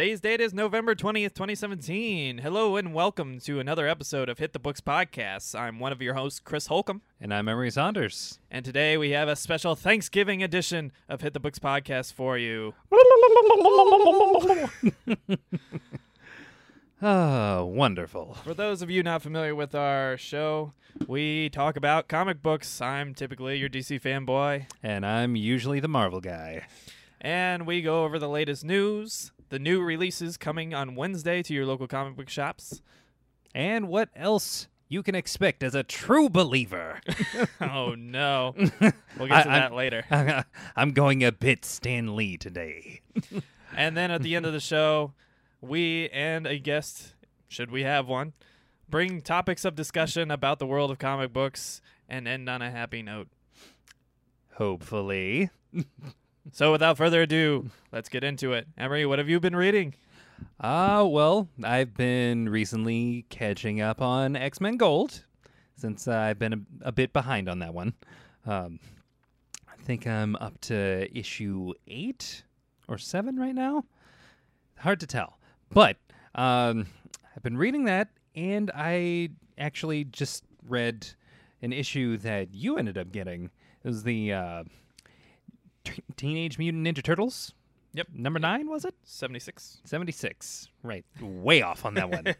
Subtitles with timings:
[0.00, 2.38] Today's date is November 20th, 2017.
[2.38, 5.54] Hello and welcome to another episode of Hit the Books Podcast.
[5.54, 8.38] I'm one of your hosts, Chris Holcomb, And I'm Emery Saunders.
[8.50, 12.72] and today we have a special Thanksgiving edition of Hit the Books Podcast for you.
[17.02, 18.38] Oh, wonderful.
[18.42, 20.72] For those of you not familiar with our show,
[21.08, 22.80] we talk about comic books.
[22.80, 26.66] I'm typically your DC fanboy, And I'm usually the Marvel guy.
[27.20, 31.66] and we go over the latest news, the new releases coming on Wednesday to your
[31.66, 32.80] local comic book shops.
[33.54, 37.00] And what else you can expect as a true believer.
[37.60, 38.54] oh no.
[38.56, 40.44] We'll get I- to I'm- that later.
[40.76, 43.02] I'm going a bit Stan Lee today.
[43.76, 45.12] And then at the end of the show,
[45.60, 47.14] we and a guest,
[47.48, 48.32] should we have one,
[48.88, 53.02] bring topics of discussion about the world of comic books and end on a happy
[53.02, 53.28] note.
[54.54, 55.50] Hopefully.
[56.52, 58.66] So without further ado, let's get into it.
[58.76, 59.94] Emery, what have you been reading?
[60.58, 65.24] Ah, well, I've been recently catching up on X Men Gold
[65.76, 67.94] since I've been a, a bit behind on that one.
[68.46, 68.80] Um,
[69.68, 72.42] I think I'm up to issue eight
[72.88, 73.84] or seven right now.
[74.78, 75.38] Hard to tell.
[75.70, 75.98] But
[76.34, 76.86] um,
[77.36, 81.06] I've been reading that, and I actually just read
[81.62, 83.50] an issue that you ended up getting.
[83.84, 84.64] It was the uh,
[85.94, 87.52] T- Teenage Mutant Ninja Turtles.
[87.92, 88.06] Yep.
[88.14, 88.94] Number nine, was it?
[89.02, 89.78] 76.
[89.84, 90.68] 76.
[90.84, 91.04] Right.
[91.20, 92.34] Way off on that one.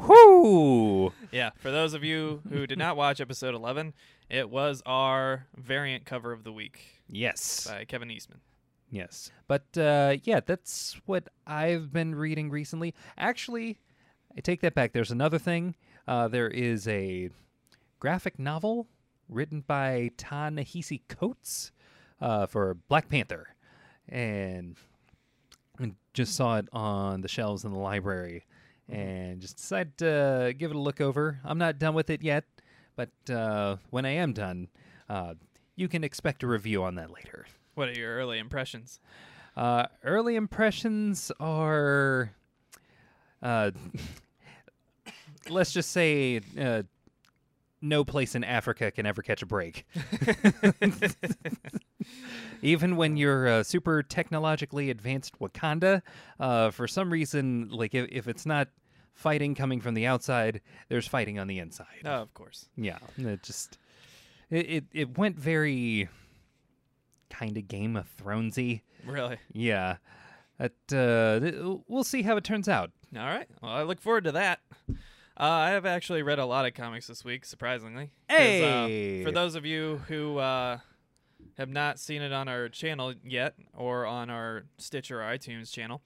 [0.08, 1.12] Whoo!
[1.30, 3.92] Yeah, for those of you who did not watch episode 11,
[4.30, 7.66] it was our variant cover of the week Yes.
[7.68, 8.40] by Kevin Eastman.
[8.90, 9.30] Yes.
[9.46, 12.94] But uh, yeah, that's what I've been reading recently.
[13.18, 13.78] Actually,
[14.36, 14.92] I take that back.
[14.92, 15.74] There's another thing.
[16.06, 17.28] Uh, there is a
[18.00, 18.88] graphic novel
[19.28, 21.72] written by Ta-Nehisi Coates
[22.20, 23.48] uh, for Black Panther.
[24.08, 24.76] And
[26.18, 28.44] just saw it on the shelves in the library
[28.88, 31.38] and just decided to give it a look over.
[31.44, 32.44] I'm not done with it yet,
[32.96, 34.66] but uh, when I am done,
[35.08, 35.34] uh,
[35.76, 37.46] you can expect a review on that later.
[37.76, 38.98] What are your early impressions?
[39.56, 42.32] Uh, early impressions are,
[43.40, 43.70] uh,
[45.48, 46.82] let's just say, uh,
[47.80, 49.86] no place in Africa can ever catch a break.
[52.62, 56.02] Even when you're uh, super technologically advanced Wakanda,
[56.40, 58.68] uh, for some reason, like if, if it's not
[59.14, 61.86] fighting coming from the outside, there's fighting on the inside.
[62.04, 62.68] Oh, of course.
[62.76, 63.78] Yeah, it just
[64.50, 66.08] it it, it went very
[67.30, 68.82] kind of Game of Thronesy.
[69.06, 69.38] Really?
[69.52, 69.96] Yeah.
[70.58, 72.90] That, uh, th- we'll see how it turns out.
[73.16, 73.46] All right.
[73.62, 74.60] Well, I look forward to that.
[75.38, 78.10] Uh, I have actually read a lot of comics this week, surprisingly.
[78.28, 79.22] Hey!
[79.22, 80.78] Uh, for those of you who uh,
[81.56, 86.02] have not seen it on our channel yet, or on our Stitcher or iTunes channel,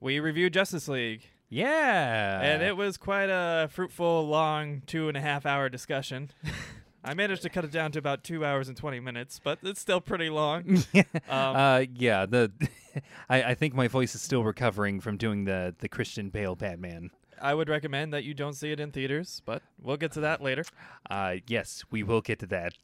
[0.00, 2.40] we reviewed Justice League, Yeah.
[2.42, 6.30] and it was quite a fruitful, long two and a half hour discussion.
[7.04, 9.80] I managed to cut it down to about two hours and twenty minutes, but it's
[9.80, 10.82] still pretty long.
[11.28, 12.50] Um, uh, yeah, the
[13.28, 17.10] I, I think my voice is still recovering from doing the the Christian Bale Batman.
[17.40, 20.42] I would recommend that you don't see it in theaters, but we'll get to that
[20.42, 20.64] later.
[21.08, 22.72] Uh, yes, we will get to that.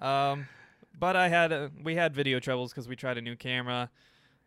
[0.00, 0.46] Um,
[0.98, 3.90] but I had uh, we had video troubles because we tried a new camera,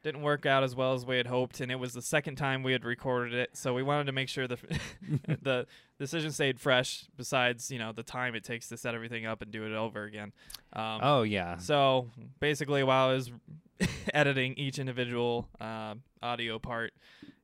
[0.03, 2.63] didn't work out as well as we had hoped, and it was the second time
[2.63, 4.57] we had recorded it, so we wanted to make sure the
[5.41, 5.67] the
[5.99, 7.05] decision stayed fresh.
[7.15, 10.03] Besides, you know, the time it takes to set everything up and do it over
[10.03, 10.33] again.
[10.73, 11.57] Um, oh yeah.
[11.57, 12.09] So
[12.39, 13.31] basically, while I was
[14.13, 16.93] editing each individual uh, audio part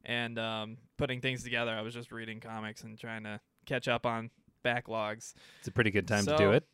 [0.06, 4.06] and um, putting things together, I was just reading comics and trying to catch up
[4.06, 4.30] on
[4.64, 5.34] backlogs.
[5.60, 6.68] It's a pretty good time to do it.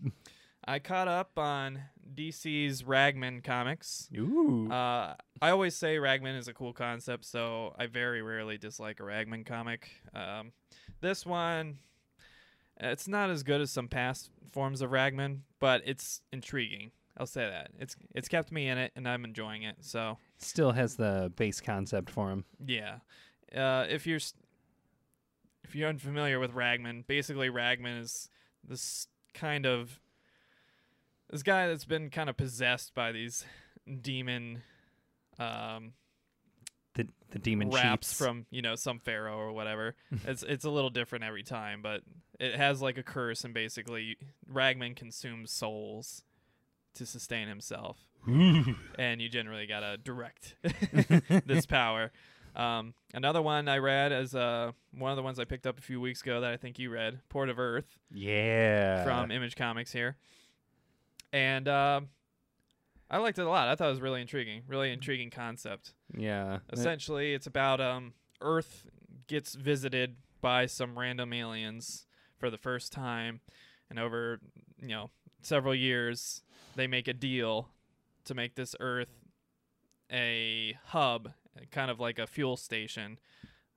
[0.65, 1.81] I caught up on
[2.15, 4.07] DC's Ragman comics.
[4.17, 4.71] Ooh.
[4.71, 9.03] Uh, I always say Ragman is a cool concept, so I very rarely dislike a
[9.03, 9.89] Ragman comic.
[10.13, 10.53] Um,
[11.01, 11.79] this one,
[12.79, 16.91] it's not as good as some past forms of Ragman, but it's intriguing.
[17.17, 19.77] I'll say that it's it's kept me in it, and I'm enjoying it.
[19.81, 22.45] So Still has the base concept for him.
[22.65, 22.97] yeah,
[23.55, 24.19] uh, if you're
[25.63, 28.29] if you're unfamiliar with Ragman, basically Ragman is
[28.67, 29.99] this kind of
[31.29, 33.45] this guy that's been kind of possessed by these
[34.01, 34.61] demon
[35.39, 35.93] um,
[36.95, 38.17] The the demon raps chiefs.
[38.17, 39.95] from you know some pharaoh or whatever.
[40.25, 42.01] it's it's a little different every time, but
[42.39, 44.17] it has like a curse, and basically
[44.47, 46.23] Ragman consumes souls
[46.95, 47.97] to sustain himself,
[48.27, 50.55] and you generally gotta direct
[51.45, 52.11] this power.
[52.55, 55.81] Um, another one I read is uh, one of the ones I picked up a
[55.81, 59.03] few weeks ago that I think you read, Port of Earth yeah.
[59.03, 60.17] from Image Comics here,
[61.31, 62.01] and uh,
[63.09, 63.67] I liked it a lot.
[63.67, 65.93] I thought it was really intriguing, really intriguing concept.
[66.15, 66.59] Yeah.
[66.71, 68.85] Essentially, it's about um Earth
[69.27, 72.05] gets visited by some random aliens
[72.37, 73.39] for the first time,
[73.89, 74.39] and over
[74.79, 75.09] you know
[75.45, 76.43] several years,
[76.75, 77.69] they make a deal
[78.25, 79.11] to make this Earth
[80.11, 81.31] a hub,
[81.71, 83.19] kind of like a fuel station,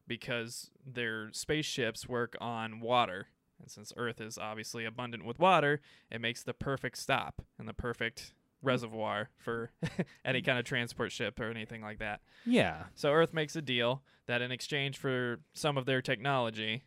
[0.07, 3.29] because their spaceships work on water.
[3.61, 5.81] And since Earth is obviously abundant with water,
[6.11, 9.71] it makes the perfect stop and the perfect reservoir for
[10.25, 12.21] any kind of transport ship or anything like that.
[12.45, 12.85] yeah.
[12.95, 16.85] So Earth makes a deal that in exchange for some of their technology,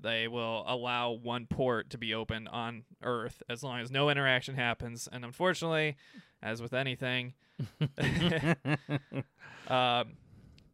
[0.00, 4.54] they will allow one port to be open on Earth as long as no interaction
[4.54, 5.08] happens.
[5.10, 5.96] And unfortunately,
[6.42, 7.34] as with anything,
[9.68, 10.04] uh,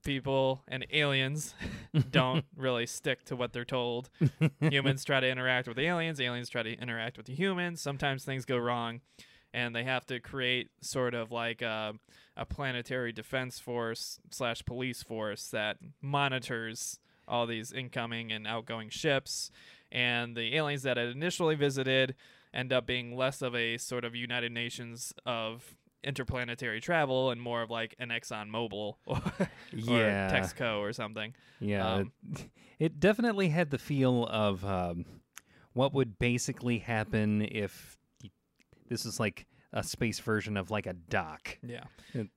[0.05, 1.55] people and aliens
[2.11, 4.11] don't really stick to what they're told.
[4.61, 7.81] humans try to interact with aliens, aliens try to interact with the humans.
[7.81, 9.01] Sometimes things go wrong,
[9.53, 11.95] and they have to create sort of like a,
[12.37, 16.99] a planetary defense force slash police force that monitors
[17.31, 19.51] all these incoming and outgoing ships.
[19.93, 22.15] And the aliens that had initially visited
[22.53, 27.63] end up being less of a sort of United Nations of interplanetary travel and more
[27.63, 29.21] of like an Exxon Mobil or,
[29.73, 30.29] Yeah.
[30.29, 31.35] or Texaco or something.
[31.61, 35.05] Yeah, Um, it, it definitely had the feel of um,
[35.75, 37.99] what would basically happen if
[38.89, 41.59] this is like a space version of like a dock.
[41.63, 41.85] Yeah.
[42.15, 42.29] It-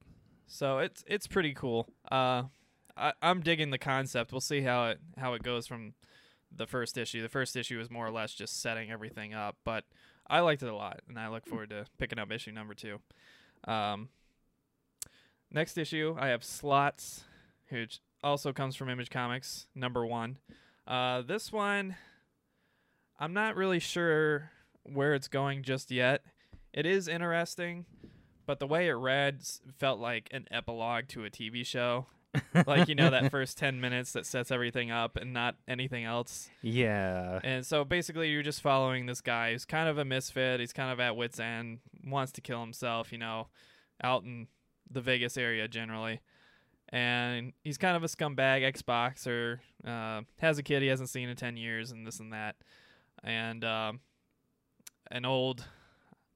[0.46, 1.88] so it's it's pretty cool.
[2.12, 2.44] Uh,
[2.96, 4.32] I, I'm digging the concept.
[4.32, 5.94] We'll see how it how it goes from
[6.56, 7.22] the first issue.
[7.22, 9.86] The first issue is more or less just setting everything up, but
[10.28, 13.00] I liked it a lot, and I look forward to picking up issue number two.
[13.66, 14.10] Um,
[15.52, 17.24] next issue, I have Slots,
[17.70, 20.38] which also comes from Image Comics, number one.
[20.88, 21.96] Uh, this one,
[23.20, 24.52] I'm not really sure
[24.84, 26.24] where it's going just yet.
[26.74, 27.86] It is interesting,
[28.46, 29.42] but the way it read
[29.78, 32.08] felt like an epilogue to a TV show.
[32.68, 36.50] like you know that first 10 minutes that sets everything up and not anything else.
[36.62, 40.60] Yeah, And so basically, you're just following this guy who's kind of a misfit.
[40.60, 43.48] He's kind of at wit's end, wants to kill himself, you know,
[44.04, 44.48] out in
[44.90, 46.22] the Vegas area generally.
[46.90, 51.36] And he's kind of a scumbag Xboxer, uh, has a kid he hasn't seen in
[51.36, 52.56] 10 years, and this and that.
[53.24, 54.02] And um,
[55.10, 55.66] an old,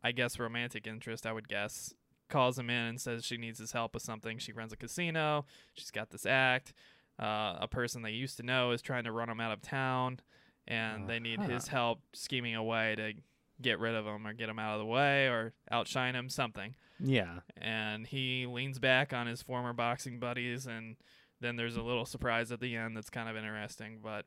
[0.03, 1.93] I guess, romantic interest, I would guess,
[2.29, 4.37] calls him in and says she needs his help with something.
[4.37, 6.73] She runs a casino, she's got this act.
[7.19, 10.19] Uh, a person they used to know is trying to run him out of town,
[10.67, 11.75] and they need his Uh-huh.
[11.77, 13.13] help scheming a way to
[13.59, 16.75] get rid of him or get him out of the way or outshine him, something.
[16.99, 20.95] yeah, And he leans back on his former boxing buddies, and
[21.39, 23.99] then there's a little surprise at the end that's kind of interesting.
[24.03, 24.25] But,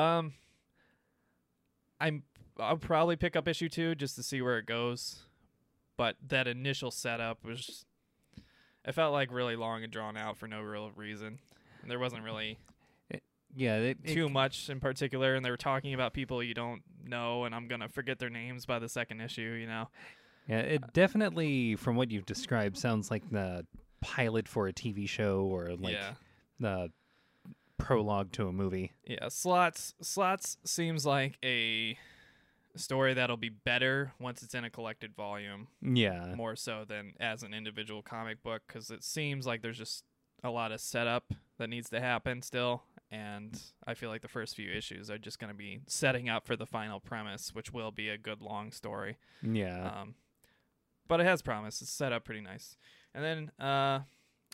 [0.00, 0.34] um,
[2.00, 2.22] I'm
[2.58, 5.24] I'll probably pick up issue two just to see where it goes.
[5.96, 7.84] But that initial setup was,
[8.84, 11.38] it felt like really long and drawn out for no real reason.
[11.82, 12.58] And there wasn't really
[13.54, 13.76] yeah.
[13.76, 17.44] It, it- too much in particular, and they were talking about people you don't know,
[17.44, 19.56] and I'm gonna forget their names by the second issue.
[19.60, 19.88] You know,
[20.48, 23.64] yeah, it uh, definitely, from what you've described, sounds like the
[24.00, 26.14] pilot for a TV show or like yeah,
[26.58, 26.90] the
[27.78, 28.92] prologue to a movie.
[29.06, 29.28] yeah.
[29.28, 31.96] Slots, slots seems like a
[32.76, 37.42] story that'll be better once it's in a collected volume, Yeah, more so than as
[37.42, 40.04] an individual comic book, because it seems like there's just
[40.42, 42.82] a lot of setup that needs to happen still.
[43.10, 46.46] And I feel like the first few issues are just going to be setting up
[46.46, 49.18] for the final premise, which will be a good long story.
[49.42, 50.14] yeah, Um,
[51.06, 51.80] but it has promise.
[51.80, 52.76] It's set up pretty nice.
[53.14, 54.00] And then uh,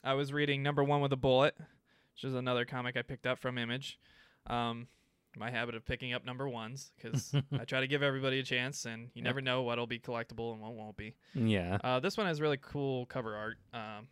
[0.05, 3.39] I was reading Number One with a Bullet, which is another comic I picked up
[3.39, 3.99] from Image.
[4.47, 4.89] Um,
[5.37, 8.85] my habit of picking up number ones because I try to give everybody a chance,
[8.85, 11.15] and you never know what'll be collectible and what won't be.
[11.35, 11.79] yeah.
[11.83, 13.57] Uh, this one has really cool cover art.
[13.73, 14.09] Um,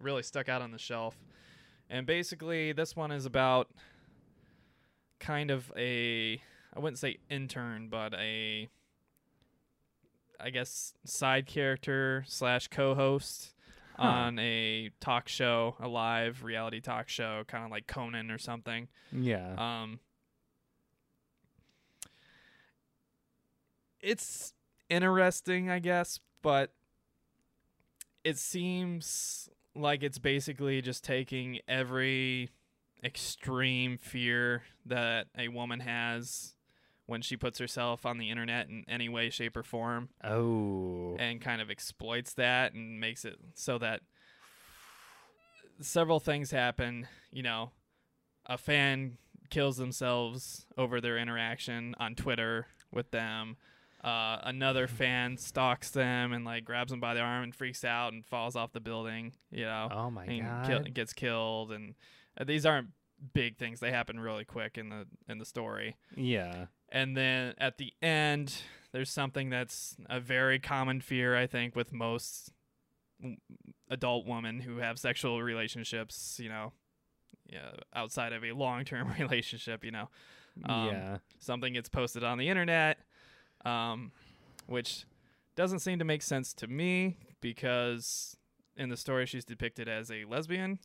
[0.00, 1.16] really stuck out on the shelf.
[1.90, 3.68] And basically, this one is about
[5.20, 6.40] kind of a,
[6.74, 8.68] I wouldn't say intern, but a,
[10.40, 13.54] I guess, side character slash co host
[14.00, 14.06] Huh.
[14.06, 18.86] on a talk show, a live reality talk show, kind of like Conan or something.
[19.10, 19.54] Yeah.
[19.58, 19.98] Um,
[24.00, 24.52] it's
[24.88, 26.72] interesting, I guess, but
[28.24, 32.50] it seems like it's basically just taking every
[33.02, 36.54] extreme fear that a woman has
[37.06, 41.16] when she puts herself on the internet in any way, shape, or form oh.
[41.18, 44.00] and kind of exploits that and makes it so that
[45.80, 47.08] several things happen.
[47.32, 47.70] You know,
[48.44, 49.16] a fan
[49.48, 53.56] kills themselves over their interaction on Twitter with them.
[54.02, 58.12] Uh, another fan stalks them and like grabs them by the arm and freaks out
[58.12, 59.32] and falls off the building.
[59.50, 60.66] You know, Oh my and god.
[60.66, 61.72] kill, gets killed.
[61.72, 61.94] And
[62.40, 62.88] uh, these aren't
[63.34, 65.96] big things; they happen really quick in the in the story.
[66.16, 66.66] yeah.
[66.90, 68.62] And then at the end,
[68.92, 72.50] there's something that's a very common fear, I think, with most
[73.20, 73.36] w-
[73.90, 76.72] adult women who have sexual relationships, you know,
[77.52, 80.08] yeah, outside of a long term relationship, you know.
[80.64, 81.18] Um, yeah.
[81.40, 82.98] Something gets posted on the internet,
[83.68, 84.12] um,
[84.66, 85.04] which
[85.56, 88.36] doesn't seem to make sense to me because
[88.76, 90.78] in the story she's depicted as a lesbian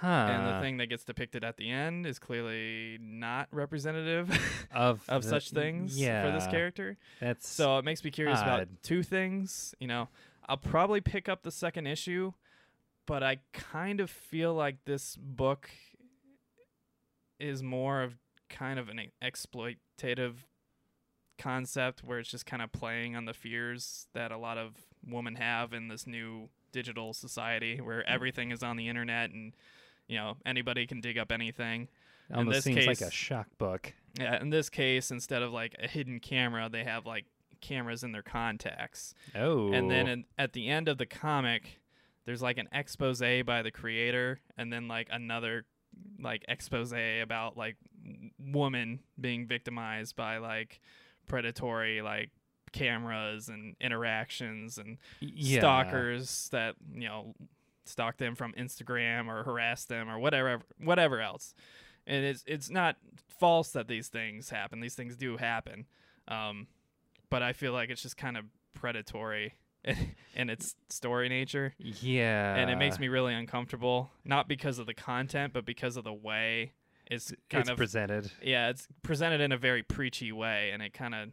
[0.00, 0.06] Huh.
[0.30, 4.28] and the thing that gets depicted at the end is clearly not representative
[4.74, 6.98] of of the- such things yeah, for this character.
[7.20, 9.74] That's So it makes me curious about two things.
[9.80, 10.08] You know,
[10.46, 12.32] I'll probably pick up the second issue,
[13.06, 15.70] but I kind of feel like this book
[17.38, 18.14] is more of
[18.50, 20.34] kind of an exploitative
[21.38, 24.74] concept where it's just kind of playing on the fears that a lot of
[25.06, 27.84] women have in this new digital society Mm.
[27.86, 29.54] where everything is on the internet and
[30.08, 31.88] you know anybody can dig up anything
[32.32, 33.92] almost this seems like a shock book.
[34.18, 37.26] yeah, in this case, instead of like a hidden camera, they have like
[37.60, 39.14] cameras in their contacts.
[39.34, 39.72] Oh.
[39.72, 41.80] And then in, at the end of the comic,
[42.24, 45.66] there's like an expose by the creator, and then like another
[46.18, 47.76] like expose about like
[48.38, 50.80] woman being victimized by like
[51.26, 52.30] predatory like
[52.72, 55.60] cameras and interactions and yeah.
[55.60, 57.34] stalkers that you know
[57.84, 61.54] stalk them from Instagram or harass them or whatever whatever else.
[62.06, 62.96] And it's it's not
[63.38, 64.80] false that these things happen.
[64.80, 65.86] These things do happen,
[66.28, 66.66] um,
[67.30, 69.54] but I feel like it's just kind of predatory
[70.34, 72.54] in its story nature, Yeah.
[72.56, 74.10] and it makes me really uncomfortable.
[74.24, 76.72] Not because of the content, but because of the way
[77.10, 78.30] it's kind it's of presented.
[78.42, 81.28] yeah, it's presented in a very preachy way, and it kind of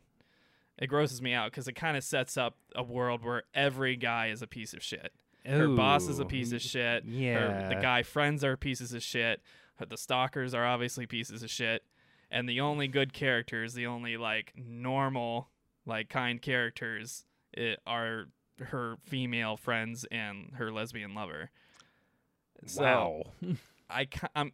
[0.78, 4.28] it grosses me out because it kind of sets up a world where every guy
[4.28, 5.14] is a piece of shit.
[5.46, 7.04] Her boss is a piece of shit.
[7.04, 7.70] Her, Yeah.
[7.70, 9.42] the guy friends are pieces of shit.
[9.78, 11.84] Her- The stalkers are obviously pieces of shit.
[12.30, 15.50] And the only good characters, the only like normal,
[15.86, 18.26] like kind characters, it, are
[18.60, 21.50] her female friends and her lesbian lover.
[22.68, 23.24] So wow.
[23.90, 24.52] I ca- um,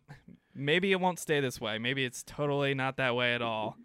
[0.57, 1.77] maybe it won't stay this way.
[1.77, 3.77] Maybe it's totally not that way at all.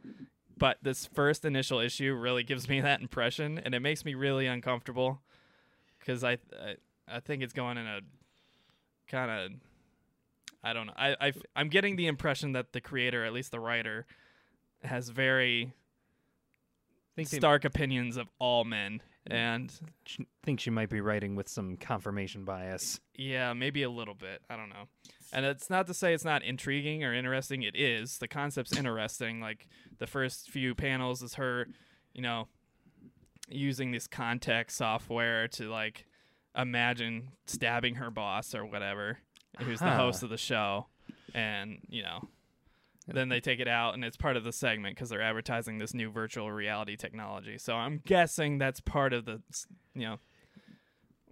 [0.56, 4.46] But this first initial issue really gives me that impression, and it makes me really
[4.46, 5.20] uncomfortable
[5.98, 6.76] because I, I
[7.08, 8.00] I think it's going in a
[9.08, 9.52] kind of
[10.64, 10.94] I don't know.
[10.96, 14.06] I I I'm getting the impression that the creator, at least the writer,
[14.84, 15.72] has very
[17.16, 19.72] think they- stark opinions of all men, and
[20.06, 23.00] She thinks she might be writing with some confirmation bias.
[23.16, 24.42] Yeah, maybe a little bit.
[24.48, 24.86] I don't know.
[25.32, 27.62] And it's not to say it's not intriguing or interesting.
[27.62, 28.18] It is.
[28.18, 29.40] The concept's interesting.
[29.40, 29.66] Like
[29.98, 31.68] the first few panels is her,
[32.12, 32.48] you know,
[33.48, 36.06] using this context software to like
[36.56, 39.18] imagine stabbing her boss or whatever,
[39.58, 39.96] who's the Huh.
[39.96, 40.88] host of the show.
[41.34, 42.28] And, you know,
[43.08, 45.94] then they take it out and it's part of the segment because they're advertising this
[45.94, 47.56] new virtual reality technology.
[47.58, 49.40] So I'm guessing that's part of the,
[49.94, 50.18] you know,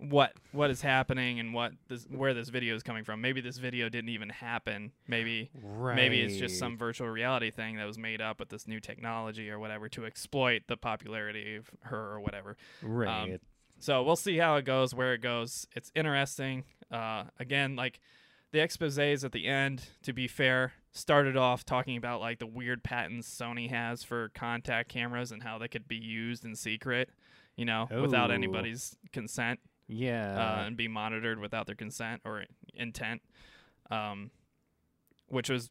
[0.09, 3.21] what what is happening and what this where this video is coming from.
[3.21, 4.93] Maybe this video didn't even happen.
[5.07, 5.95] Maybe Right.
[5.95, 9.51] maybe it's just some virtual reality thing that was made up with this new technology
[9.51, 12.57] or whatever to exploit the popularity of her or whatever.
[12.83, 13.39] Right.
[13.79, 15.67] So we'll see how it goes, where it goes.
[15.75, 16.65] It's interesting.
[16.91, 18.01] Uh, again, like
[18.53, 22.83] the exposés at the end, to be fair, started off talking about like the weird
[22.83, 27.11] patents Sony has for contact cameras and how they could be used in secret,
[27.57, 28.35] you know, without Oh.
[28.35, 30.59] anybody's consent yeah.
[30.61, 32.45] uh, and be monitored without their consent or
[32.75, 33.23] intent,
[33.91, 34.31] um,
[35.29, 35.71] which was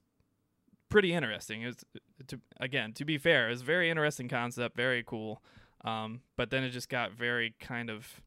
[0.89, 1.63] pretty interesting.
[1.63, 1.77] It was,
[2.27, 5.41] to, again, to be fair, it was a very interesting concept, very cool.
[5.85, 8.21] Um, but then it just got very kind of,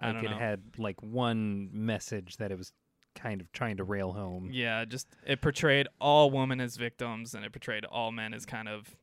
[0.00, 0.36] I like it know.
[0.36, 2.72] had like one message that it was
[3.14, 4.50] kind of trying to rail home.
[4.52, 8.68] yeah, just it portrayed all women as victims, and it portrayed all men as kind
[8.68, 8.96] of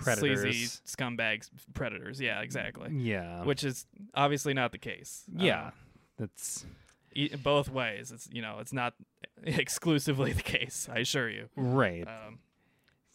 [0.00, 0.82] sleazy Predators.
[0.86, 2.20] scumbags, predators.
[2.20, 2.90] Yeah, exactly.
[2.92, 3.44] Yeah.
[3.44, 5.24] Which is obviously not the case.
[5.36, 5.66] yeah.
[5.66, 5.70] Uh,
[6.18, 6.66] That's
[7.14, 8.10] e- both ways.
[8.12, 8.94] It's you know, it's not
[9.44, 10.88] exclusively the case.
[10.92, 11.48] I assure you.
[11.56, 12.06] right.
[12.06, 12.38] Um,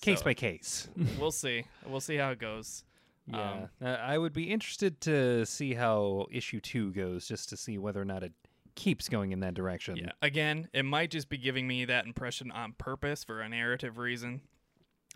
[0.01, 0.87] case so by case.
[1.19, 1.63] we'll see.
[1.85, 2.83] We'll see how it goes.
[3.29, 7.57] Yeah, Um, uh, I would be interested to see how issue two goes, just to
[7.57, 8.31] see whether or not it
[8.75, 9.97] keeps going in that direction.
[9.97, 10.11] Yeah.
[10.21, 14.39] Again, it might just be giving me that impression on purpose for a narrative reason,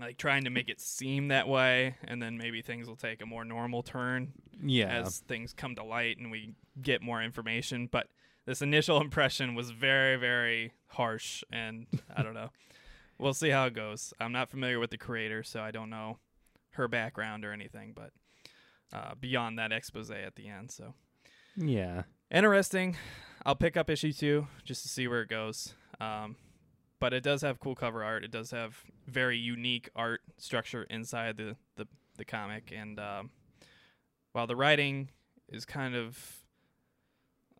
[0.01, 3.25] like trying to make it seem that way, and then maybe things will take a
[3.25, 7.87] more normal turn yeah, as things come to light and we get more information.
[7.91, 8.07] But
[8.45, 12.49] this initial impression was very, very harsh, and I don't know.
[13.19, 14.15] We'll see how it goes.
[14.19, 16.17] I'm not familiar with the creator, so I don't know
[16.71, 18.09] her background or anything, but
[18.91, 20.71] uh, beyond that expose at the end.
[20.71, 20.95] So
[21.55, 22.03] Yeah.
[22.31, 22.97] interesting.
[23.45, 25.75] I'll pick up issue two just to see where it goes.
[25.99, 26.35] Um,
[27.01, 28.23] but it does have cool cover art.
[28.23, 33.31] It does have very unique art structure inside the the, the comic, and um,
[34.31, 35.09] while the writing
[35.49, 36.17] is kind of,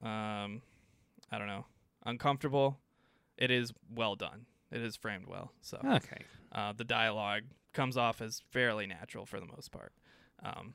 [0.01, 0.61] um,
[1.29, 1.65] I don't know,
[2.05, 2.79] uncomfortable,
[3.37, 4.45] it is well done.
[4.71, 5.51] It is framed well.
[5.61, 6.23] So Okay.
[6.53, 7.43] uh, the dialogue
[7.73, 9.91] comes off as fairly natural for the most part.
[10.43, 10.73] Um,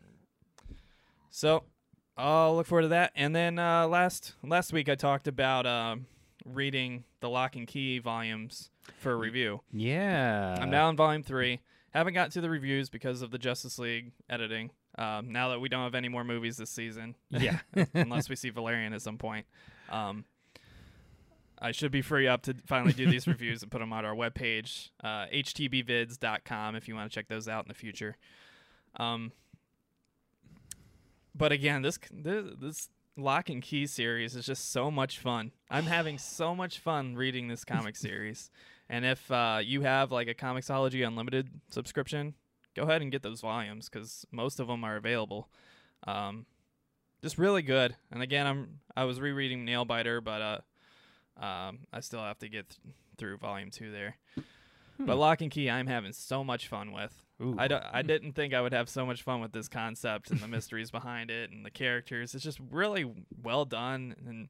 [1.31, 1.65] so
[2.17, 3.13] I'll look forward to that.
[3.15, 6.07] And then uh, last last week I talked about um,
[6.47, 9.61] reading the Locke and Key volumes for a review.
[9.73, 10.57] Yeah.
[10.61, 11.61] I'm now in volume three.
[11.93, 14.71] Haven't got to the reviews because of the Justice League editing.
[14.99, 17.59] Um, now that we don't have any more movies this season, Yeah.
[17.95, 19.47] unless we see Valerian at some point.
[19.91, 20.25] Um,
[21.59, 24.15] I should be free up to finally do these reviews and put them on our
[24.15, 28.17] webpage, uh, htbvids.com, if you want to check those out in the future.
[28.97, 29.33] Um,
[31.35, 35.53] but again, this this, this Locke and Key series is just so much fun.
[35.71, 38.51] I'm having so much fun reading this comic series.
[38.89, 42.35] And if uh, you have like a Comixology Unlimited subscription,
[42.75, 45.49] go ahead and get those volumes because most of them are available.
[46.07, 46.47] Um,
[47.23, 47.97] just really good.
[48.13, 50.43] And again, I'm I was rereading Nailbiter, but
[51.41, 54.17] uh, um, I still have to get th- through volume two there.
[54.99, 55.19] But Hmm.
[55.21, 57.26] Locke and Key, I'm having so much fun with.
[57.43, 57.55] Ooh.
[57.59, 60.41] I, don't- I didn't think I would have so much fun with this concept and
[60.41, 62.35] the mysteries behind it and the characters.
[62.35, 63.05] It's just really
[63.43, 64.49] well done and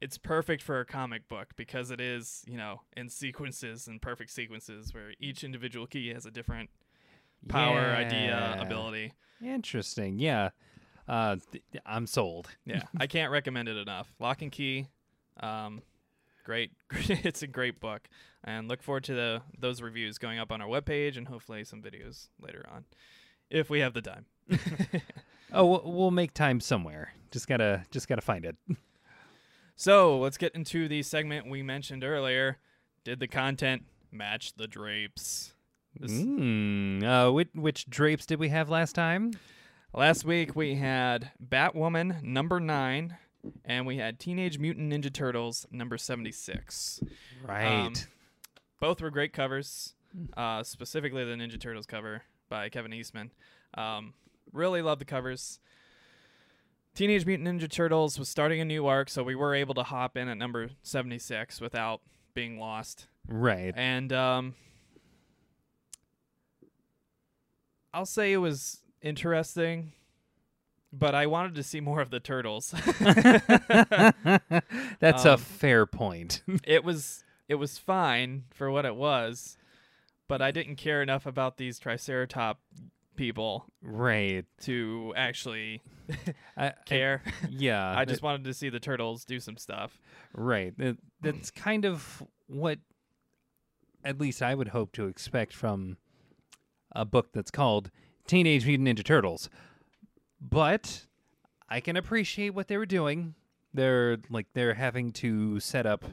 [0.00, 4.30] it's perfect for a comic book because it is, you know, in sequences and perfect
[4.30, 6.68] sequences where each individual key has a different
[7.48, 9.12] power, idea, ability.
[9.42, 10.18] Interesting.
[10.18, 10.50] Yeah.
[11.08, 12.48] Uh, th- I'm sold.
[12.66, 14.12] Yeah, I can't recommend it enough.
[14.18, 14.88] Locke and Key,
[15.40, 15.80] um,
[16.46, 16.70] great.
[16.94, 18.08] it's a great book,
[18.44, 21.82] and look forward to the those reviews going up on our webpage and hopefully some
[21.82, 22.84] videos later on,
[23.50, 24.24] if we have the time.
[25.52, 27.14] Oh, we'll, make time somewhere.
[27.30, 28.56] Just gotta, just gotta find it.
[29.78, 32.56] So let's get into the segment we mentioned earlier.
[33.04, 35.52] Did the content match the drapes?
[35.94, 39.32] This, Mm, uh, which, which drapes did we have last time?
[39.92, 43.18] Last week we had Batwoman number nine,
[43.64, 47.00] and we had Teenage Mutant Ninja Turtles number seventy-six.
[47.46, 47.86] Right.
[47.86, 47.94] Um,
[48.80, 49.94] both were great covers,
[50.36, 53.30] uh, specifically the Ninja Turtles cover by Kevin Eastman.
[53.74, 54.14] Um,
[54.52, 55.58] really love the covers.
[56.94, 60.16] Teenage Mutant Ninja Turtles was starting a new arc, so we were able to hop
[60.16, 62.00] in at number 76 without
[62.32, 63.06] being lost.
[63.28, 63.74] right.
[63.76, 64.54] And um,
[67.92, 69.92] I'll say it was interesting,
[70.92, 72.74] but I wanted to see more of the turtles.
[75.00, 76.42] That's a Um, fair point.
[76.64, 79.56] it was it was fine for what it was,
[80.28, 82.56] but I didn't care enough about these Triceratop
[83.14, 84.44] people right.
[84.62, 85.80] to actually
[86.56, 87.22] I, I- care.
[87.48, 87.96] yeah.
[87.96, 89.98] I just wanted to see the turtles do some stuff.
[90.34, 90.76] Right.
[90.78, 92.78] That, that's kind of what,
[94.04, 95.96] at least I would hope to expect from
[96.94, 97.90] a book that's called
[98.26, 99.48] Teenage Mutant Ninja Turtles.
[100.40, 101.06] But
[101.68, 103.34] I can appreciate what they were doing.
[103.74, 106.04] They're like they're having to set up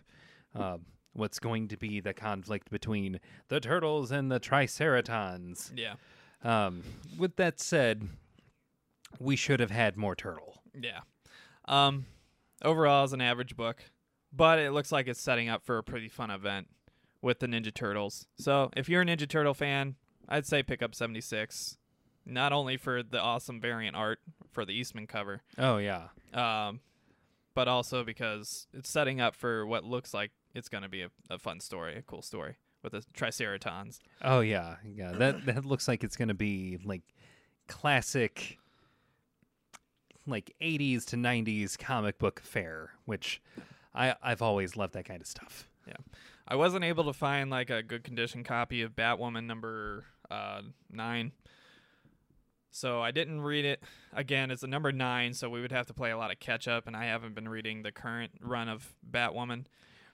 [0.56, 0.78] uh,
[1.14, 5.72] what's going to be the conflict between the turtles and the Triceratons.
[5.76, 5.96] Yeah.
[6.44, 6.84] Um,
[7.18, 8.08] with that said,
[9.20, 10.62] we should have had more turtle.
[10.80, 11.02] Yeah.
[11.66, 12.06] Um
[12.64, 13.84] overall it's an average book,
[14.34, 16.68] but it looks like it's setting up for a pretty fun event
[17.22, 18.28] with the Ninja Turtles.
[18.38, 19.96] So, if you're a Ninja Turtle fan,
[20.28, 21.78] I'd say pick up 76.
[22.26, 24.20] Not only for the awesome variant art
[24.52, 26.08] for the Eastman cover, Oh yeah.
[26.34, 26.80] um,
[27.54, 31.10] but also because it's setting up for what looks like it's going to be a,
[31.30, 34.00] a fun story, a cool story with the Triceratons.
[34.22, 35.12] Oh yeah, yeah.
[35.12, 37.02] That that looks like it's gonna be like
[37.68, 38.58] classic,
[40.26, 43.42] like '80s to '90s comic book fare, which
[43.94, 45.68] I I've always loved that kind of stuff.
[45.88, 45.96] Yeah,
[46.48, 51.32] I wasn't able to find like a good condition copy of Batwoman number uh, nine,
[52.74, 53.84] so I didn't read it.
[54.12, 56.68] Again, it's a number nine, so we would have to play a lot of catch
[56.68, 59.66] up, and I haven't been reading the current run of Batwoman.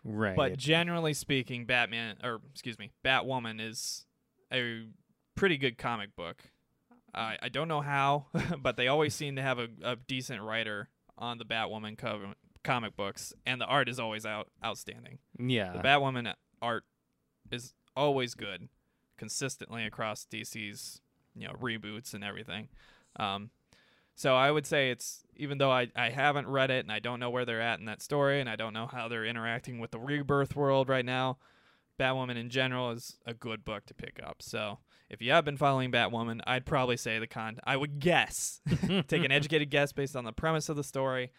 [0.04, 0.36] Right.
[0.36, 4.06] But generally speaking, Batman or excuse me, Batwoman is
[4.52, 4.88] a
[5.36, 6.44] pretty good comic book.
[7.14, 8.28] I I don't know how,
[8.62, 12.96] but they always seem to have a, a decent writer on the Batwoman cover, comic
[12.96, 15.20] books, and the art is always out outstanding.
[15.38, 15.74] yeah.
[15.74, 16.84] The Batwoman uh, art
[17.52, 18.70] is always good,
[19.18, 21.02] consistently across DC's
[21.36, 22.68] you know reboots and everything.
[23.18, 23.50] Um,
[24.16, 27.20] so I would say it's even though I, I haven't read it and I don't
[27.20, 29.92] know where they're at in that story and I don't know how they're interacting with
[29.92, 31.38] the rebirth world right now,
[31.98, 34.42] Batwoman in general is a good book to pick up.
[34.42, 37.60] So if you have been following Batwoman, I'd probably say the con.
[37.64, 38.62] I would guess,
[39.08, 41.32] take an educated guess based on the premise of the story,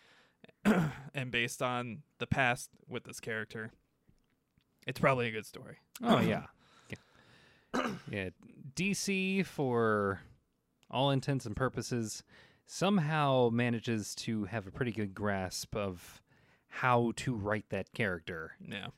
[1.14, 3.70] and based on the past with this character.
[4.86, 5.76] It's probably a good story.
[6.02, 6.44] Oh yeah.
[8.10, 8.30] yeah.
[8.74, 10.20] DC for
[10.90, 12.22] all intents and purposes
[12.66, 16.22] somehow manages to have a pretty good grasp of
[16.68, 18.52] how to write that character.
[18.66, 18.88] Yeah,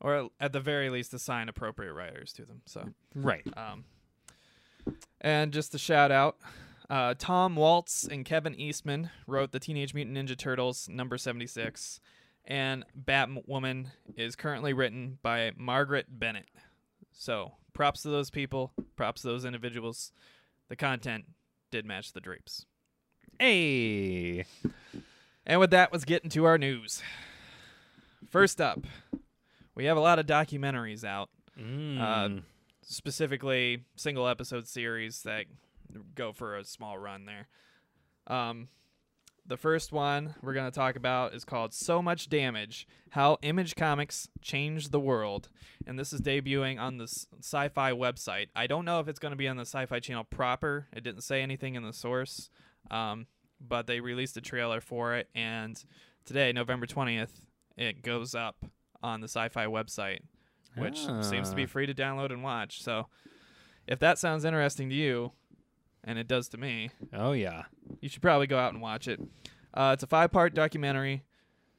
[0.00, 2.62] or at the very least, assign appropriate writers to them.
[2.66, 3.46] So Right.
[3.56, 3.84] Um,
[5.20, 6.38] and just a shout out,
[6.90, 12.00] uh, Tom Waltz and Kevin Eastman wrote the Teenage Mutant Ninja Turtles number 76,
[12.44, 16.48] and Batwoman is currently written by Marguerite Bennett.
[17.12, 20.12] So props to those people, props to those individuals.
[20.68, 21.24] The content
[21.70, 22.66] did match the drapes.
[23.38, 24.44] Hey.
[25.46, 27.02] And with that, let's get into our news.
[28.30, 28.80] First up,
[29.74, 31.28] we have a lot of documentaries out.
[31.58, 32.42] Mm.
[32.82, 35.44] specifically single episode series that
[36.14, 37.48] go for a small run there.
[38.26, 38.68] Um,
[39.46, 43.74] the first one we're going to talk about is called So Much Damage How Image
[43.74, 45.48] Comics Changed the World.
[45.86, 48.48] And this is debuting on the Syfy website.
[48.54, 50.86] I don't know if it's going to be on the Syfy channel proper.
[50.92, 52.50] It didn't say anything in the source,
[52.90, 53.26] um,
[53.60, 55.28] but they released a trailer for it.
[55.34, 55.82] And
[56.24, 57.40] today, November 20th,
[57.76, 58.64] it goes up
[59.02, 60.20] on the Syfy website
[60.74, 61.66] which seems to be Ah.
[61.66, 62.82] free to download and watch.
[62.82, 63.08] So
[63.86, 65.32] if that sounds interesting to you,
[66.02, 67.64] and it does to me, Oh yeah.
[68.00, 69.20] You should probably go out and watch it.
[69.74, 71.24] Uh, it's a five part documentary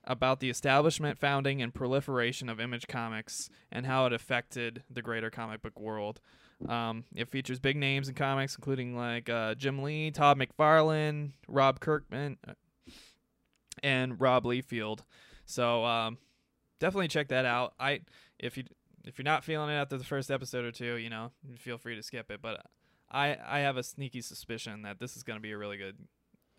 [0.06, 5.30] about the establishment, founding, and proliferation of Image Comics and how it affected the greater
[5.30, 6.20] comic book world.
[6.68, 11.80] Um, it features big names in comics, including like uh, Jim Lee, Todd McFarlane, Rob
[11.80, 12.54] Kirkman, uh,
[13.82, 15.00] and Rob Liefeld.
[15.46, 16.18] So um,
[16.80, 17.74] definitely check that out.
[17.80, 18.02] I
[18.40, 18.64] if you
[19.06, 21.96] if you're not feeling it after the first episode or two, you know, feel free
[21.96, 22.42] to skip it.
[22.42, 22.66] But
[23.14, 25.98] I I have a sneaky suspicion that this is going to be a really good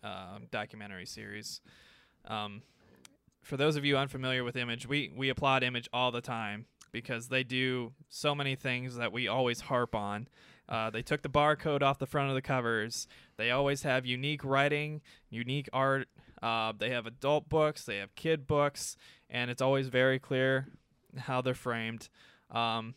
[0.03, 1.61] uh, documentary series.
[2.25, 2.61] Um,
[3.43, 7.27] for those of you unfamiliar with Image, we we applaud Image all the time because
[7.27, 10.27] they do so many things that we always harp on.
[10.67, 13.07] Uh, they took the barcode off the front of the covers.
[13.37, 16.07] They always have unique writing, unique art.
[16.41, 18.97] Uh, they have adult books, they have kid books,
[19.29, 20.67] and it's always very clear
[21.17, 22.09] how they're framed.
[22.49, 22.95] Um,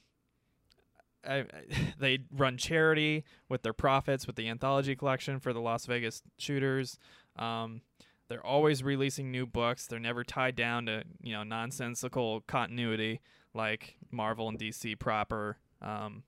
[1.26, 1.44] I,
[1.98, 6.98] they run charity with their profits with the anthology collection for the Las Vegas shooters.
[7.36, 7.82] Um,
[8.28, 9.86] they're always releasing new books.
[9.86, 13.20] They're never tied down to you know nonsensical continuity
[13.54, 15.58] like Marvel and DC proper.
[15.80, 16.24] Um,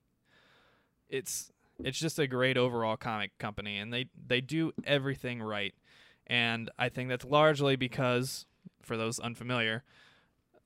[1.09, 1.53] it's
[1.85, 5.75] it's just a great overall comic company, and they they do everything right.
[6.27, 8.47] And I think that's largely because,
[8.83, 9.83] for those unfamiliar,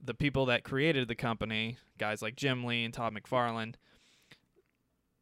[0.02, 3.74] the people that created the company, guys like Jim Lee and Todd McFarlane,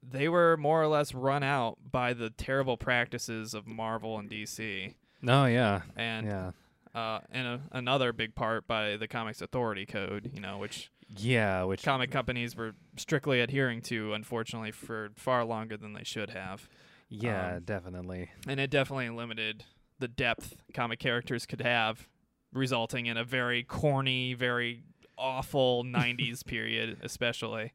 [0.03, 4.95] they were more or less run out by the terrible practices of Marvel and DC,
[5.27, 5.83] Oh yeah.
[5.97, 6.51] and yeah.
[6.95, 11.63] uh, and a, another big part by the Comics Authority Code, you know, which Yeah,
[11.65, 16.69] which comic companies were strictly adhering to, unfortunately, for far longer than they should have.
[17.09, 18.31] yeah, um, definitely.
[18.49, 19.65] And it definitely limited
[19.99, 22.09] the depth comic characters could have,
[22.53, 24.83] resulting in a very corny, very
[25.17, 27.73] awful 90s period, especially,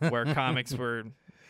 [0.00, 1.04] where comics were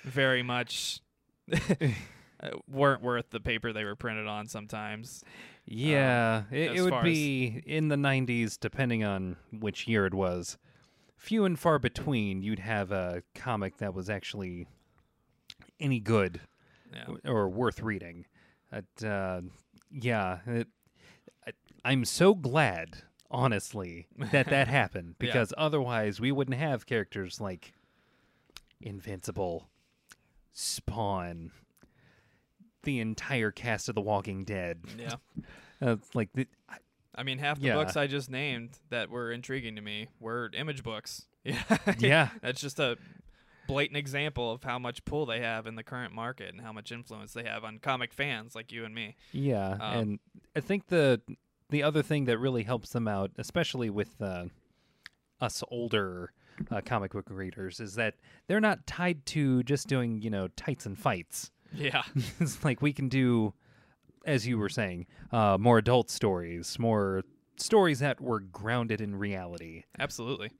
[0.05, 1.01] very much.
[1.53, 5.25] uh, weren't worth the paper they were printed on sometimes.
[5.67, 10.57] Yeah, it, it would be in the 90s, depending on which year it was.
[11.17, 14.67] Few and far between, you'd have a comic that was actually
[15.79, 16.41] any good
[16.93, 17.01] Yeah.
[17.03, 18.27] w- or worth reading.
[18.71, 19.43] But, uh,
[19.93, 20.69] yeah, it,
[21.47, 21.51] I,
[21.85, 25.27] I'm so glad, honestly, that that happened Yeah.
[25.27, 27.75] because otherwise we wouldn't have characters like
[28.81, 29.69] Invincible,
[30.53, 31.51] Spawn,
[32.83, 34.81] the entire cast of The Walking Dead.
[34.99, 35.17] Yeah.
[35.83, 36.47] Uh, like the,
[37.15, 37.75] I mean, half the Yeah.
[37.77, 41.25] books I just named that were intriguing to me were image books.
[41.43, 41.63] Yeah.
[41.99, 42.99] yeah, That's just a
[43.67, 46.93] blatant example of how much pull they have in the current market and how much
[46.93, 49.17] influence they have on comic fans like you and me.
[49.33, 50.19] yeah, Um, and
[50.55, 51.23] I think the
[51.71, 54.45] the other thing that really helps them out, especially with uh,
[55.41, 56.35] us older
[56.71, 58.15] uh, comic book readers, is that
[58.47, 61.51] they're not tied to just doing you know tights and fights.
[61.75, 62.03] Yeah.
[62.41, 63.55] it's like we can do,
[64.27, 67.23] as you were saying, uh, more adult stories, more
[67.57, 69.85] stories that were grounded in reality.
[69.99, 70.51] Absolutely.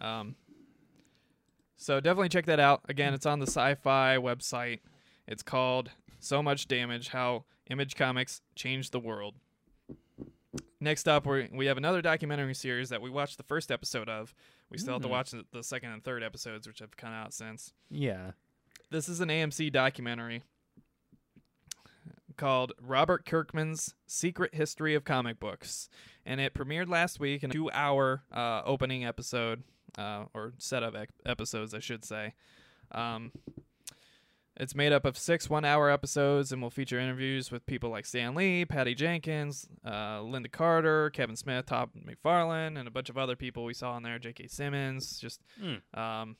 [0.00, 0.34] Um,
[1.76, 2.82] so definitely check that out.
[2.88, 4.80] Again, it's on the Syfy website.
[5.26, 5.90] It's called
[6.20, 9.34] "So Much Damage: How Image Comics Changed the World."
[10.80, 14.34] Next up, we we have another documentary series that we watched the first episode of.
[14.72, 15.12] We still have to Mm.
[15.12, 17.72] watch the, the second and third episodes, which have come out since.
[17.90, 18.32] Yeah,
[18.90, 20.42] this is an AMC documentary
[22.36, 25.88] called Robert Kirkman's Secret History of Comic Books,
[26.24, 29.62] and it premiered last week in a two-hour uh, opening episode
[29.98, 32.32] uh, or set of ec- episodes, I should say.
[32.92, 33.32] Um,
[34.56, 38.34] it's made up of six one-hour episodes and will feature interviews with people like Stan
[38.34, 43.34] Lee, Patty Jenkins, uh, Lynda Carter, Kevin Smith, Todd McFarlane, and a bunch of other
[43.36, 44.18] people we saw on there.
[44.18, 44.46] J.K.
[44.48, 45.40] Simmons, just
[45.94, 46.36] um,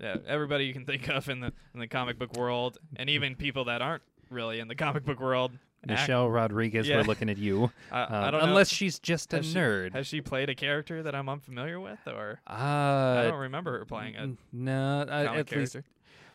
[0.00, 3.34] yeah, everybody you can think of in the in the comic book world, and even
[3.36, 5.52] people that aren't really in the comic book world.
[5.82, 6.96] act- Michelle Rodriguez, Yeah.
[6.98, 7.70] we're looking at you.
[7.92, 8.46] I, Uh, I don't know.
[8.48, 9.92] unless she's just a Has she- nerd.
[9.94, 13.84] Has she played a character that I'm unfamiliar with, or uh, I don't remember her
[13.84, 15.84] playing a n- no, uh, comic at least character?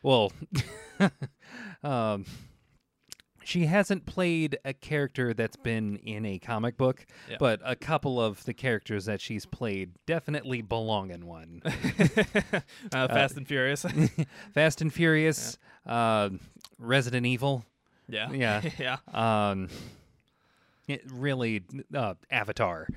[0.03, 0.31] Well,
[1.83, 2.25] um,
[3.43, 7.37] she hasn't played a character that's been in a comic book, Yeah.
[7.39, 11.61] but a couple of the characters that she's played definitely belong in one.
[12.93, 13.85] uh, Fast and Furious.
[14.53, 16.29] Fast and Furious, uh,
[16.77, 17.65] Resident Evil,
[18.07, 18.61] yeah, Yeah.
[18.77, 18.97] yeah.
[19.51, 19.69] um,
[20.87, 21.63] it really,
[21.93, 22.87] uh, Avatar.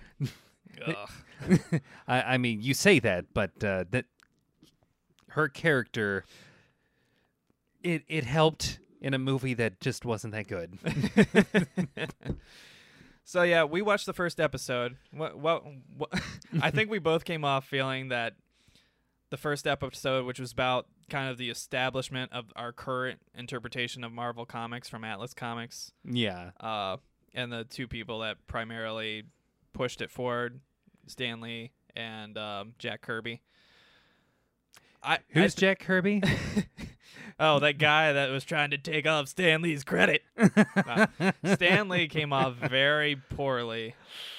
[2.09, 4.07] I, I mean, you say that, but uh, that
[5.29, 6.25] her character,
[7.87, 10.79] it it helped in a movie that just wasn't that good.
[13.25, 14.97] so yeah, we watched the first episode.
[15.13, 15.65] What, what,
[15.97, 16.11] what
[16.61, 18.35] I think we both came off feeling that
[19.31, 24.13] the first episode, which was about kind of the establishment of our current interpretation of
[24.13, 26.51] Marvel Comics from Atlas Comics, yeah.
[26.61, 26.97] uh,
[27.35, 29.25] and the two people that primarily
[29.73, 30.61] pushed it forward,
[31.07, 33.43] Stan Lee and um, Jack Kirby.
[35.07, 36.23] I, Who's I, Jack Kirby?
[37.41, 40.23] oh, that guy that was trying to take off Stan Lee's credit.
[40.37, 41.07] Uh,
[41.55, 43.95] Stan Lee came off very poorly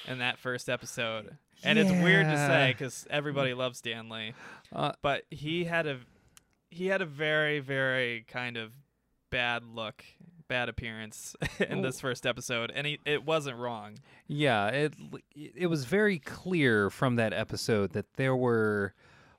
[0.08, 1.38] in that first episode.
[1.64, 4.34] And it's weird to say because everybody loves Stan Lee,
[4.72, 6.00] Uh, but he had a
[6.70, 8.74] he had a very very kind of
[9.32, 10.04] bad look,
[10.48, 11.36] bad appearance
[11.68, 13.98] in this first episode, and he it wasn't wrong.
[14.28, 14.94] yeah, it
[15.34, 18.94] it was very clear from that episode that there were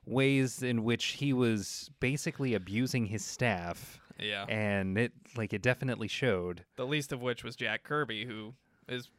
[0.09, 6.07] ways in which he was basically abusing his staff, Yeah, and it like it definitely
[6.07, 6.65] showed.
[6.75, 8.53] the least of which was Jack Kirby, who
[8.87, 9.09] is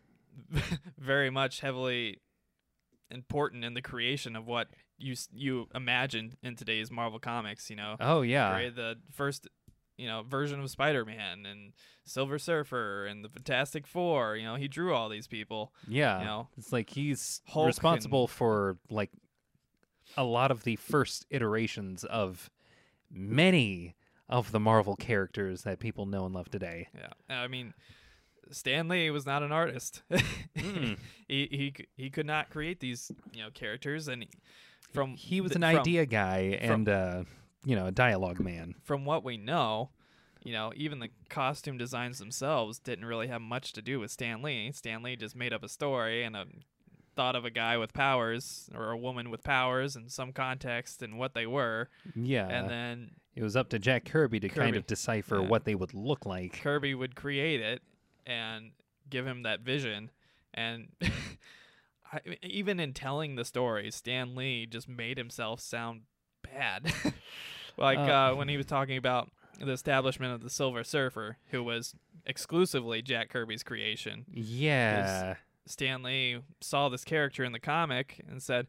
[0.98, 2.18] very much heavily
[3.10, 7.70] important in the creation of what you you imagined in today's Marvel comics.
[7.70, 9.48] You know, Oh yeah, created the first
[9.96, 11.72] you know version of Spider-Man and
[12.04, 14.36] Silver Surfer and the Fantastic Four.
[14.36, 15.72] You know, he drew all these people.
[15.88, 16.20] yeah.
[16.20, 19.10] You know, It's like he's Hulk responsible for like
[20.16, 22.50] a lot of the first iterations of
[23.10, 23.94] many
[24.28, 26.88] of the Marvel characters that people know and love today.
[26.96, 27.08] yeah.
[27.42, 27.74] I mean,
[28.50, 30.02] Stan Lee was not an artist.
[30.58, 30.98] Mm.
[31.28, 34.26] he he he could not create these you know characters, and
[34.92, 37.24] from He was an from- idea guy from- and uh,
[37.64, 38.74] you know, a dialogue man.
[38.82, 39.90] from what we know,
[40.42, 44.42] you know, even the costume designs themselves didn't really have much to do with Stan
[44.42, 44.72] Lee.
[44.72, 46.46] Stan Lee just made up a story and a
[47.16, 51.18] thought of a guy with powers or a woman with powers in some context and
[51.18, 52.48] what they were, Yeah.
[52.48, 55.48] and then it was up to Jack Kirby to kind of decipher Yeah.
[55.48, 56.60] what they would look like.
[56.62, 57.82] Kirby would create it
[58.26, 58.72] and
[59.08, 60.10] give him that vision.
[60.54, 60.88] And
[62.12, 66.02] I, even in telling the story, Stan Lee just made himself sound
[66.42, 66.92] bad.
[67.76, 71.62] like Uh, uh, when he was talking about the establishment of the Silver Surfer, who
[71.62, 71.94] was
[72.26, 74.24] exclusively Jack Kirby's creation.
[74.32, 75.36] Yeah.
[75.66, 78.66] Stan Lee saw this character in the comic and said,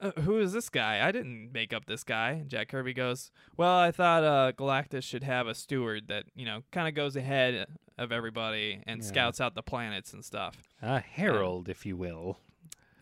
[0.00, 1.06] uh, "Who is this guy?
[1.06, 5.02] I didn't make up this guy." And Jack Kirby goes, "Well, I thought uh, Galactus
[5.04, 7.66] should have a steward that you know kind of goes ahead
[7.98, 9.06] of everybody and Yeah.
[9.06, 12.38] scouts out the planets and stuff." A herald, if you will.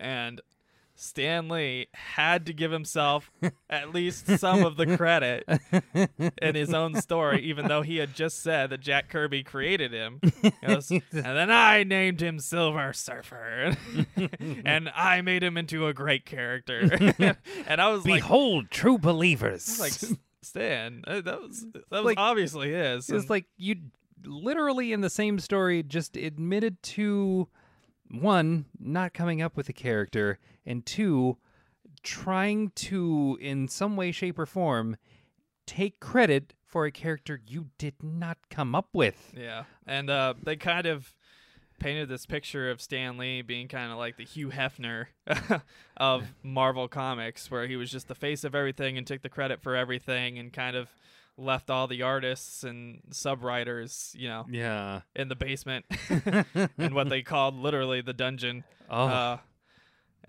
[0.01, 0.41] And
[1.01, 3.31] Stan Lee had to give himself
[3.71, 5.45] at least some of the credit
[6.43, 10.21] in his own story, even though he had just said that Jack Kirby created him.
[10.61, 13.77] And then I named him Silver Surfer,
[14.65, 16.91] and I made him into a great character.
[17.67, 19.67] and I was like, Behold, true I believers.
[19.67, 19.81] was
[20.11, 23.09] like Stan, uh, that was that was Like- obviously his.
[23.09, 23.77] It's and- like you
[24.25, 27.49] literally in the same story just admitted to
[28.11, 31.37] one not coming up with a character and two
[32.03, 34.97] trying to in some way shape or form
[35.66, 39.33] take credit for a character you did not come up with.
[39.37, 41.14] Yeah, and uh, they kind of
[41.79, 45.07] painted this picture of Stan Lee being kind of like the Hugh Hefner
[45.97, 49.62] of Marvel Comics, where he was just the face of everything and took the credit
[49.62, 50.88] for everything, and kind of
[51.38, 55.03] left all the artists and sub writers, you know, Yeah.
[55.14, 55.87] in the basement
[56.79, 58.64] in what they called literally the dungeon.
[58.90, 59.38] Oh, Uh,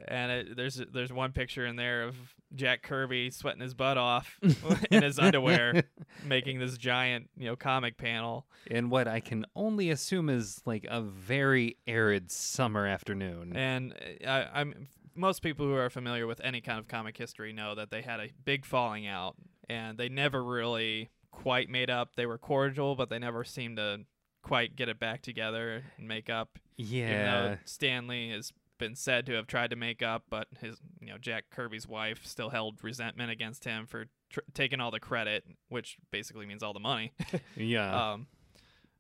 [0.08, 2.16] and it, there's there's one picture in there of
[2.56, 4.40] Jack Kirby sweating his butt off
[4.92, 5.84] in his underwear,
[6.24, 8.48] making this giant, you know, comic panel.
[8.68, 13.56] In what I can only assume is like a very arid summer afternoon.
[13.58, 13.94] And
[14.26, 17.76] uh, I, I'm most people who are familiar with any kind of comic history know
[17.76, 19.36] that they had a big falling out,
[19.70, 22.16] and they never really quite made up.
[22.16, 24.02] They were cordial, but they never seemed to
[24.42, 26.58] quite get it back together and make up.
[26.78, 27.58] Yeah.
[27.66, 31.18] Stan Lee has been said to have tried to make up, but his, you know,
[31.18, 35.98] Jack Kirby's wife still held resentment against him for tr- taking all the credit, which
[36.12, 37.12] basically means all the money,
[37.56, 38.14] yeah.
[38.14, 38.28] um,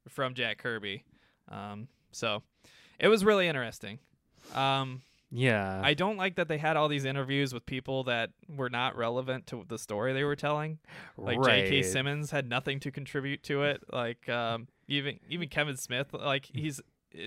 [0.07, 1.05] from Jack Kirby.
[1.47, 2.43] Um, so
[2.99, 3.99] it was really interesting.
[4.53, 5.81] Um, yeah.
[5.83, 9.47] I don't like that they had all these interviews with people that were not relevant
[9.47, 10.79] to the story they were telling.
[11.17, 11.75] Like J.K.
[11.77, 11.85] Right.
[11.85, 13.81] Simmons had nothing to contribute to it.
[13.91, 16.81] Like um, even even Kevin Smith, like he's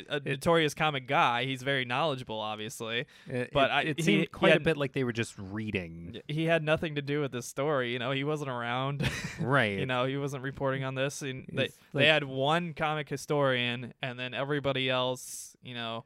[0.08, 1.44] a notorious comic guy.
[1.44, 3.04] He's very knowledgeable, obviously.
[3.26, 5.34] It, but it, I- it seemed he quite a had- bit like they were just
[5.36, 6.20] reading.
[6.28, 7.92] He had nothing to do with this story.
[7.92, 9.08] You know, he wasn't around.
[9.40, 9.78] Right.
[9.78, 11.20] you know, he wasn't reporting on this.
[11.22, 16.04] And they It's they like- had one comic historian, and then everybody else, you know,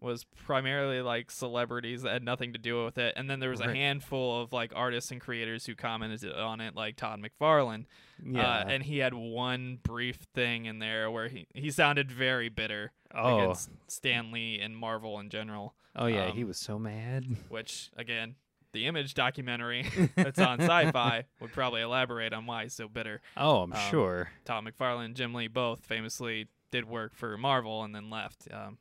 [0.00, 3.14] was primarily like celebrities that had nothing to do with it.
[3.16, 6.74] And then there was a handful of like artists and creators who commented on it,
[6.74, 7.84] like Todd McFarlane.
[8.24, 8.60] yeah.
[8.60, 12.92] Uh, and he had one brief thing in there where he, he sounded very bitter
[13.14, 13.38] oh.
[13.38, 15.74] against Stan Lee and Marvel in general.
[15.96, 17.24] Oh yeah, he um, was so mad.
[17.48, 18.36] Which again,
[18.72, 19.86] the image documentary
[20.16, 23.20] that's on Syfy would probably elaborate on why he's so bitter.
[23.36, 24.30] Oh, I'm um, sure.
[24.44, 28.46] Todd McFarlane and Jim Lee both famously did work for Marvel and then left.
[28.52, 28.78] Um,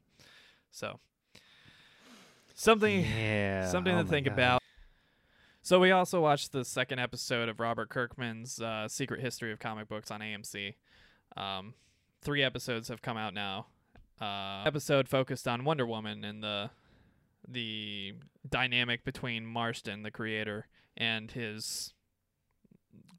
[0.72, 1.00] so
[2.60, 3.68] something Yeah.
[3.68, 4.34] something oh to think God.
[4.34, 4.62] about.
[5.62, 9.88] So we also watched the second episode of Robert Kirkman's uh, Secret History of Comic
[9.88, 10.76] Books on AMC.
[11.38, 11.74] Um,
[12.22, 13.68] three episodes have come out now.
[14.20, 16.70] Uh, episode focused on Wonder Woman and the
[17.48, 18.14] the
[18.48, 20.68] dynamic between Marston, the creator,
[20.98, 21.94] and his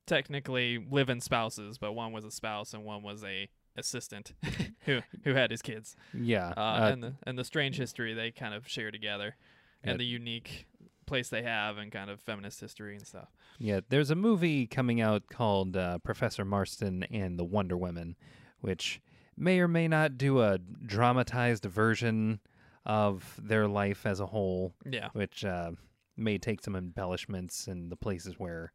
[0.06, 4.32] technically live-in spouses, but one was a spouse and one was a assistant
[4.86, 6.52] who who had his kids Yeah.
[6.56, 9.36] uh, uh, and the and the strange history they kind of share together,
[9.84, 9.90] Yeah.
[9.92, 10.66] and the unique
[11.06, 13.28] place they have and kind of feminist history and stuff.
[13.58, 18.16] Yeah, there's a movie coming out called uh, Professor Marston and the Wonder Women,
[18.60, 19.00] which
[19.36, 22.40] may or may not do a dramatized version
[22.86, 25.72] of their life as a whole, Yeah, which uh,
[26.16, 28.72] may take some embellishments in the places where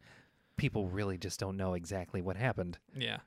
[0.58, 2.78] people really just don't know exactly what happened.
[2.96, 3.18] yeah.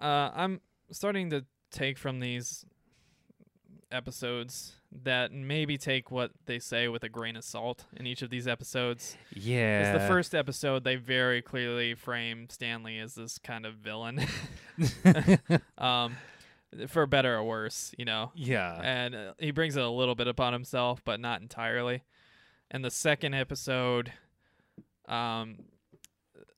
[0.00, 0.60] Uh, I'm
[0.90, 2.64] starting to take from these
[3.90, 8.30] episodes that maybe take what they say with a grain of salt in each of
[8.30, 9.16] these episodes.
[9.32, 9.92] Yeah.
[9.92, 14.20] Because the first episode, they very clearly frame Stan Lee as this kind of villain,
[15.78, 16.16] um,
[16.88, 18.32] for better or worse, you know.
[18.34, 18.80] yeah.
[18.82, 22.02] and uh, he brings it a little bit upon himself, but not entirely.
[22.70, 24.12] And the second episode,
[25.08, 25.56] um,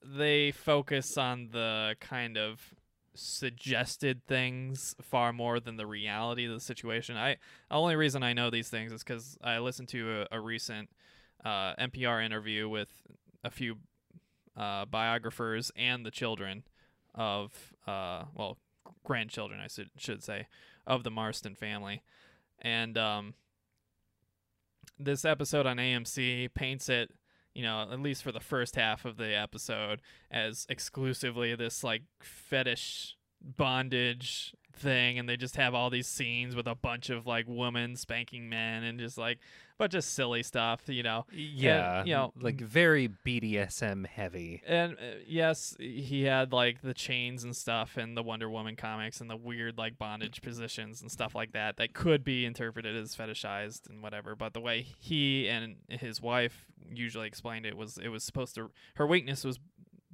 [0.03, 2.76] they focus on the kind of
[3.16, 7.16] suggested things far more than the reality of the situation.
[7.16, 7.37] I
[7.68, 10.90] the only reason I know these things is because I listened to a, a recent
[11.44, 12.88] uh, NPR interview with
[13.44, 13.76] a few
[14.57, 16.64] uh, biographers and the children
[17.14, 18.59] of uh, well
[19.05, 20.48] grandchildren I should should say
[20.87, 22.02] of the Marston family,
[22.61, 23.35] and um,
[24.98, 27.11] this episode on AMC paints it,
[27.57, 32.03] you know, at least for the first half of the episode, as exclusively this like
[32.21, 37.47] fetish bondage thing, and they just have all these scenes with a bunch of like
[37.49, 39.39] women spanking men and just like
[39.79, 41.27] but just silly stuff, you know.
[41.33, 42.05] yeah.
[42.05, 44.62] you know, like very BDSM heavy.
[44.67, 49.21] And uh, yes, he had like the chains and stuff in the Wonder Woman comics
[49.21, 53.15] and the weird like bondage positions and stuff like that that could be interpreted as
[53.15, 54.35] fetishized and whatever.
[54.35, 58.71] But the way he and his wife usually explained it was it was supposed to
[58.94, 59.59] her weakness was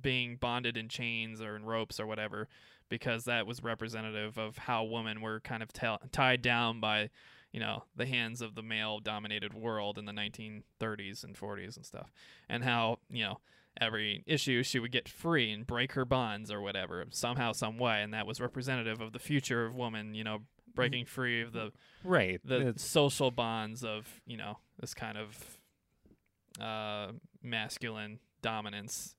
[0.00, 2.48] being bonded in chains or in ropes or whatever
[2.92, 7.08] because that was representative of how women were kind of ta- tied down by
[7.50, 11.86] you know the hands of the male dominated world in the 1930s and 40s and
[11.86, 12.12] stuff
[12.50, 13.38] and how you know
[13.80, 18.02] every issue she would get free and break her bonds or whatever somehow some way
[18.02, 20.40] and that was representative of the future of woman you know
[20.74, 21.72] breaking free of the
[22.04, 22.40] Right.
[22.44, 25.58] the It's- social bonds of you know this kind of
[26.60, 27.12] uh
[27.42, 29.16] masculine dominance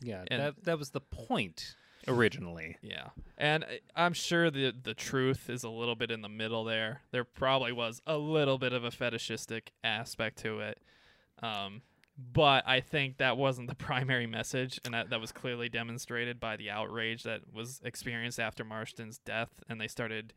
[0.00, 0.24] yeah.
[0.30, 1.74] and- that that was the point
[2.08, 2.76] originally.
[2.82, 6.64] Yeah, and I- I'm sure the the truth is a little bit in the middle
[6.64, 7.02] there.
[7.10, 10.78] There probably was a little bit of a fetishistic aspect to it,
[11.42, 11.82] um,
[12.32, 16.56] but I think that wasn't the primary message, and that that was clearly demonstrated by
[16.56, 20.32] the outrage that was experienced after Marston's death, and they started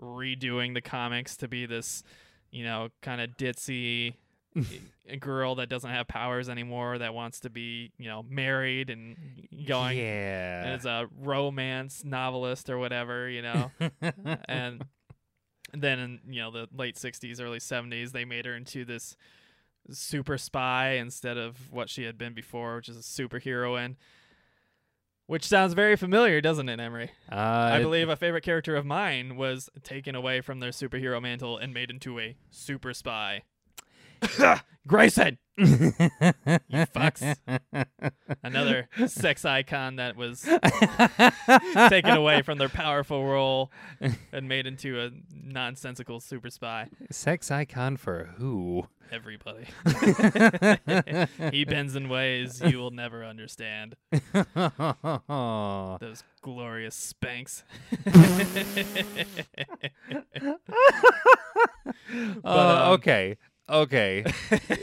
[0.00, 2.02] redoing the comics to be this,
[2.50, 4.14] you know, kind of ditzy
[5.08, 9.16] a girl that doesn't have powers anymore that wants to be, you know, married and
[9.66, 10.74] going yeah.
[10.76, 13.70] as a romance novelist or whatever, you know.
[14.48, 14.84] and
[15.72, 19.16] then in, you know, the late 60s, early 70s, they made her into this
[19.90, 23.96] super spy instead of what she had been before, which is a superheroine.
[25.28, 27.10] Which sounds very familiar, doesn't it, Emery?
[27.30, 31.58] uh, I believe a favorite character of mine was taken away from their superhero mantle
[31.58, 33.42] and made into a super spy.
[34.86, 35.64] Grayson, you
[36.94, 37.36] fucks.
[38.44, 40.42] Another sex icon that was
[41.88, 43.72] taken away from their powerful role
[44.32, 46.88] and made into a nonsensical super spy.
[47.10, 48.86] Sex icon for who?
[49.10, 49.66] Everybody.
[51.52, 53.94] he bends in ways you will never understand.
[54.54, 57.62] uh, Those glorious spanks.
[62.44, 63.36] um, okay.
[63.68, 64.24] Okay.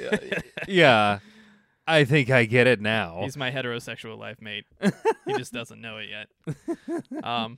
[0.67, 1.19] yeah.
[1.85, 3.21] I think I get it now.
[3.23, 4.65] He's my heterosexual life mate.
[4.81, 7.23] he just doesn't know it yet.
[7.23, 7.57] Um,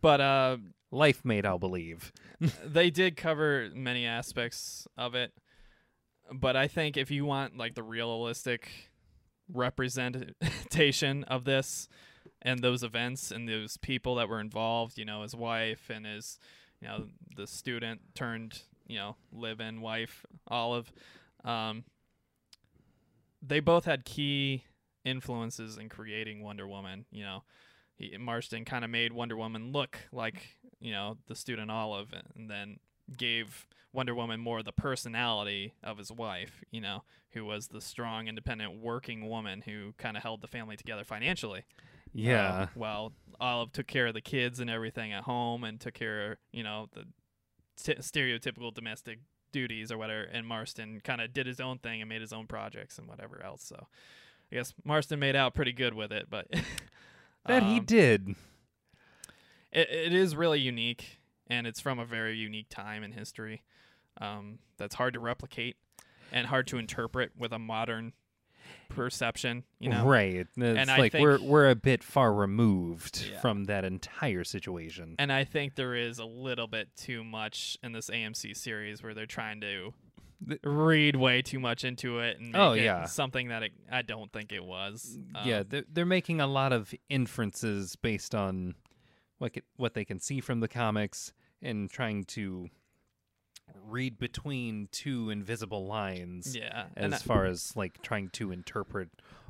[0.00, 0.56] but uh,
[0.90, 2.12] Life mate, I'll believe.
[2.64, 5.32] they did cover many aspects of it.
[6.32, 8.70] But I think if you want like the realistic
[9.52, 11.88] representation of this
[12.42, 16.38] and those events and those people that were involved, you know, his wife and his,
[16.80, 17.04] you know,
[17.36, 20.92] the student turned, you know, live-in wife, Olive,
[21.44, 21.84] um,
[23.42, 24.64] they both had key
[25.04, 27.06] influences in creating Wonder Woman.
[27.10, 27.44] You know,
[27.96, 32.50] he, Marston kind of made Wonder Woman look like you know the student Olive, and
[32.50, 32.78] then
[33.16, 36.64] gave Wonder Woman more of the personality of his wife.
[36.70, 40.76] You know, who was the strong, independent, working woman who kind of held the family
[40.76, 41.64] together financially.
[42.12, 42.48] Yeah.
[42.48, 46.32] Uh, while Olive took care of the kids and everything at home and took care
[46.32, 47.04] of, you know, the
[47.76, 49.20] t- stereotypical domestic
[49.52, 50.22] duties or whatever.
[50.22, 53.42] And Marston kind of did his own thing and made his own projects and whatever
[53.42, 53.62] else.
[53.62, 53.86] So
[54.50, 56.46] I guess Marston made out pretty good with it, but
[57.46, 58.34] that he um, did.
[59.72, 61.18] It, it is really unique
[61.48, 63.62] and it's from a very unique time in history
[64.20, 65.76] um, that's hard to replicate
[66.32, 68.12] and hard to interpret with a modern
[68.88, 70.04] perception, you know.
[70.06, 70.46] right.
[70.56, 73.40] It's I like we're we're a bit far removed Yeah.
[73.40, 75.16] from that entire situation.
[75.18, 79.14] And I think there is a little bit too much in this AMC series where
[79.14, 79.92] they're trying to
[80.62, 83.06] read way too much into it and make Oh, it yeah.
[83.06, 85.18] something that it, I don't think it was.
[85.44, 88.74] yeah, Um, they're, they're making a lot of inferences based on
[89.38, 92.68] what what they can see from the comics and trying to
[93.88, 96.86] read between two invisible lines yeah.
[96.96, 99.08] As I, far as like trying to interpret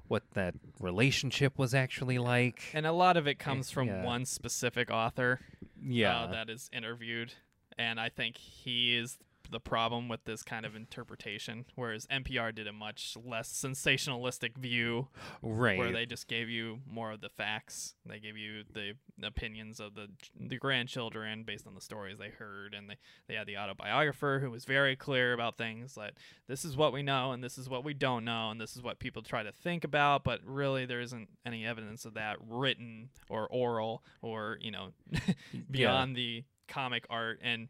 [0.08, 2.62] what that relationship was actually like.
[2.74, 4.04] and a lot of it comes from yeah.
[4.04, 5.40] one specific author
[5.82, 6.20] yeah.
[6.20, 7.32] uh, that is interviewed,
[7.78, 9.18] and I think he is
[9.50, 11.64] the problem with this kind of interpretation.
[11.74, 15.08] Whereas NPR did a much less sensationalistic view
[15.42, 15.78] right.
[15.78, 17.94] where they just gave you more of the facts.
[18.04, 18.92] They gave you the
[19.22, 22.96] opinions of the the grandchildren based on the stories they heard, and they
[23.28, 26.14] they had the autobiographer who was very clear about things like
[26.48, 28.82] this is what we know and this is what we don't know and this is
[28.82, 33.08] what people try to think about, but really there isn't any evidence of that written
[33.28, 34.88] or oral or you know
[35.70, 37.68] beyond the comic art and.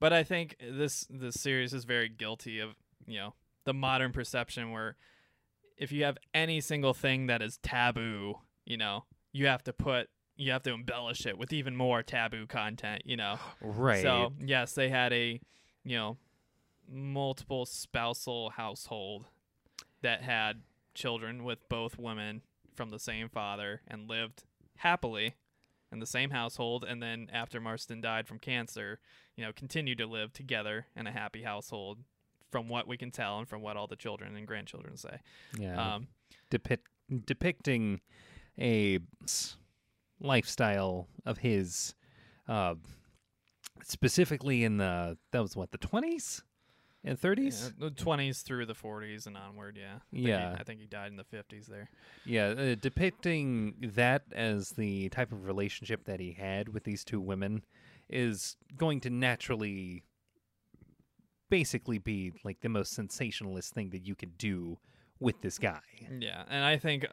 [0.00, 2.76] But I think this this series is very guilty of
[3.06, 3.34] you know
[3.64, 4.96] the modern perception where
[5.76, 10.08] if you have any single thing that is taboo, you know, you have to put
[10.36, 13.38] you have to embellish it with even more taboo content, you know.
[13.60, 14.02] right.
[14.02, 15.40] So, yes, they had a,
[15.84, 16.16] you know,
[16.88, 19.26] multiple spousal household
[20.00, 20.62] that had
[20.94, 22.42] children with both women
[22.74, 24.44] from the same father and lived
[24.76, 25.34] happily
[25.90, 29.00] in the same household and then after Marston died from cancer,
[29.36, 31.98] you know, continued to live together in a happy household
[32.50, 35.18] from what we can tell and from what all the children and grandchildren say.
[35.58, 35.94] yeah.
[35.94, 36.08] Um
[36.50, 36.88] depict
[37.26, 38.00] depicting
[38.58, 38.98] a
[40.20, 41.94] lifestyle of his
[42.48, 42.74] uh
[43.82, 46.42] specifically in the that was what the 20s
[47.04, 49.76] and 30s Yeah, the twenties through the forties and onward.
[49.80, 49.96] Yeah.
[49.96, 50.56] I think he- Yeah.
[50.58, 51.88] I think he died in the fifties there.
[52.24, 57.20] yeah, uh, depicting that as the type of relationship that he had with these two
[57.20, 57.62] women
[58.08, 60.02] is going to naturally
[61.50, 64.78] basically be like the most sensationalist thing that you could do
[65.20, 65.80] with this guy
[66.18, 67.06] Yeah, and I think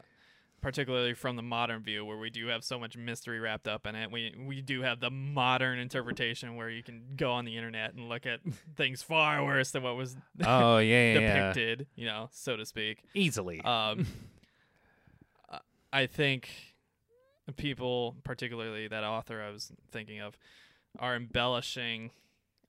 [0.65, 3.93] particularly from the modern view where we do have so much mystery wrapped up in
[3.93, 7.93] it, we we do have the modern interpretation where you can go on the internet
[7.93, 8.39] and look at
[8.75, 11.33] things far worse than what was oh yeah, yeah, yeah.
[11.53, 13.03] depicted, you know, so to speak.
[13.13, 14.07] easily Um,
[15.93, 16.49] I think
[17.57, 20.35] people, particularly that author I was thinking of,
[20.97, 22.09] are embellishing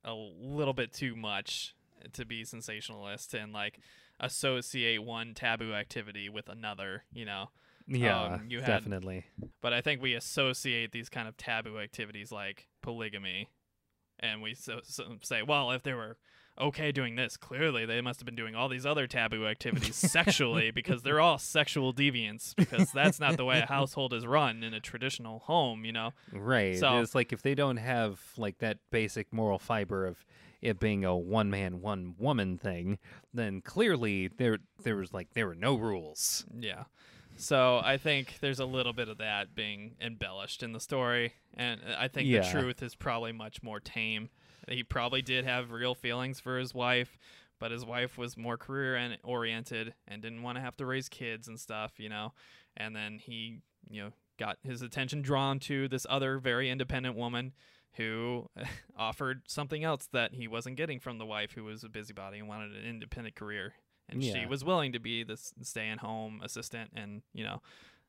[0.05, 1.75] a little bit too much
[2.13, 3.81] to be sensationalist and like
[4.21, 7.49] associate one taboo activity with another, you know.
[7.89, 9.25] Yeah, Um, you had- definitely.
[9.63, 13.49] But I think we associate these kind of taboo activities like polygamy,
[14.21, 16.17] and we so, so say, well, if they were
[16.59, 20.71] okay doing this, clearly they must have been doing all these other taboo activities sexually
[20.71, 22.57] because they're all sexual deviants.
[22.57, 26.13] Because that's not the way a household is run in a traditional home, you know.
[26.33, 26.79] Right.
[26.79, 30.25] So- it's like if they don't have like that basic moral fiber of
[30.63, 32.99] it being a one man, one woman thing,
[33.35, 36.47] then clearly there there was like there were no rules.
[36.59, 36.85] Yeah.
[37.37, 41.81] So I think there's a little bit of that being embellished in the story, and
[41.99, 42.41] I think Yeah.
[42.41, 44.31] the truth is probably much more tame.
[44.69, 47.17] He probably did have real feelings for his wife,
[47.59, 51.09] but his wife was more career and oriented and didn't want to have to raise
[51.09, 52.33] kids and stuff, you know.
[52.77, 57.53] And then he, you know, got his attention drawn to this other very independent woman
[57.93, 58.51] who
[58.97, 62.49] offered something else that he wasn't getting from the wife who was a busybody and
[62.49, 63.75] wanted an independent career
[64.09, 67.61] and she was willing to be this stay-at-home assistant and you know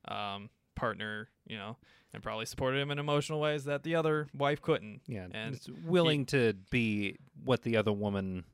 [0.08, 1.76] um, partner you know
[2.14, 5.28] and probably supported him in emotional ways that the other wife couldn't Yeah.
[5.32, 8.46] And it's willing to be what the other woman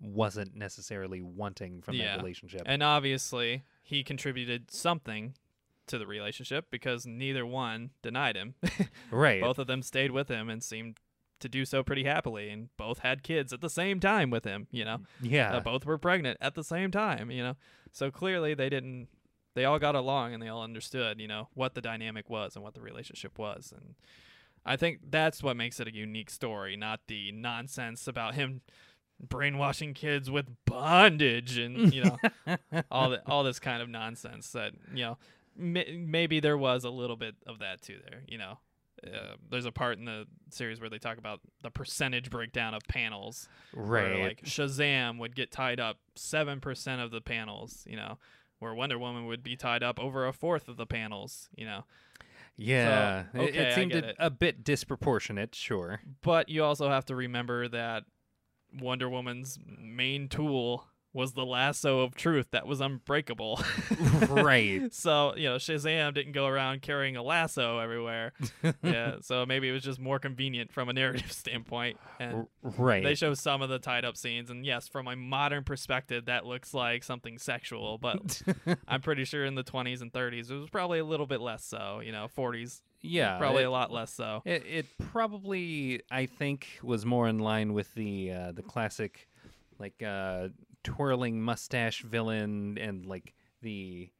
[0.00, 2.16] wasn't necessarily wanting from Yeah.
[2.16, 2.62] that relationship.
[2.66, 5.34] and obviously he contributed something
[5.86, 8.54] to the relationship because neither one denied him
[9.10, 9.40] right.
[9.42, 10.98] both of them stayed with him and seemed
[11.40, 14.66] to do so pretty happily and both had kids at the same time with him
[14.70, 14.98] you know?
[15.20, 15.54] Yeah.
[15.54, 17.56] uh, both were pregnant at the same time you know?
[17.92, 19.08] So clearly they didn't
[19.54, 22.64] they all got along and they all understood you know what the dynamic was and
[22.64, 23.94] what the relationship was and
[24.64, 28.60] i think that's what makes it a unique story not the nonsense about him
[29.20, 32.16] brainwashing kids with bondage and you know
[32.90, 35.18] all the, all this kind of nonsense that you know
[35.56, 38.58] may, maybe there was a little bit of that too there you know
[39.06, 42.82] uh, there's a part in the series where they talk about the percentage breakdown of
[42.88, 44.22] panels where, right.
[44.22, 48.18] like Shazam would get tied up seven percent of the panels, you know,
[48.58, 51.84] where Wonder Woman would be tied up over a fourth of the panels, you know.
[52.56, 53.24] yeah.
[53.32, 54.16] so, It- okay, it seemed a, it.
[54.18, 56.00] a bit disproportionate, sure.
[56.22, 58.04] But you also have to remember that
[58.78, 63.60] Wonder Woman's main tool was the lasso of truth that was unbreakable.
[64.28, 64.82] right.
[64.94, 68.32] so, you know, Shazam didn't go around carrying a lasso everywhere.
[68.82, 71.96] yeah, so maybe it was just more convenient from a narrative standpoint.
[72.20, 73.02] And right.
[73.02, 76.46] They show some of the tied up scenes, and yes, from a modern perspective, that
[76.46, 77.98] looks like something sexual.
[77.98, 78.42] But
[78.86, 81.64] I'm pretty sure in the 20s and 30s, it was probably a little bit less
[81.64, 82.00] so.
[82.04, 83.36] You know, 40s, yeah.
[83.38, 84.42] probably it- a lot less so.
[84.44, 89.28] It, it probably, I think, was more in line with the uh, the classic,
[89.78, 90.48] like uh,
[90.84, 94.10] twirling mustache villain and like the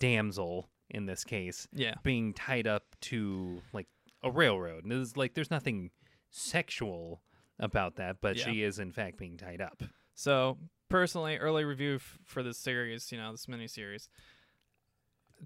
[0.00, 3.86] damsel in this case Yeah, being tied up to like
[4.22, 4.84] a railroad.
[4.84, 5.90] And it's like there's nothing
[6.30, 7.22] sexual
[7.58, 8.44] about that, but Yeah.
[8.44, 9.82] she is in fact being tied up.
[10.14, 10.58] So
[10.88, 14.08] personally, early review f- for this series, you know, this miniseries.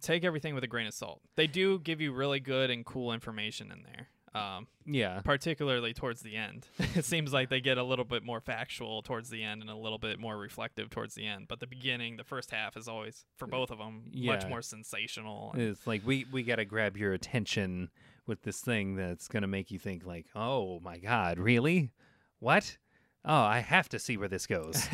[0.01, 1.21] Take everything with a grain of salt.
[1.35, 4.09] They do give you really good and cool information in there.
[4.33, 5.21] Um, Yeah.
[5.25, 6.69] particularly towards the end.
[6.95, 9.77] it seems like they get a little bit more factual towards the end and a
[9.77, 11.47] little bit more reflective towards the end.
[11.49, 15.53] But the beginning, the first half, is always for both of them much more sensational.
[15.57, 17.91] It's like we we got to grab your attention
[18.27, 21.91] with this thing that's going to make you think like, "Oh my god, really?
[22.39, 22.79] What?
[23.25, 24.87] Oh, I have to see where this goes."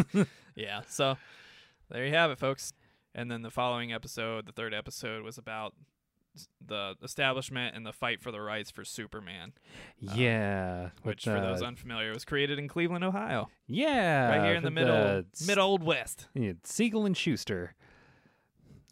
[0.56, 0.80] yeah.
[0.88, 1.16] So
[1.90, 2.72] there you have it, folks.
[3.14, 5.74] And then the following episode, the third episode, was about
[6.64, 9.52] the establishment and the fight for the rights for Superman,
[10.08, 10.82] um, yeah.
[10.82, 14.70] with, which, for those unfamiliar, was created in Cleveland, Ohio, yeah, right here in the
[14.70, 16.28] middle, s- mid old west.
[16.34, 17.74] yeah, Siegel and Shuster.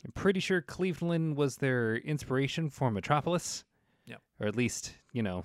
[0.05, 3.65] I'm pretty sure Cleveland was their inspiration for Metropolis.
[4.07, 4.21] Yep.
[4.41, 5.45] Or at least, you know,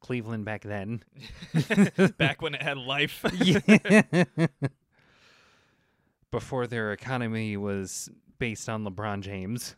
[0.00, 1.02] Cleveland back then.
[2.18, 3.24] Back when it had life.
[3.34, 4.22] yeah.
[6.30, 8.08] Before their economy was
[8.40, 9.76] based on LeBron James.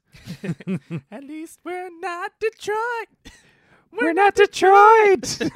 [1.10, 3.08] At least we're not Detroit.
[3.94, 5.38] We're not Detroit.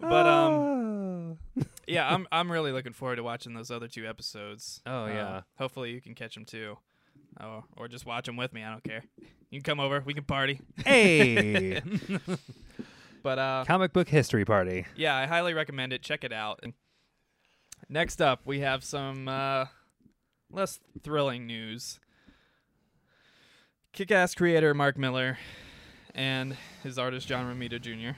[0.00, 1.38] but um
[1.88, 4.80] yeah, I'm I'm really looking forward to watching those other two episodes.
[4.86, 5.40] Oh, Uh, yeah.
[5.58, 6.78] hopefully you can catch them too.
[7.40, 8.62] Oh, or just watch them with me.
[8.62, 9.02] I don't care.
[9.50, 10.00] You can come over.
[10.06, 10.60] We can party.
[10.84, 11.80] hey,
[13.22, 14.86] But uh comic book history party.
[14.96, 16.02] yeah, I highly recommend it.
[16.02, 16.60] Check it out.
[16.62, 16.74] And
[17.88, 19.64] next up, we have some uh
[20.50, 22.00] less thrilling news.
[23.92, 25.38] Kick-Ass creator Mark Millar
[26.14, 28.16] and his artist John Romita Jr.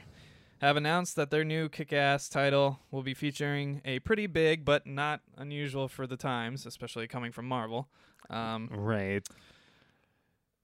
[0.61, 5.21] have announced that their new Kick-Ass title will be featuring a pretty big but not
[5.37, 7.89] unusual for the times, especially coming from Marvel.
[8.31, 9.27] Um, Right.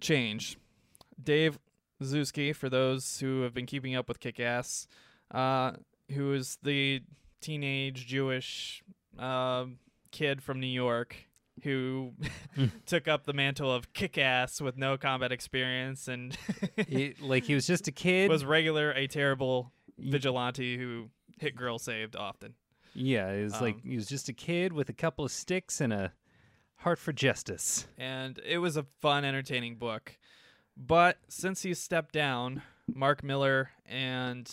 [0.01, 0.57] change.
[1.23, 1.59] Dave
[2.03, 4.87] Zuski, for those who have been keeping up with Kick-Ass,
[5.33, 5.73] uh,
[6.15, 7.03] who is the
[7.41, 8.83] teenage Jewish
[9.19, 9.67] uh,
[10.13, 11.28] kid from New York
[11.65, 12.13] who
[12.87, 16.37] took up the mantle of kick-ass with no combat experience and
[16.89, 18.31] He- like he was just a kid.
[18.31, 22.55] was regular a terrible vigilante who hit girl saved often.
[22.95, 25.81] yeah, he was like um, he was just a kid with a couple of sticks
[25.81, 26.13] and a
[26.77, 27.87] heart for justice.
[27.99, 30.17] and it was a fun, entertaining book.
[30.77, 34.49] But since he stepped down, Mark Millar and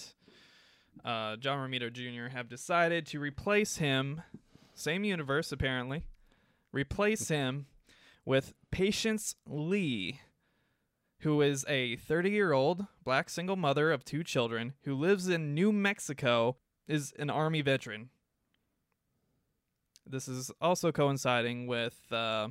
[1.03, 2.29] uh, John Romita Jr.
[2.35, 4.21] have decided to replace him,
[4.73, 6.03] same universe apparently,
[6.75, 7.65] replace him
[8.25, 10.19] with Patience Lee,
[11.21, 15.55] who is a 30 year old black single mother of two children who lives in
[15.55, 16.57] New Mexico,
[16.87, 18.09] is an Army veteran.
[20.05, 22.49] This is also coinciding with uh,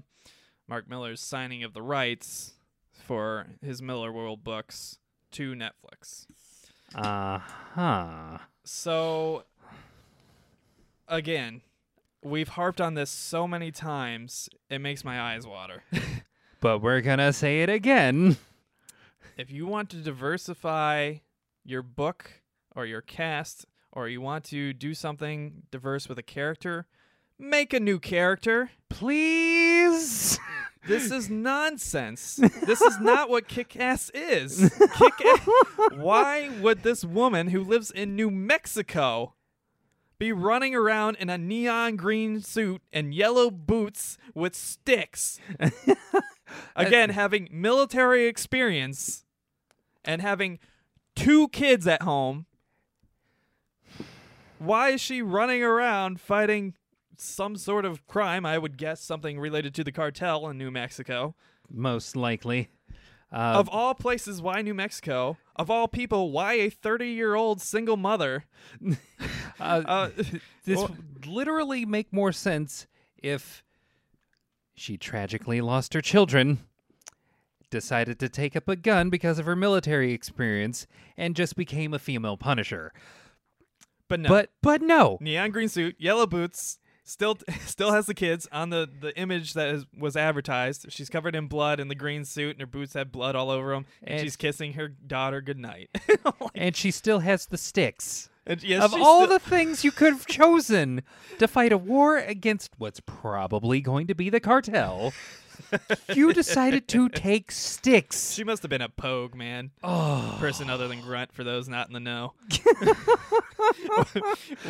[0.66, 2.54] Mark Millar's signing of the rights
[2.90, 4.98] for his Millarworld books
[5.32, 6.26] to Netflix.
[6.94, 8.38] Uh huh.
[8.64, 9.44] So,
[11.06, 11.60] again,
[12.24, 15.82] we've harped on this so many times, it makes my eyes water.
[16.60, 18.38] But we're gonna say it again.
[19.36, 21.16] if you want to diversify
[21.62, 22.40] your book
[22.74, 26.86] or your cast, or you want to do something diverse with a character,
[27.38, 28.70] make a new character.
[28.88, 30.38] Please.
[30.86, 32.36] This is nonsense.
[32.36, 34.74] this is not what Kick Ass is.
[34.96, 35.48] Kick ass.
[35.96, 39.34] Why would this woman who lives in New Mexico
[40.24, 45.38] be running around in a neon green suit and yellow boots with sticks?
[46.76, 49.26] Again, having military experience
[50.02, 50.58] and having
[51.14, 52.46] two kids at home.
[54.58, 56.74] Why is she running around fighting
[57.18, 58.46] some sort of crime?
[58.46, 61.34] I would guess something related to the cartel in New Mexico.
[61.68, 62.70] Most likely.
[63.34, 65.36] Uh, Of all places, why New Mexico?
[65.56, 68.44] Of all people, why a 30 year old single mother?
[69.60, 70.10] uh, Uh,
[70.64, 72.86] this well- would literally make more sense
[73.22, 73.64] if
[74.76, 76.58] she tragically lost her children,
[77.70, 81.98] decided to take up a gun because of her military experience, and just became a
[81.98, 82.92] female Punisher.
[84.08, 84.28] but no.
[84.28, 85.18] But but no.
[85.20, 86.78] neon green suit, yellow boots.
[87.06, 87.36] Still,
[87.66, 90.86] still has the kids on the, the image that is, was advertised.
[90.90, 93.72] She's covered in blood in the green suit, and her boots have blood all over
[93.74, 93.86] them.
[94.02, 95.90] And, And- she's kissing her daughter goodnight.
[96.54, 98.28] And she still has the sticks.
[98.46, 101.02] and yes, of all still- the things you could have chosen
[101.38, 105.12] to fight a war against what's probably going to be the cartel,
[106.14, 108.32] you decided to take sticks.
[108.32, 109.70] she must have been a pogue man.
[109.82, 112.34] Oh, person other than Grunt for those not in the know.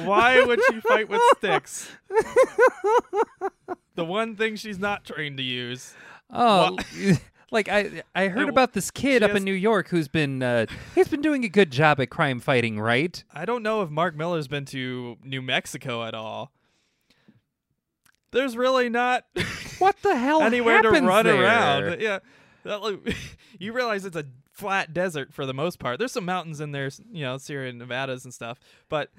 [0.05, 1.91] Why would she fight with sticks?
[3.95, 5.95] the one thing she's not trained to use.
[6.31, 6.77] oh,
[7.51, 10.67] like I I heard about this kid up has- in New York who's been uh,
[10.95, 13.23] he's been doing a good job at crime fighting, right?
[13.33, 16.53] I don't know if Mark Millar's been to New Mexico at all.
[18.35, 19.25] There's really not
[19.79, 21.43] What the hell anywhere to run there?
[21.43, 22.01] around.
[22.01, 22.19] Yeah.
[22.65, 23.15] That,
[23.59, 25.99] you realize it's a flat desert for the most part.
[25.99, 28.59] There's some mountains in there, you know, Sierra Nevadas and stuff,
[28.89, 29.11] but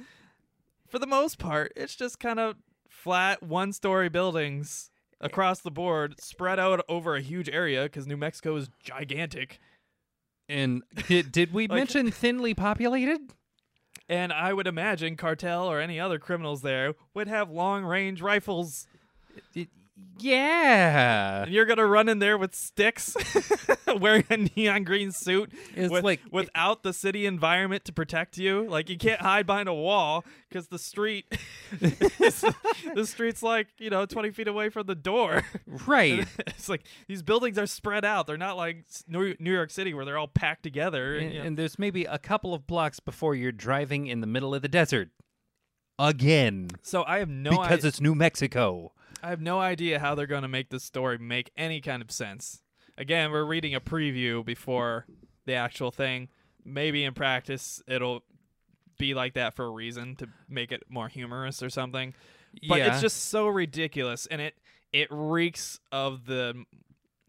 [0.88, 2.56] for the most part, it's just kind of
[2.90, 4.90] flat one-story buildings
[5.22, 9.60] across the board, spread out over a huge area because New Mexico is gigantic.
[10.50, 13.20] And did, did we Like- mention thinly populated?
[14.08, 18.88] And I would imagine cartel or any other criminals there would have long-range rifles.
[19.54, 19.70] It-
[20.18, 21.44] yeah.
[21.44, 23.16] And you're gonna run in there with sticks,
[24.00, 28.68] wearing a neon green suit, It's with- like without the city environment to protect you.
[28.68, 31.26] Like you can't hide behind a wall because the street,
[31.80, 35.44] the street's like you know 20 feet away from the door.
[35.88, 36.26] right.
[36.48, 38.28] it's like these buildings are spread out.
[38.28, 41.16] They're not like New New York City where they're all packed together.
[41.18, 41.46] and, you know.
[41.46, 44.68] and there's maybe a couple of blocks before you're driving in the middle of the
[44.70, 45.10] desert.
[45.98, 48.92] Again, so I have no because I, it's New Mexico.
[49.26, 52.12] I have no idea how they're going to make this story make any kind of
[52.12, 52.62] sense.
[52.96, 55.08] Again, we're reading a preview before
[55.48, 56.30] the actual thing.
[56.64, 58.22] Maybe in practice it'll
[59.00, 62.14] be like that for a reason to make it more humorous or something.
[62.70, 62.94] But yeah.
[62.94, 64.54] it's just so ridiculous and it
[64.94, 66.64] it reeks of the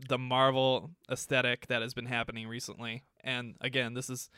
[0.06, 3.04] the Marvel aesthetic that has been happening recently.
[3.24, 4.28] And again, this is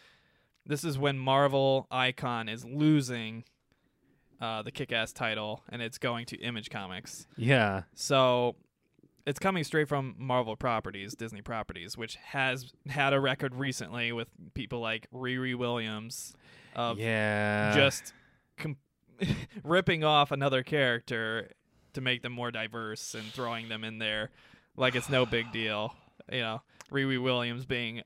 [0.64, 3.42] this is when Marvel Icon is losing
[4.40, 7.26] uh, the kick-ass title and it's going to Image Comics.
[7.36, 7.82] yeah.
[7.94, 8.56] So
[9.26, 14.28] it's coming straight from Marvel properties, Disney properties, which has had a record recently with
[14.54, 16.34] people like Riri Williams
[16.74, 17.74] of yeah.
[17.74, 18.12] just
[18.56, 18.76] com-
[19.64, 21.50] ripping off another character
[21.92, 24.30] to make them more diverse and throwing them in there
[24.78, 25.94] like it's no big deal.
[26.32, 28.02] You know, Riri Williams being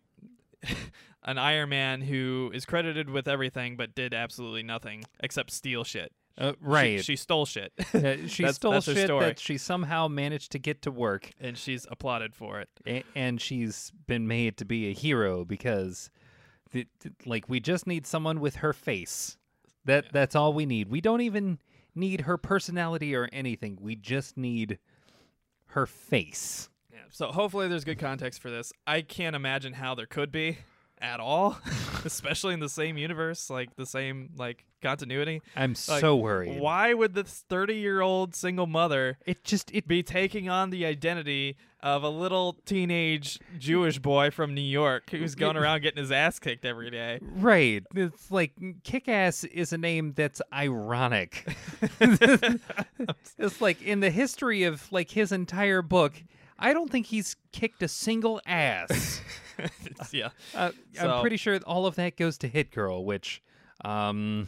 [1.23, 6.13] an Iron Man who is credited with everything but did absolutely nothing except steal shit.
[6.39, 7.05] Uh, right.
[7.05, 7.83] She, stole shit, Uh,
[8.27, 9.27] she That's- stole that's shit story.
[9.27, 12.69] that she somehow managed to get to work, and she's applauded for it.
[12.87, 16.11] a- and she's been made to be a hero because,
[16.73, 19.37] th- th- like, we just need someone with her face.
[19.85, 20.11] That Yeah.
[20.13, 20.89] that's all we need.
[20.89, 21.59] We don't even
[21.95, 23.79] need her personality or anything.
[23.81, 24.79] We just need
[25.67, 26.71] her face.
[26.93, 27.01] Yeah.
[27.11, 28.73] So hopefully there's good context for this.
[28.87, 30.59] I can't imagine how there could be
[31.03, 31.59] at all,
[32.05, 35.43] especially in the same universe, like the same like continuity.
[35.57, 36.61] I'm Like, so worried.
[36.61, 42.05] Why would this 30-year-old single mother It just it be taking on the identity of
[42.05, 46.65] a little teenage Jewish boy from New York who's going around getting his ass kicked
[46.65, 47.19] every day?
[47.21, 47.83] right.
[47.95, 48.53] It's like
[48.85, 51.45] kick ass is a name that's ironic.
[52.01, 56.23] it's like in the history of like his entire book,
[56.59, 59.21] I don't think he's kicked a single ass.
[60.13, 60.31] Yeah.
[60.55, 63.43] Uh, So- I'm pretty sure all of that goes to Hit Girl, which
[63.85, 64.47] um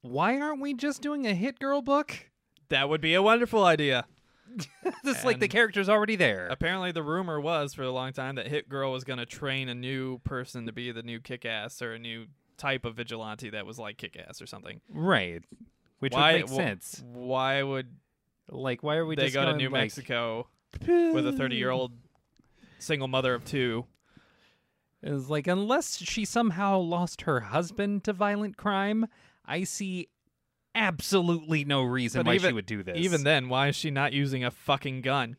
[0.00, 2.30] why aren't we just doing a Hit Girl book?
[2.68, 4.06] That would be a wonderful idea.
[5.04, 6.46] It's like the character's already there.
[6.48, 9.68] Apparently, the rumor was for a long time that Hit Girl was going to train
[9.68, 12.26] a new person to be the new Kick Ass or a new
[12.56, 14.80] type of vigilante that was like Kick Ass or something.
[14.88, 15.42] Right.
[15.98, 17.02] Which why, would make sense.
[17.04, 17.88] Why would
[18.48, 20.48] Like why are we they just go to New like, Mexico
[20.86, 21.92] with a 30 year old
[22.78, 23.86] single mother of two?
[25.02, 29.06] Is like unless she somehow lost her husband to violent crime,
[29.44, 30.08] I see
[30.74, 32.96] absolutely no reason But why even- she would do this.
[32.98, 35.36] Even then, why is she not using a fucking gun?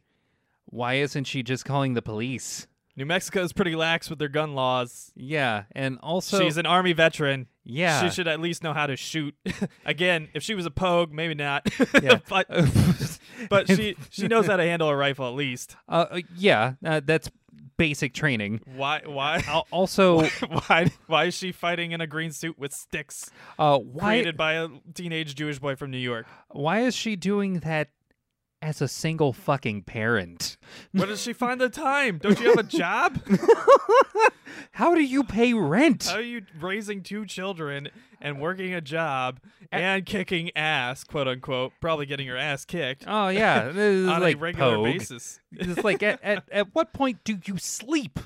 [0.68, 2.68] why isn't she just calling the police?
[2.98, 5.12] New Mexico is pretty lax with their gun laws.
[5.16, 7.48] Yeah, and also She's an army veteran.
[7.66, 9.36] Yeah, She should at least know how to shoot.
[9.86, 11.68] Again, if she was a pogue, maybe not.
[12.02, 12.20] Yeah.
[12.30, 12.48] but
[13.50, 15.76] but she she knows how to handle a rifle at least.
[15.90, 17.30] uh, uh, yeah, uh, that's
[17.78, 18.62] basic training.
[18.76, 20.24] Why why Al- Also,
[20.68, 24.54] why why is she fighting in a green suit with sticks uh, why created by
[24.54, 26.26] a teenage Jewish boy from New York?
[26.50, 27.90] why is she doing that
[28.66, 30.58] as a single fucking parent?
[30.92, 32.18] Where does she find the time?
[32.18, 33.22] Don't you have a job?
[34.72, 36.06] How do you pay rent?
[36.08, 37.90] How are you raising two children
[38.20, 39.40] and uh, working a job
[39.72, 44.40] and kicking ass, quote unquote, probably getting your ass kicked oh yeah, on like a
[44.40, 44.86] regular Pogue.
[44.86, 45.40] basis?
[45.52, 48.20] It's like at, at at what point do you sleep?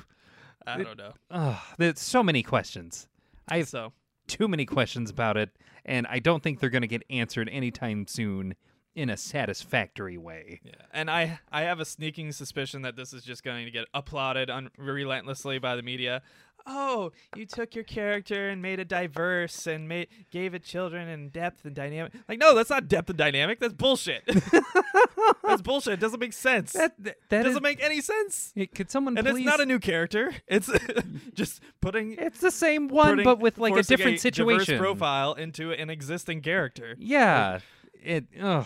[0.66, 1.14] I don't know.
[1.32, 3.08] Ugh, there's so many questions.
[3.50, 3.92] I have So
[4.28, 5.50] too many questions about it,
[5.84, 8.56] and I don't think they're going to get answered anytime soon
[9.00, 10.60] in a satisfactory way.
[10.64, 13.86] Yeah, and I I have a sneaking suspicion that this is just going to get
[13.93, 16.22] applauded un- relentlessly by the media.
[16.68, 21.32] Oh, you took your character and made it diverse and made gave it children and
[21.32, 22.12] depth and dynamic.
[22.28, 23.60] Like, no, that's not depth and dynamic.
[23.60, 24.24] That's bullshit.
[25.43, 25.93] that's bullshit.
[25.93, 26.74] It doesn't make sense.
[26.74, 28.52] That that, that doesn't is- make any sense.
[28.56, 29.38] Yeah, Could someone And please?
[29.38, 30.34] it's not a new character.
[30.47, 30.70] It's
[31.34, 34.78] just putting It's the same one, but with like a different diverse situation.
[34.78, 36.95] profile into an existing character.
[37.00, 37.60] Yeah.
[38.04, 38.26] It.
[38.39, 38.66] Ugh.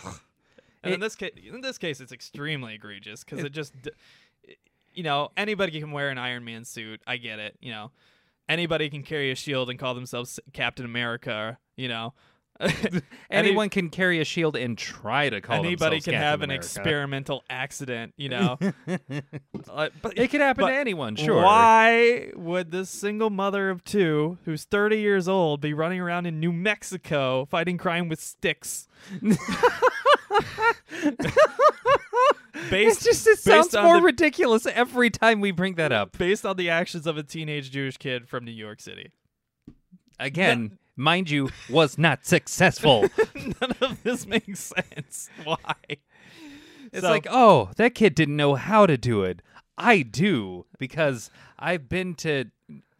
[0.83, 3.73] And in this case, in this case, it's extremely egregious because it, just,
[4.93, 7.01] you know, anybody can wear an Iron Man suit.
[7.07, 7.57] I get it.
[7.61, 7.91] You know,
[8.49, 11.57] anybody can carry a shield and call themselves Captain America.
[11.77, 12.13] You know,
[12.59, 16.51] Any- Anyone can carry a shield and try to call anybody can Captain have an
[16.51, 16.65] America.
[16.65, 18.13] experimental accident.
[18.15, 18.59] You know,
[19.69, 21.41] Uh, but It could happen to anyone, sure.
[21.41, 26.39] Why would this single mother of two, who's 30 years old, be running around in
[26.39, 28.87] New Mexico fighting crime with sticks?
[32.69, 36.17] Based, just it sounds more the- ridiculous every time we bring that up.
[36.17, 39.11] based on the actions of a teenage Jewish kid from New York City.
[40.19, 43.07] Again, mind you, was not successful.
[43.35, 45.29] None of this makes sense.
[45.43, 45.57] Why?
[46.91, 49.41] It's So- like, oh, that kid didn't know how to do it.
[49.77, 52.45] I do because I've been to,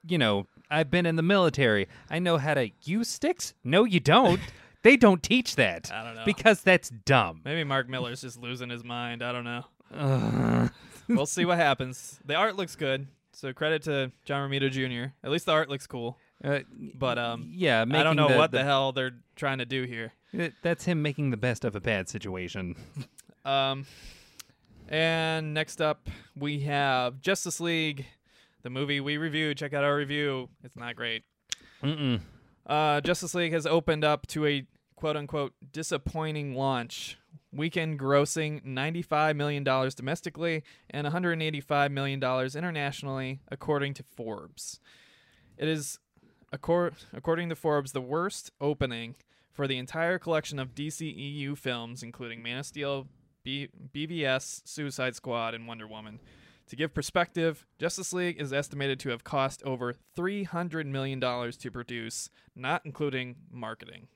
[0.07, 1.87] you know, I've been in the military.
[2.09, 3.53] I know how to use sticks.
[3.63, 4.39] No, you don't.
[4.83, 6.23] They don't teach that I don't know.
[6.25, 7.41] because that's dumb.
[7.43, 9.23] Maybe Mark Millar's just losing his mind.
[9.23, 10.69] I don't know.
[11.07, 12.19] We'll see what happens.
[12.25, 15.13] The art looks good, so credit to John Romita Jr.
[15.23, 16.17] At least the art looks cool.
[16.43, 16.59] Uh,
[16.95, 19.83] But um, yeah, I don't know the, what the, the hell they're trying to do
[19.83, 20.11] here.
[20.37, 22.75] Uh, That's him making the best of a bad situation.
[23.45, 23.85] Um,
[24.87, 28.05] and next up we have Justice League,
[28.61, 29.57] the movie we reviewed.
[29.57, 30.47] Check out our review.
[30.63, 31.23] It's not great.
[31.83, 32.21] Mm-mm.
[32.65, 34.65] Uh, Justice League has opened up to a
[35.03, 37.17] quote unquote disappointing launch.
[37.51, 44.79] Weekend grossing $95 million domestically and $185 million internationally, according to Forbes.
[45.57, 45.99] It is,
[46.55, 49.15] accor- according to Forbes, the worst opening
[49.51, 53.07] for the entire collection of DCEU films, including Man of Steel,
[53.43, 56.21] B- BVS, Suicide Squad, and Wonder Woman.
[56.67, 62.29] To give perspective, Justice League is estimated to have cost over $300 million to produce,
[62.55, 64.07] not including marketing.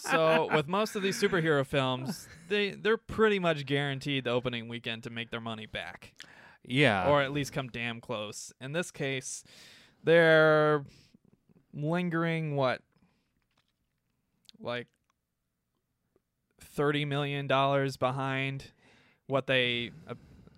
[0.00, 5.02] So, with most of these superhero films, they, they're pretty much guaranteed the opening weekend
[5.04, 6.14] to make their money back,
[6.64, 7.08] yeah.
[7.08, 8.52] or at least come damn close.
[8.60, 9.44] In this case,
[10.02, 10.84] they're
[11.72, 12.80] lingering, what,
[14.60, 14.86] like
[16.76, 18.72] $30 million behind
[19.26, 20.14] what they uh,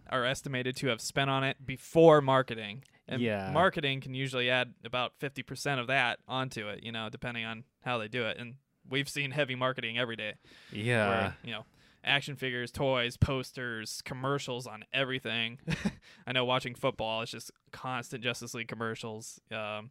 [0.09, 2.85] are estimated to have spent on it before marketing.
[3.09, 3.51] And Yeah.
[3.53, 7.99] marketing can usually add about 50% of that onto it, you know, depending on how
[7.99, 8.37] they do it.
[8.39, 8.55] And
[8.89, 10.35] we've seen heavy marketing every day
[10.73, 11.09] yeah.
[11.09, 11.65] where, you know,
[12.05, 15.59] action figures, toys, posters, commercials on everything.
[16.27, 19.91] I know watching football is just constant Justice League commercials, um,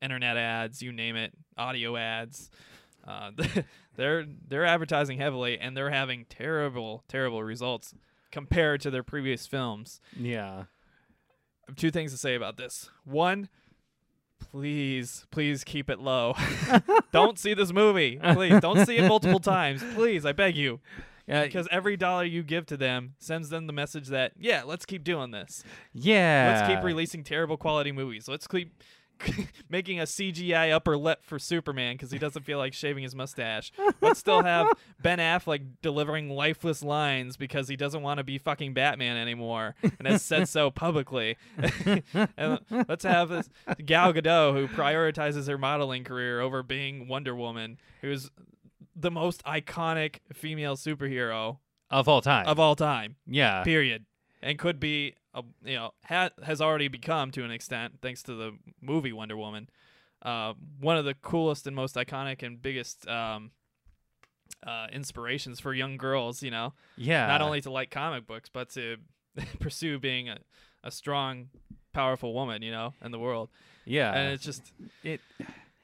[0.00, 2.50] internet ads, you name it, audio ads.
[3.06, 3.30] Uh,
[3.96, 7.94] they're they're advertising heavily and they're having terrible terrible results
[8.30, 10.00] compared to their previous films.
[10.18, 10.64] yeah.
[11.66, 12.88] I have two things to say about this.
[13.04, 13.50] One,
[14.38, 16.34] please, please keep it low.
[17.12, 18.18] don't see this movie.
[18.32, 19.82] Please, don't see it multiple times.
[19.94, 20.80] Please, I beg you.
[21.26, 21.44] Yeah.
[21.44, 25.04] Because every dollar you give to them sends them the message that, yeah, let's keep
[25.04, 25.62] doing this.
[25.92, 26.54] yeah.
[26.56, 28.28] Let's keep releasing terrible quality movies.
[28.28, 28.72] Let's keep
[29.68, 33.72] making a CGI upper lip for Superman because he doesn't feel like shaving his mustache.
[34.00, 34.68] Let's still have
[35.02, 40.06] Ben Affleck delivering lifeless lines because he doesn't want to be fucking Batman anymore and
[40.06, 41.36] has said so publicly.
[42.36, 43.48] and let's have this
[43.84, 48.30] Gal Gadot who prioritizes her modeling career over being Wonder Woman, who's
[48.94, 51.58] the most iconic female superhero
[51.90, 52.46] of all time.
[52.46, 53.62] of all time yeah.
[53.62, 54.04] period
[54.42, 58.34] and could be a, you know ha- has already become to an extent thanks to
[58.34, 59.68] the movie Wonder Woman
[60.22, 63.50] uh, one of the coolest and most iconic and biggest um,
[64.66, 67.26] uh, inspirations for young girls you know yeah.
[67.26, 68.96] not only to like comic books but to
[69.60, 70.38] pursue being a,
[70.82, 71.48] a strong
[71.92, 73.50] powerful woman you know in the world
[73.84, 74.12] Yeah.
[74.12, 74.72] and it's just
[75.04, 75.20] it,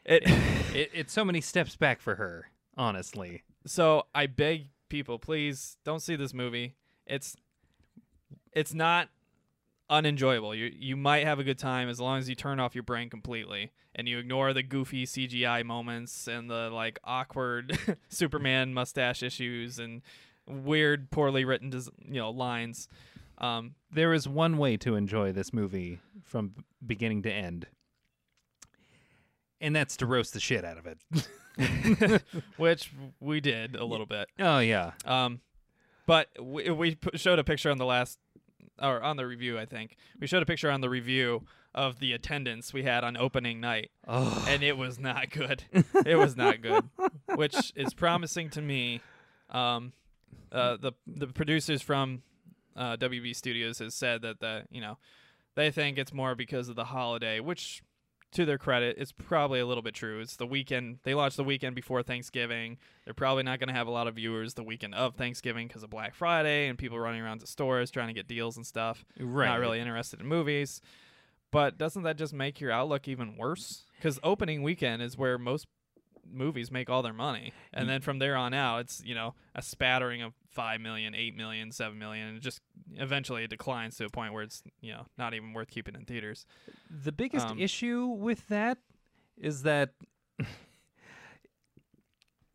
[0.05, 0.23] it
[0.75, 3.43] it it's so many steps back for her, honestly.
[3.67, 6.75] so I beg people, please don't see this movie.
[7.07, 7.37] It's
[8.53, 9.09] it's not
[9.91, 10.55] unenjoyable.
[10.55, 13.11] You you might have a good time as long as you turn off your brain
[13.11, 17.79] completely and you ignore the goofy CGI moments and the like awkward
[18.09, 20.03] Superman mustache issues and
[20.47, 21.73] weird, poorly written,
[22.07, 22.89] you know, lines.
[23.39, 27.67] Um, There is one way to enjoy this movie from beginning to end.
[29.61, 32.23] And that's to roast the shit out of it.
[32.57, 34.29] which we did a little bit.
[34.39, 34.93] oh yeah.
[35.05, 35.41] Um,
[36.07, 38.19] but we, we showed a picture on the last,
[38.81, 39.97] or on the review, I think.
[40.21, 41.43] We showed a picture on the review
[41.75, 44.45] of the attendance we had on opening night, Oh.
[44.49, 45.65] and it was not good.
[46.07, 46.85] it was not good,
[47.35, 49.01] which is promising to me.
[49.51, 49.93] Um,
[50.53, 52.23] uh, the the producers from
[52.77, 54.99] uh, WB Studios has said that the you know
[55.57, 57.83] they think it's more because of the holiday, which
[58.35, 60.21] to their credit, it's probably a little bit true.
[60.21, 60.99] It's the weekend.
[61.03, 62.79] They launched the weekend before Thanksgiving.
[63.05, 65.83] They're probably not going to have a lot of viewers the weekend of Thanksgiving because
[65.83, 69.05] of Black Friday and people running around to stores trying to get deals and stuff.
[69.19, 69.47] right.
[69.47, 70.81] Not really interested in movies.
[71.51, 73.85] But doesn't that just make your outlook even worse?
[73.97, 75.67] Because opening weekend is where most
[76.33, 79.63] movies make all their money, and then from there on out, it's you know a
[79.63, 82.61] spattering of five million, eight million, seven million, and just
[82.97, 86.05] eventually it declines to a point where it's you know not even worth keeping in
[86.05, 86.47] theaters.
[86.91, 88.79] The biggest Um, issue with that
[89.37, 89.95] is that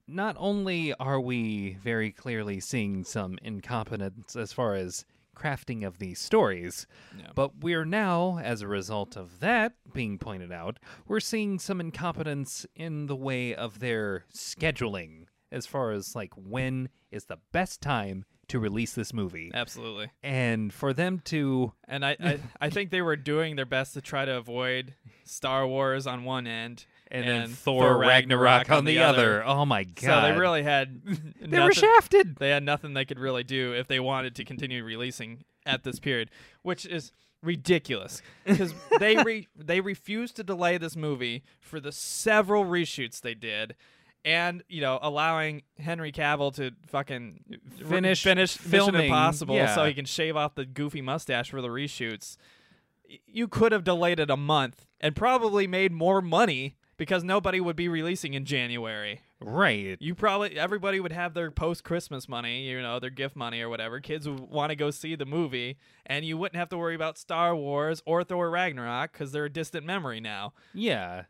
[0.08, 5.06] not only are we very clearly seeing some incompetence as far as
[5.40, 6.86] crafting of these stories,
[7.18, 7.28] Yeah.
[7.36, 10.78] but we're now, as a result of that being pointed out,
[11.08, 16.90] we're seeing some incompetence in the way of their scheduling as far as like when
[17.12, 19.52] is the best time to release this movie.
[19.54, 20.10] Absolutely.
[20.24, 24.02] And for them to And I, I, I think they were doing their best to
[24.02, 28.86] try to avoid Star Wars on one end and, then Thor, Thor Ragnarok, Ragnarok on
[28.86, 29.44] the other.
[29.44, 30.02] Oh my god.
[30.02, 31.02] So they really had
[31.42, 32.36] they were shafted.
[32.38, 36.00] they had nothing they could really do if they wanted to continue releasing at this
[36.00, 36.30] period,
[36.62, 42.66] which is ridiculous because they re- they refused to delay this movie for the several
[42.66, 43.76] reshoots they did.
[44.26, 47.40] And you know, allowing Henry Cavill to fucking
[47.88, 49.74] Finish finish filming, Mission Impossible, yeah.
[49.74, 52.36] so he can shave off the goofy mustache for the reshoots.
[53.26, 57.78] You could have delayed it a month and probably made more money because nobody would
[57.78, 59.22] be releasing in January.
[59.40, 59.98] Right.
[60.02, 63.70] You probably everybody would have their post Christmas money, you know, their gift money or
[63.70, 64.02] whatever.
[64.02, 67.18] Kids would want to go see the movie, and you wouldn't have to worry about
[67.18, 70.54] Star Wars or Thor Ragnarok because they're a distant memory now.
[70.74, 71.24] Yeah.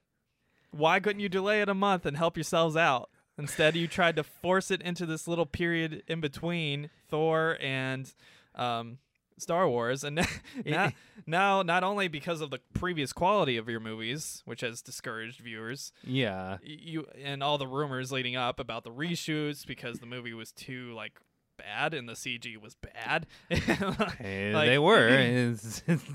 [0.71, 3.11] Why couldn't you delay it a month and help yourselves out?
[3.37, 8.11] Instead, you tried to force it into this little period in between Thor and
[8.55, 8.97] um,
[9.39, 10.25] Star Wars, and
[10.65, 10.91] now,
[11.25, 15.91] now not only because of the previous quality of your movies, which has discouraged viewers,
[16.03, 16.57] Yeah.
[16.63, 20.93] you and all the rumors leading up about the reshoots because the movie was too
[20.93, 21.19] like
[21.57, 23.27] bad and the CG was bad.
[23.51, 25.09] Eh, Like, they were.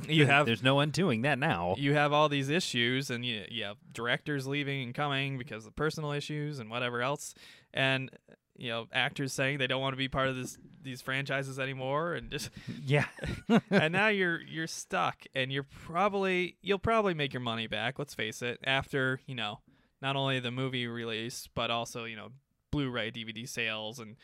[0.09, 1.75] You have- There's no undoing that now.
[1.77, 5.77] you have all these issues and you, you have directors leaving and coming because of
[5.77, 7.35] personal issues and whatever else
[7.75, 8.11] and
[8.57, 12.15] you know actors saying they don't want to be part of this these franchises anymore
[12.15, 12.51] and just
[12.85, 13.07] Yeah.
[13.71, 18.15] and now you're you're stuck and you're probably you'll probably make your money back let's
[18.15, 19.61] face it after you know
[20.03, 22.29] not only the movie release but also you know
[22.71, 24.17] blu-ray dvd sales and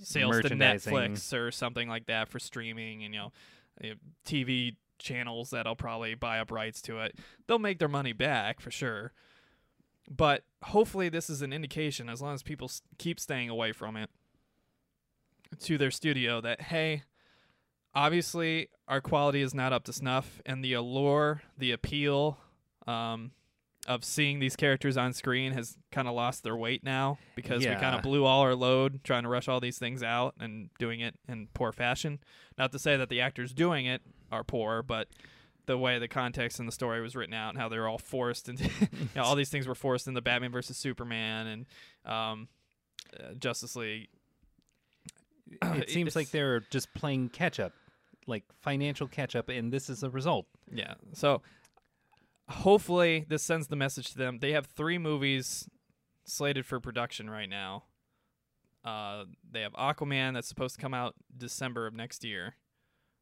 [0.00, 3.32] sales to netflix or something like that for streaming and you know,
[4.26, 7.18] tv channels that'll probably buy up rights to it.
[7.46, 9.12] They'll make their money back for sure
[10.14, 13.96] but hopefully this is an indication as long as people s- keep staying away from
[13.96, 14.10] it
[15.60, 17.02] to their studio that hey
[17.94, 22.38] obviously our quality is not up to snuff and the allure the appeal
[22.86, 23.30] um,
[23.86, 27.80] of seeing these characters on screen has kind of lost their weight now because we
[27.80, 31.00] kind of blew all our load trying to rush all these things out and doing
[31.00, 32.20] it in poor fashion.
[32.56, 34.00] Not to say that the actors doing it
[34.30, 35.08] are poor but
[35.66, 38.48] the way the context and the story was written out and how they're all forced
[38.48, 41.66] into you know, all these things were forced into Batman versus Superman and
[42.04, 42.48] um,
[43.18, 44.08] uh, Justice League
[45.62, 47.72] it seems like they're just playing catch up,
[48.26, 50.46] like financial catch up, and this is the result.
[50.72, 50.94] Yeah.
[51.12, 51.42] So
[52.48, 54.38] hopefully this sends the message to them.
[54.38, 55.68] They have three movies
[56.24, 57.84] slated for production right now.
[58.84, 62.56] Uh, they have Aquaman that's supposed to come out December of next year.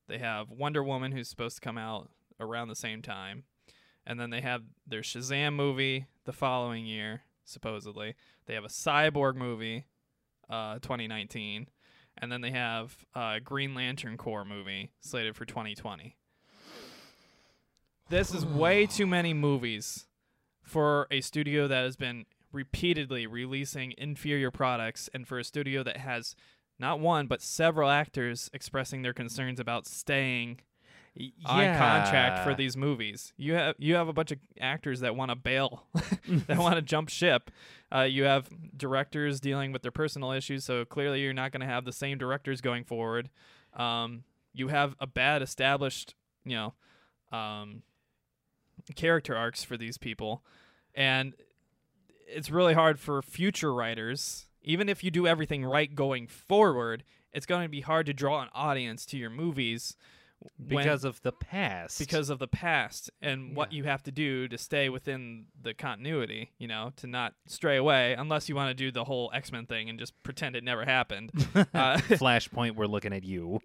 [0.08, 2.10] They have Wonder Woman who's supposed to come out
[2.40, 3.44] around the same time.
[4.06, 8.14] And then they have their Shazam movie the following year, supposedly.
[8.46, 9.84] They have a Cyborg movie,
[10.48, 11.68] uh, 2019.
[12.18, 16.16] And then they have uh, Green Lantern Corps movie slated for 2020.
[18.08, 20.06] This is way too many movies
[20.62, 25.98] for a studio that has been repeatedly releasing inferior products and for a studio that
[25.98, 26.34] has
[26.78, 30.58] not one but several actors expressing their concerns about staying
[31.44, 33.32] on contract for these movies.
[33.36, 35.84] You have you have a bunch of actors that want to bail,
[36.46, 37.50] that want to jump ship.
[37.92, 41.66] Uh, you have directors dealing with their personal issues, so clearly you're not going to
[41.66, 43.28] have the same directors going forward.
[43.74, 46.74] Um, you have a bad established, you know,
[47.36, 47.82] um,
[48.94, 50.44] character arcs for these people,
[50.94, 51.34] and
[52.26, 54.46] it's really hard for future writers.
[54.62, 57.02] Even if you do everything right going forward,
[57.32, 59.96] it's going to be hard to draw an audience to your movies
[60.56, 61.98] when- because of the past.
[61.98, 66.50] because of the past and what you have to do to stay within the continuity,
[66.58, 69.88] you know, to not stray away unless you want to do the whole X-Men thing
[69.90, 71.30] and just pretend it never happened.
[71.54, 71.64] uh,
[71.98, 73.60] Flashpoint, we're looking at you.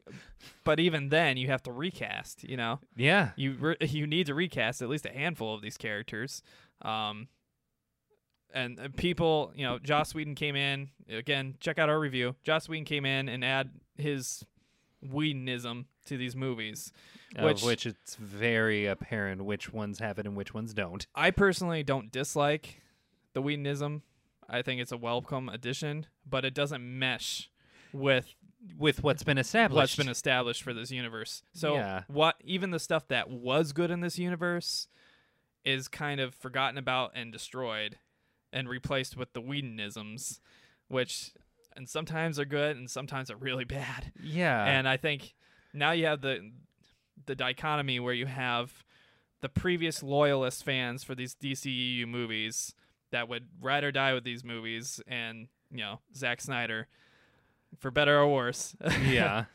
[0.64, 2.80] but even then you have to recast, you know.
[2.96, 3.32] Yeah.
[3.36, 6.42] You re- you need to recast at least a handful of these characters.
[6.82, 7.28] Um
[8.54, 11.56] and uh, people, you know, Joss Whedon came in again.
[11.60, 12.36] Check out our review.
[12.44, 14.46] Joss Whedon came in and add his
[15.02, 16.92] Whedonism to these movies.
[17.40, 21.06] Which- of which it's very apparent which ones have it and which ones don't.
[21.14, 22.82] I personally don't dislike
[23.34, 24.04] the Whedonism.
[24.48, 27.50] I think it's a welcome addition, but it doesn't mesh
[27.92, 28.34] with
[28.78, 29.76] With what's been established.
[29.76, 31.44] what's been established for this universe.
[31.54, 32.04] So Yeah.
[32.08, 34.88] what even the stuff that was good in this universe
[35.64, 37.98] is kind of forgotten about and destroyed
[38.54, 40.40] and replaced with the Whedonisms,
[40.88, 41.32] which
[41.76, 44.14] and sometimes are good and sometimes are really bad.
[44.22, 44.64] yeah.
[44.66, 45.34] and I think
[45.76, 46.52] now you have the
[47.26, 48.84] the dichotomy where you have
[49.42, 52.74] the previous loyalist fans for these DCEU movies
[53.12, 56.88] that would ride or die with these movies, and you know Zack Snyder,
[57.78, 59.46] for better or worse, yeah.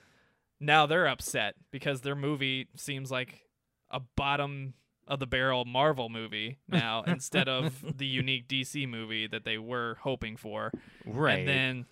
[0.60, 3.42] now they're upset because their movie seems like
[3.90, 4.74] a bottom
[5.08, 9.98] of the barrel Marvel movie now instead of the unique DC movie that they were
[10.02, 10.70] hoping for.
[11.04, 11.40] Right.
[11.40, 11.86] And then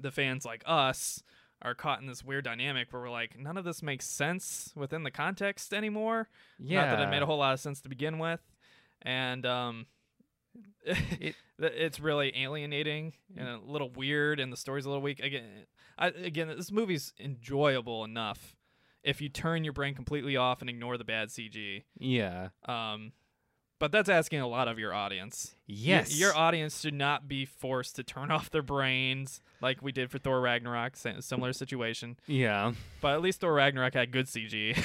[0.00, 1.22] the fans like us
[1.62, 5.02] are caught in this weird dynamic where we're like, none of this makes sense within
[5.04, 6.28] the context anymore.
[6.58, 6.84] yeah.
[6.86, 8.40] Not that it made a whole lot of sense to begin with.
[9.02, 9.86] And um
[10.84, 15.20] It- it's really alienating and a little weird and the story's a little weak.
[15.20, 15.44] Again
[15.96, 18.56] I, again this movie's enjoyable enough
[19.04, 21.84] if you turn your brain completely off and ignore the bad CG.
[21.98, 22.48] yeah.
[22.66, 23.12] Um
[23.82, 25.56] but that's asking a lot of your audience.
[25.66, 26.16] Yes.
[26.16, 30.18] your audience should not be forced to turn off their brains like we did for
[30.18, 32.16] Thor Ragnarok, similar situation.
[32.28, 32.74] yeah.
[33.00, 34.76] But at least Thor Ragnarok had good CG.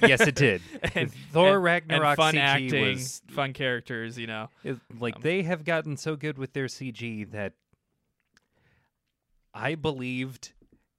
[0.08, 0.62] yes, it did.
[0.96, 4.48] and, Thor and- Ragnarok and fun CG acting, was fun characters, you know.
[4.64, 7.52] it- like Um, they have gotten so good with their CG that
[9.54, 10.54] I believed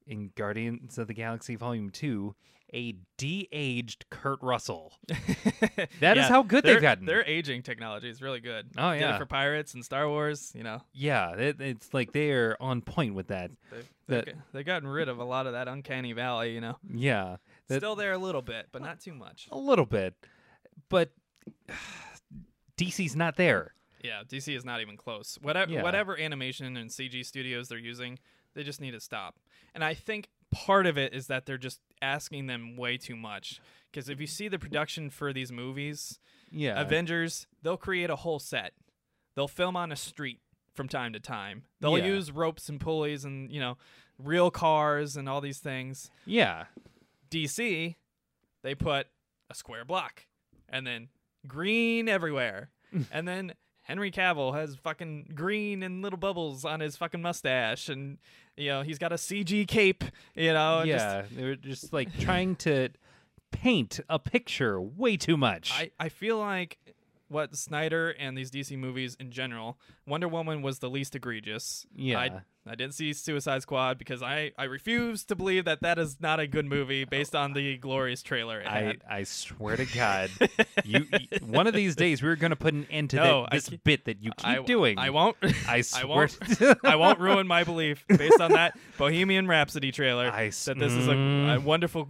[0.07, 2.33] in Guardians of the Galaxy Volume 2
[2.73, 4.91] a de-aged Kurt Russell.
[5.07, 7.05] that That is how good they've gotten.
[7.05, 8.69] Their aging technology is really good.
[8.77, 9.17] Oh, yeah.
[9.17, 10.51] for pirates and Star Wars.
[10.55, 13.51] You know, Yeah, it, it's like they are on point with that.
[13.71, 16.53] they've, That- they've, they've gotten rid of a lot of that uncanny valley.
[16.53, 17.37] You know, Yeah,
[17.67, 19.47] that- still there a little bit, but not too much.
[19.51, 20.15] a little bit,
[20.89, 21.11] but
[22.77, 23.73] DC's not there.
[24.03, 25.37] Yeah, DC is not even close.
[25.41, 25.81] Whatever Yeah.
[25.83, 28.19] whatever animation and CG studios they're using,
[28.53, 29.35] they just need to stop.
[29.73, 33.59] And I think part of it is that they're just asking them way too much.
[33.91, 36.19] Because if you see the production for these movies,
[36.51, 38.73] Yeah, Avengers, they'll create a whole set.
[39.35, 40.39] They'll film on a street
[40.73, 41.63] from time to time.
[41.79, 42.05] They'll Yeah.
[42.05, 43.77] use ropes and pulleys and, you know,
[44.17, 46.09] real cars and all these things.
[46.25, 46.65] yeah,
[47.29, 47.95] DC,
[48.63, 49.07] they put
[49.49, 50.25] a square block
[50.69, 51.09] and then
[51.47, 52.69] green everywhere.
[53.11, 53.53] and then
[53.83, 58.17] Henry Cavill has fucking green and little bubbles on his fucking mustache and
[58.57, 60.03] you know, he's got a CG cape,
[60.35, 61.23] you know, and just- yeah.
[61.31, 62.89] They're just like trying to
[63.51, 65.71] paint a picture way too much.
[65.73, 66.77] I, I feel like
[67.35, 69.77] what Snyder and these DC movies in general,
[70.07, 71.85] Wonder Woman was the least egregious.
[71.93, 72.17] Yeah.
[72.17, 76.21] I, I didn't see Suicide Squad because I, I refuse to believe that that is
[76.21, 78.95] not a good movie based on the glorious trailer I.
[79.07, 80.31] I swear to God,
[80.85, 83.67] you, y one of these days we're gonna put an end to No, that, this
[83.67, 84.97] can't- bit that you keep I, doing.
[84.97, 85.35] I won't.
[85.43, 86.07] I I swear.
[86.07, 86.77] won't.
[86.85, 91.07] I won't ruin my belief based on that Bohemian Rhapsody trailer I that this is
[91.09, 91.63] a, a mm.
[91.63, 92.07] wonderful,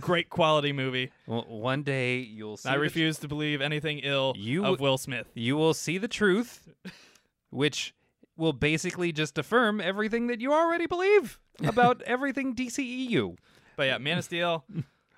[0.00, 1.10] great quality movie.
[1.26, 2.68] Well, one day you'll see.
[2.68, 5.26] I the tr- refuse to believe anything ill You of Will Smith.
[5.34, 6.68] you will see the truth,
[7.50, 7.94] which
[8.36, 13.36] will basically just affirm everything that you already believe about everything DCEU.
[13.76, 14.64] But yeah, Man of Steel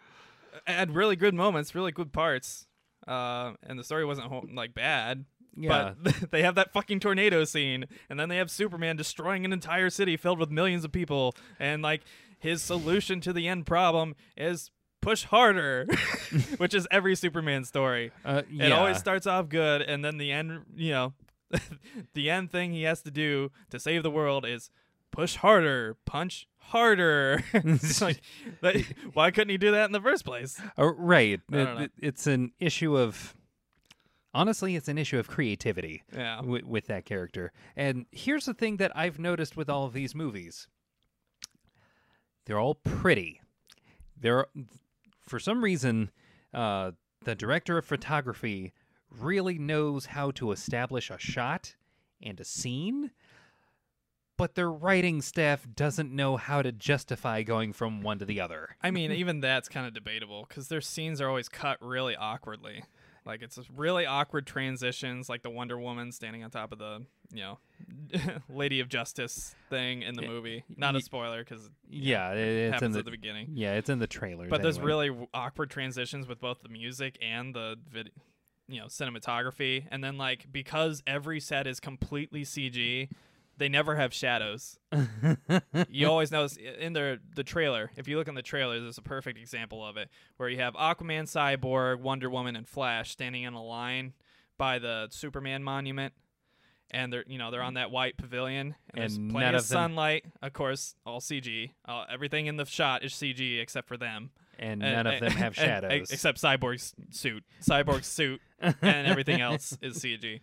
[0.66, 2.66] had really good moments, really good parts,
[3.06, 5.24] uh, and the story wasn't like bad.
[5.60, 5.94] Yeah.
[6.00, 9.90] But they have that fucking tornado scene, and then they have Superman destroying an entire
[9.90, 12.02] city filled with millions of people, and like
[12.38, 14.70] his solution to the end problem is
[15.00, 15.86] push harder,
[16.58, 18.10] which is every Superman story.
[18.24, 21.12] Uh, It always starts off good, and then the end, you know,
[22.14, 24.70] the end thing he has to do to save the world is
[25.10, 27.42] push harder, punch harder.
[27.54, 28.20] it's like,
[28.60, 28.76] that,
[29.14, 30.60] why couldn't he do that in the first place?
[30.78, 31.40] Uh, right.
[31.50, 33.34] It- it's an issue of.
[34.34, 36.42] Honestly, it's an issue of creativity Yeah.
[36.42, 37.50] with, with that character.
[37.74, 40.68] And here's the thing that I've noticed with all of these movies
[42.48, 43.42] they're all pretty.
[44.18, 44.46] They're,
[45.20, 46.10] for some reason,
[46.52, 46.92] uh,
[47.22, 48.72] the director of photography
[49.10, 51.76] really knows how to establish a shot
[52.22, 53.10] and a scene,
[54.38, 58.76] but their writing staff doesn't know how to justify going from one to the other.
[58.82, 62.82] I mean, even that's kind of debatable because their scenes are always cut really awkwardly.
[63.28, 67.42] Like it's really awkward transitions, like the Wonder Woman standing on top of the, you
[67.42, 67.58] know,
[68.48, 70.64] Lady of Justice thing in the movie.
[70.76, 73.50] Not a spoiler because Yeah, it- it it's in the, at the beginning.
[73.52, 74.48] yeah, it's in the trailer.
[74.48, 78.10] But there's really awkward transitions with both the music and the vid-
[78.66, 79.86] you know, cinematography.
[79.90, 83.10] And then like because every set is completely CG,
[83.58, 84.78] they never have shadows.
[85.90, 87.90] you always notice in the the trailer.
[87.96, 90.74] If you look in the trailer, there's a perfect example of it where you have
[90.74, 94.14] Aquaman, Cyborg, Wonder Woman, and Flash standing in a line
[94.56, 96.14] by the Superman monument.
[96.90, 99.76] And they're you know they're on that white pavilion and, there's plenty of, of them-
[99.76, 100.24] sunlight.
[100.40, 101.72] Of course, all CG.
[101.86, 104.30] Uh, everything in the shot is CG except for them.
[104.58, 106.10] and And- none of them have and- shadows.
[106.10, 107.44] except Cyborg's suit.
[107.62, 110.40] Cyborg's suit and everything else is CG.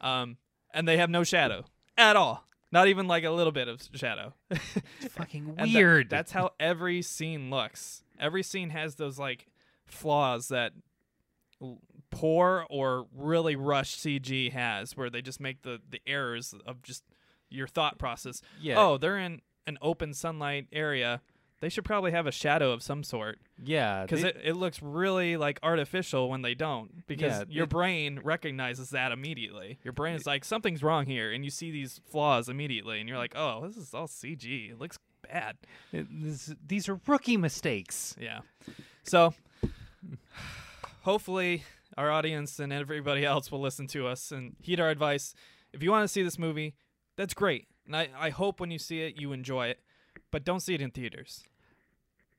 [0.00, 0.36] Um,
[0.72, 1.64] and they have no shadow
[1.96, 2.44] at all.
[2.70, 4.32] Not even like a little bit of shadow.
[4.50, 6.08] It's fucking And tha- weird.
[6.10, 8.02] that's how every scene looks.
[8.18, 9.46] Every scene has those like
[9.84, 10.72] flaws that
[12.10, 17.02] poor or really rushed CG has, where they just make the the errors of just
[17.50, 18.40] your thought process.
[18.60, 18.78] yeah.
[18.78, 21.20] Oh, they're in an open sunlight area.
[21.62, 23.38] They should probably have a shadow of some sort.
[23.62, 24.02] Yeah.
[24.02, 28.20] because it, it looks really like artificial when they don't because Yeah, your it- brain
[28.22, 29.78] recognizes that immediately.
[29.84, 33.16] Your brain is like something's wrong here and you see these flaws immediately and you're
[33.16, 34.98] like oh this is all cg it looks
[35.30, 35.56] bad.
[35.92, 38.16] It- this- these are rookie mistakes.
[38.20, 38.40] yeah.
[39.04, 39.32] So
[41.02, 41.64] hopefully
[41.96, 45.34] our audience and everybody else will listen to us and heed our advice.
[45.72, 46.74] If you want to see this movie
[47.16, 49.80] that's great and I, I hope when you see it you enjoy it
[50.30, 51.44] but don't see it in theaters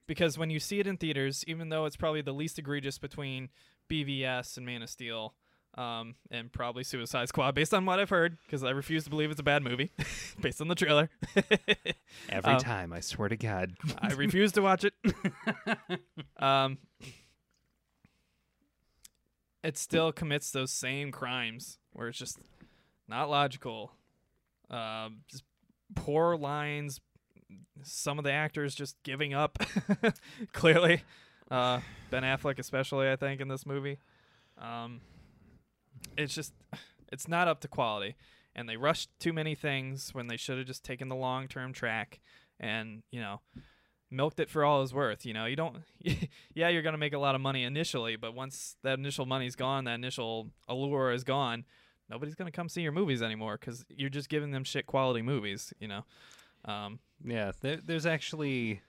[0.08, 3.50] because when you see it in theaters, even though it's probably the least egregious between
[3.90, 5.34] BVS and Man of Steel,
[5.76, 9.32] um, and probably Suicide Squad, based on what I've heard, because I refuse to believe
[9.32, 9.92] it's a bad movie,
[10.42, 11.10] based on the trailer.
[12.30, 13.74] Every Um, time, I swear to God.
[14.00, 14.94] I refuse to watch it.
[16.38, 16.78] um,
[19.64, 22.38] it still commits those same crimes where it's just
[23.08, 23.94] not logical.
[24.70, 25.44] Um, just
[25.96, 27.00] poor lines.
[27.84, 29.58] Some of the actors just giving up,
[30.54, 31.04] clearly.
[31.52, 34.00] Uh, ben Affleck, especially, I think, in this movie.
[34.58, 35.02] Um,
[36.18, 36.54] it's just,
[37.12, 38.16] it's not up to quality,
[38.56, 41.74] and they rushed too many things when they should have just taken the long term
[41.74, 42.20] track,
[42.60, 43.42] and you know,
[44.10, 45.26] milked it for all it's worth.
[45.26, 45.78] You know, you don't,
[46.54, 49.84] yeah, you're gonna make a lot of money initially, but once that initial money's gone,
[49.86, 51.66] that initial allure is gone.
[52.10, 55.74] Nobody's gonna come see your movies anymore because you're just giving them shit quality movies.
[55.80, 56.06] You know.
[56.66, 58.82] Um, Yeah, there, there's actually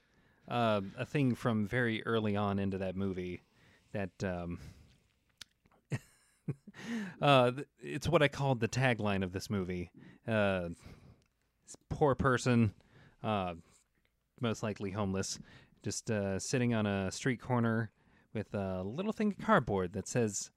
[0.47, 3.43] uh, a thing from very early on into that movie
[3.93, 4.59] that um,
[7.21, 7.51] uh,
[7.81, 9.89] it's what I called the tagline of this movie.
[10.27, 10.69] Uh,
[11.89, 12.73] poor person,
[13.23, 13.53] uh,
[14.41, 15.39] most likely homeless,
[15.83, 17.91] just uh, sitting on a street corner
[18.33, 20.51] with a little thing of cardboard that says,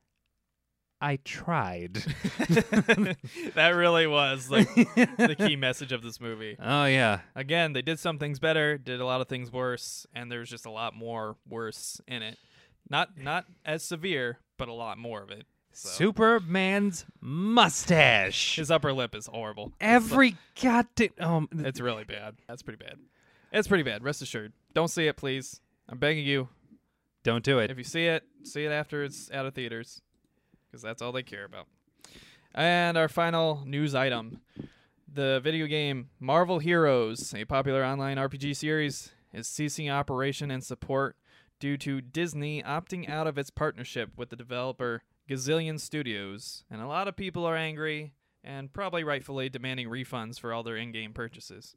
[1.00, 1.94] "I tried."
[3.54, 6.56] that really was like the key message of this movie.
[6.62, 10.30] oh yeah, Again, they did some things better, did a lot of things worse, and
[10.30, 12.38] there's just a lot more worse in it.
[12.90, 15.46] Not not as severe, but a lot more of it.
[15.72, 15.90] So.
[15.90, 18.56] Superman's mustache.
[18.56, 19.72] His upper lip is horrible.
[19.80, 22.34] Every goddamn um, It's really bad.
[22.48, 22.96] That's pretty bad.
[23.52, 24.02] It's pretty bad.
[24.02, 24.52] Rest assured.
[24.74, 25.60] Don't see it, please.
[25.88, 26.48] I'm begging you.
[27.22, 27.70] don't do it.
[27.70, 30.02] If you see it, see it after it's out of theaters,
[30.70, 31.66] because that's all they care about.
[32.54, 34.40] And our final news item:
[35.12, 41.16] the video game Marvel Heroes, a popular online RPG series, is ceasing operation and support
[41.60, 46.86] due to Disney opting out of its partnership with the developer Gazillion Studios, and a
[46.86, 48.14] lot of people are angry
[48.48, 51.76] and probably rightfully demanding refunds for all their in-game purchases.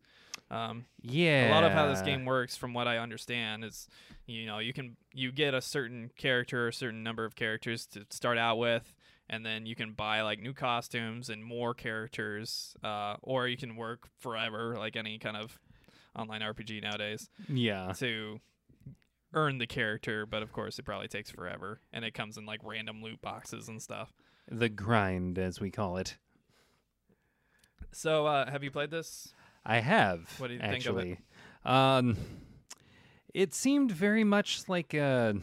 [0.50, 3.88] Um, yeah, a lot of how this game works from what i understand is
[4.26, 8.06] you know you can you get a certain character a certain number of characters to
[8.10, 8.94] start out with
[9.30, 13.78] and then you can buy like new costumes and more characters uh, or you can
[13.78, 15.58] work forever like any kind of
[16.18, 18.42] online rpg nowadays Yeah, to
[19.34, 22.60] earn the character but of course it probably takes forever and it comes in like
[22.64, 24.14] random loot boxes and stuff
[24.50, 26.18] the grind, as we call it.
[27.92, 29.34] So uh, have you played this
[29.66, 30.28] I have.
[30.40, 31.18] What do you think of it?
[31.64, 32.18] Um,
[33.34, 35.36] it seemed very much like a,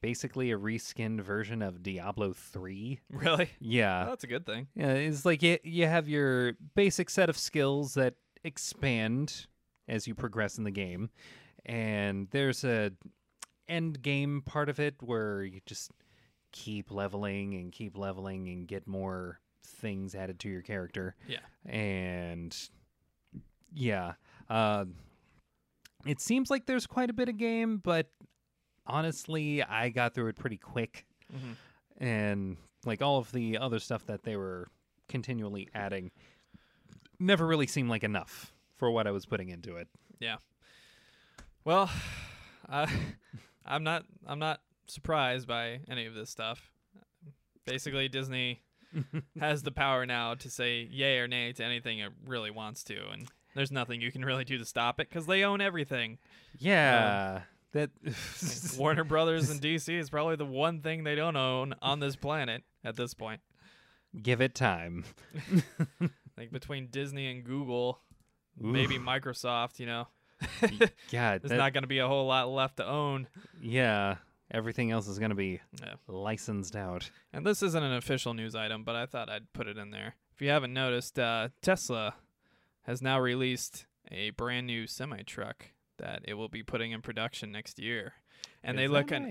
[0.00, 3.00] basically a reskinned version of Diablo three.
[3.10, 7.28] really Yeah, that's a good thing Yeah, it's like you, you have your basic set
[7.28, 8.14] of skills that
[8.44, 9.46] expand
[9.86, 11.10] as you progress in the game,
[11.64, 12.90] and there's a
[13.68, 15.92] end game part of it where you just
[16.50, 21.14] keep leveling and keep leveling and get more things added to your character.
[21.26, 21.38] Yeah.
[21.66, 22.56] and
[23.74, 24.14] yeah,
[24.48, 24.86] uh,
[26.06, 28.08] it seems like there's quite a bit of game, but
[28.86, 31.52] honestly, I got through it pretty quick hmm
[32.00, 32.56] and
[32.86, 34.68] like all of the other stuff that they were
[35.08, 36.12] continually adding
[37.18, 39.88] never really seemed like enough for what I was putting into it.
[40.20, 40.36] Yeah.
[41.64, 41.90] Well,
[42.68, 42.88] I,
[43.66, 44.04] I'm not.
[44.26, 46.70] I'm not surprised by any of this stuff.
[47.66, 48.60] Basically, Disney
[49.40, 53.08] has the power now to say yay or nay to anything it really wants to,
[53.12, 56.18] and there's nothing you can really do to stop it because they own everything.
[56.58, 57.42] Yeah, um,
[57.72, 57.90] that
[58.78, 62.62] Warner Brothers and DC is probably the one thing they don't own on this planet
[62.84, 63.40] at this point.
[64.22, 65.04] give it time.
[66.36, 67.98] Like between Disney and Google,
[68.56, 70.06] maybe Microsoft, you know,
[71.10, 73.26] God, there's that- not going to be a whole lot left to own.
[73.60, 74.18] yeah,
[74.50, 75.94] everything else is gonna be Yeah.
[76.06, 77.10] licensed out.
[77.32, 80.14] And this isn't an official news item, but I thought I'd put it in there.
[80.34, 82.14] If you haven't noticed, uh, Tesla
[82.82, 85.66] has now released a brand new semi truck
[85.98, 88.14] that it will be putting in production next year.
[88.62, 89.22] And they look at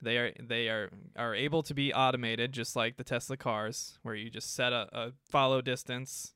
[0.00, 4.14] they are they are are able to be automated just like the Tesla cars, where
[4.14, 6.34] you just set a, a follow distance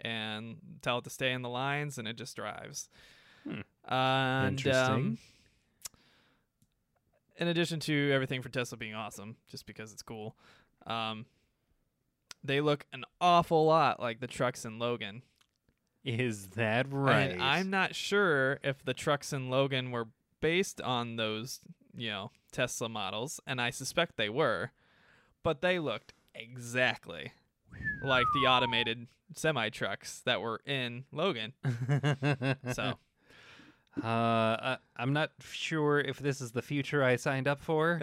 [0.00, 2.88] and tell it to stay in the lines, and it just drives.
[3.44, 3.60] Hmm.
[3.84, 4.94] And Interesting.
[4.94, 5.18] um,
[7.40, 10.36] in addition to everything for Tesla being awesome, just because it's cool,
[10.86, 11.26] um,
[12.44, 15.22] they look an awful lot like the trucks in Logan.
[16.04, 17.32] Is that right?
[17.32, 20.08] And I'm not sure if the trucks in Logan were
[20.40, 21.60] based on those,
[21.96, 24.70] you know, Tesla models, and I suspect they were,
[25.42, 27.32] but they looked exactly
[28.02, 31.52] like the automated semi trucks that were in Logan.
[32.72, 32.98] So,
[34.02, 38.00] uh, I- I'm not sure if this is the future I signed up for,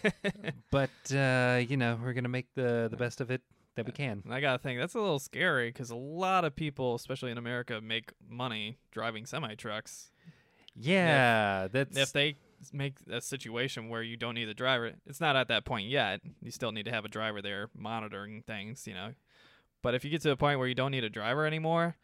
[0.70, 3.42] but uh, you know, we're gonna make the the best of it
[3.74, 4.22] that we can.
[4.24, 7.38] and I gotta think that's a little scary because a lot of people, especially in
[7.38, 10.10] America, make money driving semi trucks.
[10.74, 12.36] Yeah, that's If they
[12.72, 16.20] make a situation where you don't need the driver, it's not at that point yet.
[16.42, 19.12] You still need to have a driver there monitoring things, you know.
[19.82, 21.96] But if you get to the point where you don't need a driver anymore,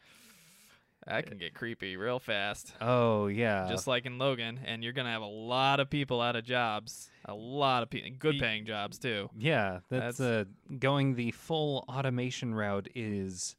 [1.07, 2.73] That can get creepy real fast.
[2.81, 3.67] Oh yeah.
[3.69, 7.11] just like in Logan, and you're gonna have a lot of people out of jobs,
[7.25, 9.29] a lot of people, good paying jobs too.
[9.37, 13.57] Yeah, that's, That's- uh, going the full automation route is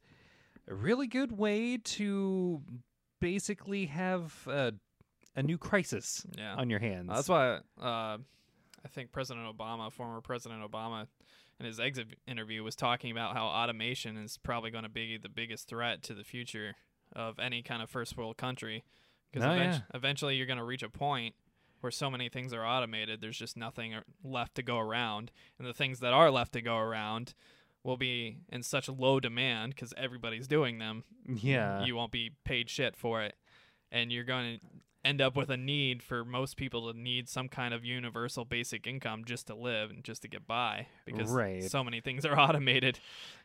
[0.69, 2.61] a really good way to
[3.19, 4.71] basically have uh,
[5.35, 7.09] a new crisis Yeah, on your hands.
[7.13, 8.17] that's why uh,
[8.85, 11.07] I think President Obama, former President Obama,
[11.59, 15.29] in his exit interview was talking about how automation is probably going to be the
[15.29, 16.75] biggest threat to the future
[17.15, 18.83] of any kind of first world country.
[19.31, 19.79] Because Oh, yeah.
[19.93, 21.35] eventually you're going to reach a point
[21.81, 25.73] where so many things are automated, there's just nothing left to go around, and the
[25.73, 27.33] things that are left to go around
[27.83, 31.83] will be in such low demand because everybody's doing them yeah.
[31.83, 33.35] you won't be paid shit for it
[33.91, 34.65] and you're going to
[35.03, 38.87] end up with a need for most people to need some kind of universal basic
[38.87, 41.61] income just to live and just to get by because Right.
[41.61, 42.99] so many things are automated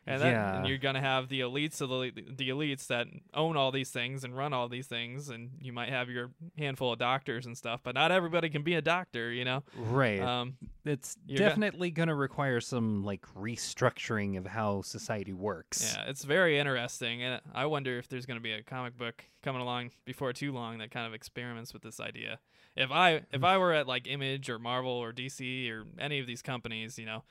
[0.07, 0.57] and, then, Yeah.
[0.57, 3.89] and you're going to have the elites of the, the elites that own all these
[3.89, 7.57] things and run all these things and you might have your handful of doctors and
[7.57, 10.21] stuff but not everybody can be a doctor you know right.
[10.21, 10.55] um,
[10.85, 15.93] it's definitely going to require some like restructuring of how society works.
[15.95, 19.23] Yeah, it's very interesting, and I wonder if there's going to be a comic book
[19.43, 22.39] coming along before too long that kind of experiments with this idea.
[22.75, 26.27] If I if I were at like Image or Marvel or DC or any of
[26.27, 27.23] these companies, you know,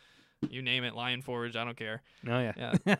[0.49, 2.03] you name it, Lion Forge, I don't care.
[2.27, 2.75] Oh yeah.
[2.85, 2.97] Yeah,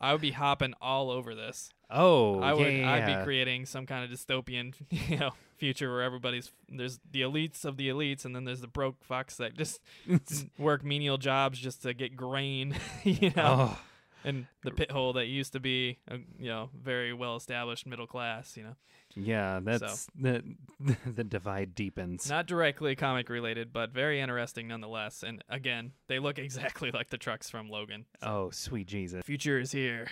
[0.00, 1.70] I would be hopping all over this.
[1.90, 3.18] oh, I would yeah, I'd yeah.
[3.18, 7.76] be creating some kind of dystopian, you know, future where everybody's there's the elites of
[7.76, 9.80] the elites, and then there's the broke fucks that just
[10.58, 13.78] work menial jobs just to get grain, you know oh,
[14.24, 18.06] and the pit hole that used to be a you know very well established middle
[18.06, 18.76] class you know
[19.16, 19.58] yeah.
[19.60, 20.44] That's the
[21.04, 22.30] the divide deepens.
[22.30, 27.18] not directly comic related but very interesting nonetheless and again they look exactly like the
[27.18, 29.24] trucks from logan oh, sweet Jesus.
[29.24, 30.06] future is here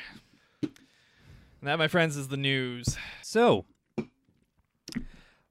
[0.63, 0.73] and
[1.63, 3.67] that my friends is the news So,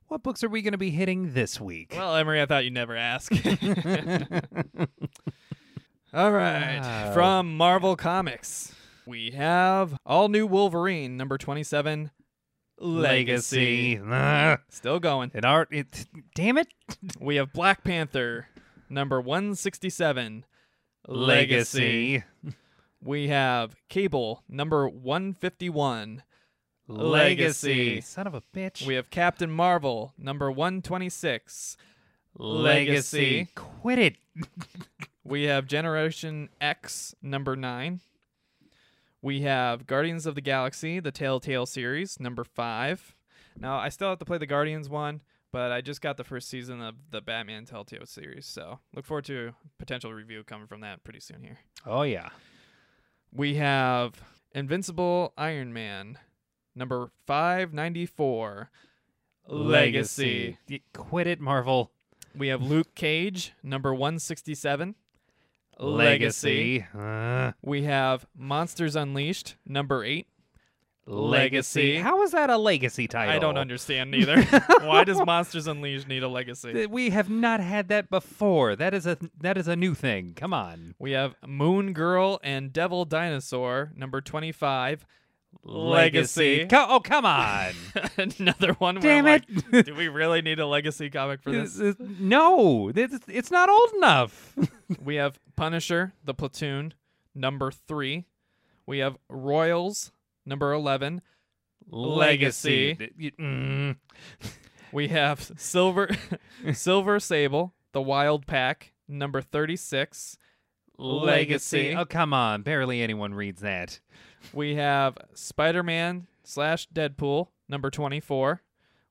[0.07, 1.93] what books are we going to be hitting this week?
[1.95, 3.31] well emery i thought you'd never ask
[6.13, 7.13] all right Wow.
[7.13, 8.73] from marvel comics
[9.05, 12.11] we have all new wolverine number 27
[12.79, 15.69] legacy, Ah, still going it art.
[15.71, 16.05] It.
[16.35, 16.67] Damn it.
[17.19, 18.49] We have Black Panther,
[18.89, 20.45] number 167,
[21.07, 22.23] Legacy.
[23.01, 26.21] We have Cable, number 151,
[26.87, 28.01] Legacy.
[28.01, 28.85] Son of a bitch.
[28.85, 31.77] We have Captain Marvel, number 126.
[32.37, 33.45] Legacy.
[33.45, 33.47] Legacy.
[33.55, 34.15] Quit it.
[35.23, 37.99] We have Generation X, number 9.
[39.21, 43.13] We have Guardians of the Galaxy, the Telltale series, number 5.
[43.59, 45.19] Now, I still have to play the Guardians one,
[45.51, 49.25] but I just got the first season of the Batman Telltale series, so look forward
[49.25, 51.57] to a potential review coming from that pretty soon here.
[51.85, 52.29] Oh yeah.
[53.33, 54.13] We have
[54.55, 56.19] Invincible Iron Man,
[56.73, 58.69] number 594.
[59.49, 60.57] Legacy.
[60.69, 61.91] Y- Quit it, Marvel.
[62.37, 64.95] We have Luke Cage, number 167.
[65.79, 66.85] Legacy.
[66.97, 70.27] Uh, We have Monsters Unleashed, number 8.
[71.05, 71.95] legacy.
[71.97, 73.33] How is that a legacy title?
[73.33, 74.41] I don't understand either.
[74.81, 76.73] Why does Monsters Unleashed need a legacy?
[76.73, 78.75] Th- We have not had that before.
[78.75, 80.33] That is a that is a new thing.
[80.35, 80.95] Come on.
[80.99, 85.05] We have Moon Girl and Devil Dinosaur, number 25.
[85.67, 86.65] Legacy.
[86.65, 87.73] Co- oh, come on.
[88.39, 88.95] Another one.
[88.95, 89.73] where Damn I'm it.
[89.73, 91.75] like, Do we really need a legacy comic for this?
[91.75, 94.55] This is- no, it's, it's not old enough.
[95.03, 96.93] We have Punisher, the platoon,
[97.35, 98.25] number three.
[98.85, 100.13] We have Royals,
[100.45, 101.21] number 11.
[101.89, 102.95] Legacy.
[102.95, 103.95] Th- y- mm.
[104.93, 106.09] We have Silver
[106.71, 110.37] Silver Sable, the Wild Pack, number 36.
[110.97, 111.95] Legacy.
[111.95, 112.61] Oh, come on.
[112.63, 113.99] Barely anyone reads that.
[114.53, 118.61] We have Spider Man slash Deadpool, number 24.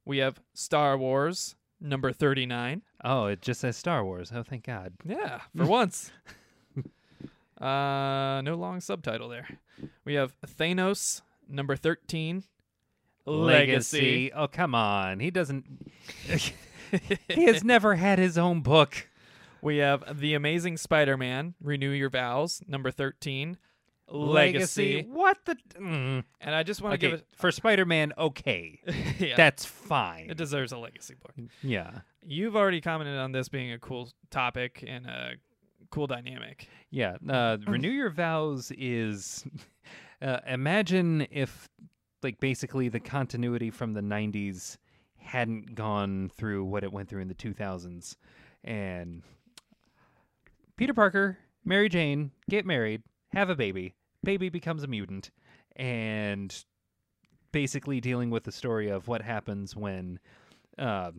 [0.04, 2.82] We have Star Wars, number 39.
[3.04, 4.32] Oh, it just says Star Wars.
[4.34, 4.94] Oh, thank God.
[5.04, 6.12] Yeah, for once.
[7.60, 9.48] Uh, no long subtitle there.
[10.04, 12.44] We have Thanos, number 13.
[13.24, 14.32] Legacy.
[14.32, 15.20] Oh, come on.
[15.20, 15.64] He doesn't.
[17.28, 19.08] he has never had his own book.
[19.66, 23.58] We have The Amazing Spider Man, Renew Your Vows, number 13.
[24.08, 25.04] Legacy.
[25.10, 25.56] What the?
[25.76, 26.22] Mm.
[26.40, 28.78] And I just want to Okay, give it for Spider-Man, okay,
[29.18, 30.30] yeah, that's fine.
[30.30, 31.34] it deserves a legacy book.
[31.62, 31.90] yeah,
[32.24, 35.32] You've already commented on this being a cool topic and a
[35.90, 36.68] cool dynamic.
[36.92, 37.16] yeah.
[37.28, 39.44] Uh, Renew your vows is.
[40.22, 41.68] Uh, imagine if,
[42.22, 44.78] like, basically the continuity from the '90s
[45.18, 48.16] hadn't gone through what it went through in the 2000s,
[48.64, 49.22] and
[50.76, 55.30] Peter Parker, Mary Jane get married, have a baby, baby becomes a mutant,
[55.76, 56.64] and
[57.52, 60.18] basically dealing with the story of what happens when
[60.78, 61.10] uh,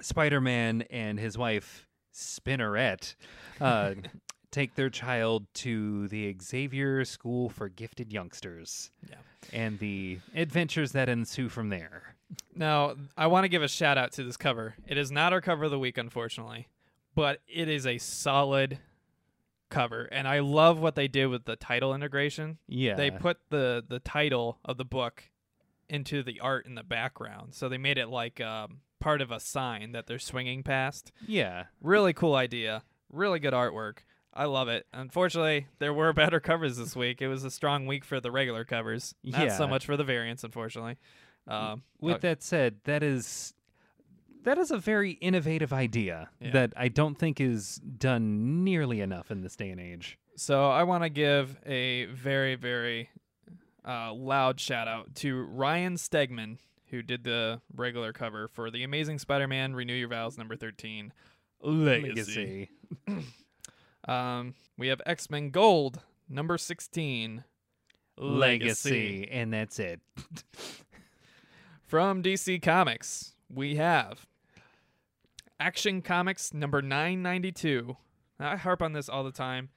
[0.00, 3.14] Spider-Man and his wife Spinneret
[3.60, 3.94] uh,
[4.50, 8.90] take their child to the Xavier School for Gifted Youngsters.
[9.08, 9.16] Yeah.
[9.52, 12.14] And the adventures that ensue from there.
[12.54, 14.74] Now, I want to give a shout out to this cover.
[14.86, 16.68] It is not our cover of the week, unfortunately,
[17.14, 18.78] but it is a solid
[19.70, 22.58] cover, and I love what they did with the title integration.
[22.66, 22.94] Yeah.
[22.94, 25.24] They put the the title of the book
[25.88, 29.40] into the art in the background, so they made it like um, part of a
[29.40, 31.12] sign that they're swinging past.
[31.26, 31.64] Yeah.
[31.80, 32.82] Really cool idea.
[33.10, 33.98] Really good artwork.
[34.32, 34.86] I love it.
[34.92, 37.20] Unfortunately, there were better covers this week.
[37.20, 40.44] It was a strong week for the regular covers, not so much for the variants,
[40.44, 40.98] unfortunately.
[41.48, 43.54] Um, With uh, that said, that is
[44.44, 46.50] that is a very innovative idea Yeah.
[46.52, 50.18] that I don't think is done nearly enough in this day and age.
[50.36, 53.10] So I want to give a very, very
[53.86, 59.18] uh, loud shout out to Ryan Stegman, who did the regular cover for The Amazing
[59.18, 61.12] Spider Man Renew Your Vows number 13
[61.62, 62.70] Legacy.
[64.08, 67.44] Um, we have X Men Gold number 16
[68.16, 70.00] Legacy, and that's it.
[71.86, 74.26] From DC Comics, we have
[75.60, 77.94] Action Comics number 992.
[78.38, 79.68] I harp on this all the time.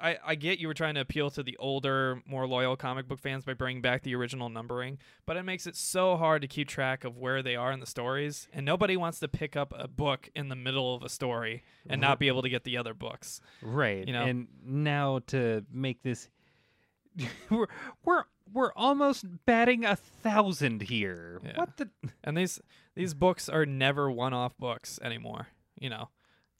[0.00, 3.20] I, I get you were trying to appeal to the older, more loyal comic book
[3.20, 6.68] fans by bringing back the original numbering, but it makes it so hard to keep
[6.68, 9.88] track of where they are in the stories, and nobody wants to pick up a
[9.88, 12.94] book in the middle of a story and not be able to get the other
[12.94, 13.40] books.
[13.62, 14.06] Right.
[14.06, 14.24] You know?
[14.24, 16.28] And now to make this
[17.50, 17.68] we're
[18.04, 21.40] we're we're almost batting a thousand here.
[21.44, 21.58] Yeah.
[21.58, 21.90] What the
[22.22, 22.60] And these
[22.94, 25.48] these books are never one-off books anymore,
[25.78, 26.08] you know.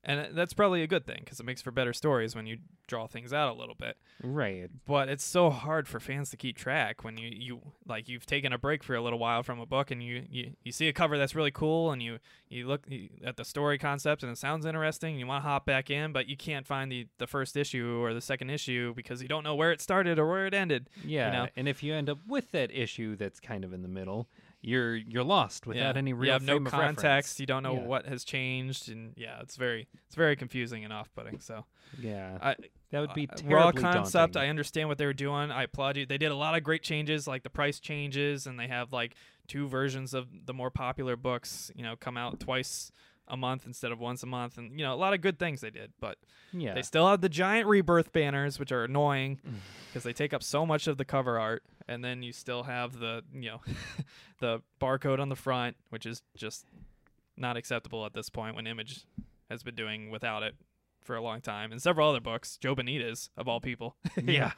[0.04, 2.58] And uh, that's probably a good thing because it makes for better stories when you
[2.86, 3.96] draw things out a little bit.
[4.22, 4.68] Right.
[4.86, 8.52] But it's so hard for fans to keep track when you, you like you've taken
[8.52, 10.92] a break for a little while from a book and you, you, you see a
[10.92, 12.18] cover that's really cool and you
[12.48, 12.86] you look
[13.24, 16.12] at the story concept and it sounds interesting and you want to hop back in
[16.12, 19.42] but you can't find the, the first issue or the second issue because you don't
[19.42, 20.88] know where it started or where it ended.
[21.04, 21.30] Yeah.
[21.30, 21.48] know?
[21.56, 24.28] And if you end up with that issue that's kind of in the middle,
[24.64, 25.98] you're you're lost without Yeah.
[25.98, 27.40] any real you have no of context reference.
[27.40, 27.86] you don't know Yeah.
[27.86, 31.64] what has changed and yeah it's very it's very confusing and off-putting so
[32.00, 32.38] Yeah.
[32.40, 32.56] I,
[32.90, 34.48] that would be uh, terribly raw concept daunting.
[34.48, 36.82] i understand what they were doing i applaud you they did a lot of great
[36.82, 39.14] changes like the price changes and they have like
[39.46, 42.90] two versions of the more popular books you know come out twice
[43.28, 45.60] a month instead of once a month and you know a lot of good things
[45.60, 46.18] they did but
[46.52, 46.74] yeah.
[46.74, 49.54] they still have the giant rebirth banners which are annoying Mm.
[49.88, 52.98] because they take up so much of the cover art and then you still have
[52.98, 53.60] the you know
[54.40, 56.66] the barcode on the front which is just
[57.36, 59.04] not acceptable at this point when image
[59.50, 60.54] has been doing without it
[61.02, 64.52] for a long time and several other books joe benitez of all people yeah.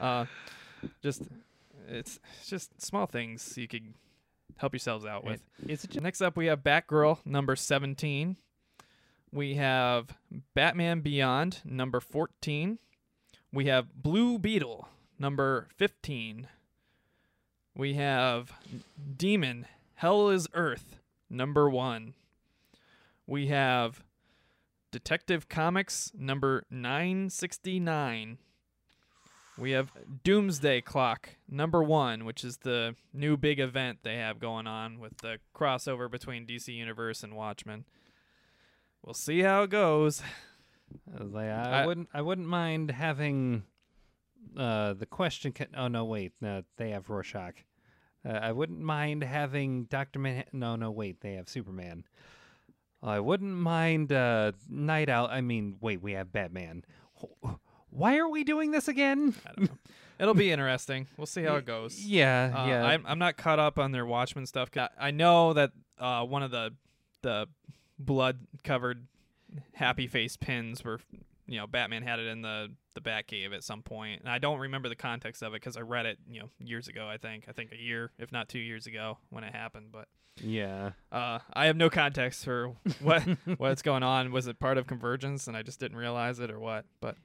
[0.00, 0.24] uh
[1.02, 1.22] just
[1.88, 3.94] it's it's just small things you could
[4.56, 8.36] help yourselves out with it just Next up, we have Batgirl number 17.
[9.32, 10.16] We have
[10.54, 12.78] Batman Beyond number 14.
[13.52, 14.88] We have Blue Beetle
[15.18, 16.48] number 15.
[17.76, 18.52] We have
[19.16, 20.96] Demon Hell is Earth
[21.28, 22.14] number 1.
[23.26, 24.04] We have
[24.92, 28.38] Detective Comics number 969.
[29.56, 29.92] We have
[30.24, 35.18] Doomsday Clock number one, which is the new big event they have going on with
[35.18, 37.84] the crossover between DC Universe and Watchmen.
[39.04, 40.22] We'll see how it goes.
[41.16, 43.62] I like, I, I- wouldn't I wouldn't mind having
[44.56, 47.64] uh the question ca- oh no wait no they have Rorschach.
[48.26, 50.44] Uh, I wouldn't mind having Doctor Man.
[50.50, 52.04] No, no, wait, they have Superman.
[53.02, 55.26] I wouldn't mind uh, Nite Owl.
[55.26, 56.84] I mean, wait, we have Batman.
[57.90, 59.34] Why are we doing this again?
[59.46, 59.76] I don't know.
[60.18, 61.06] It'll be interesting.
[61.18, 62.00] We'll see how it goes.
[62.02, 62.84] Yeah, Uh, yeah.
[62.86, 64.70] I'm I'm not caught up on their Watchmen stuff.
[64.74, 66.72] I I know that uh, one of the
[67.22, 67.46] the
[67.98, 69.06] blood covered
[69.74, 70.98] happy face pins were
[71.46, 74.58] you know Batman had it in the the Batcave at some point, and I don't
[74.58, 77.08] remember the context of it because I read it you know years ago.
[77.08, 79.88] I think I think a year, if not two years ago, when it happened.
[79.92, 80.08] But
[80.40, 80.92] yeah.
[81.12, 83.22] uh, I have no context for what
[83.56, 84.32] what's going on.
[84.32, 86.84] Was it part of Convergence, and I just didn't realize it, or what?
[87.00, 87.16] But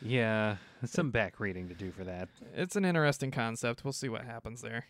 [0.00, 2.28] Yeah, some back reading to do for that.
[2.54, 3.84] it's an interesting concept.
[3.84, 4.86] We'll see what happens there.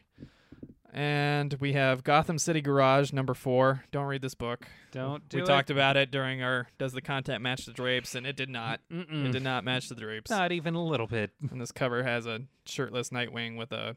[0.92, 3.84] And we have Gotham City Garage number four.
[3.92, 4.66] Don't read this book.
[4.90, 5.40] Don't do it.
[5.40, 5.46] we it.
[5.46, 8.14] talked about it during our Does the Content Match the Drapes?
[8.14, 8.80] And it did not.
[8.90, 9.30] It Mm-mm.
[9.30, 10.30] did not match the drapes.
[10.30, 11.32] Not even a little bit.
[11.50, 13.96] And this cover has a shirtless Nightwing with a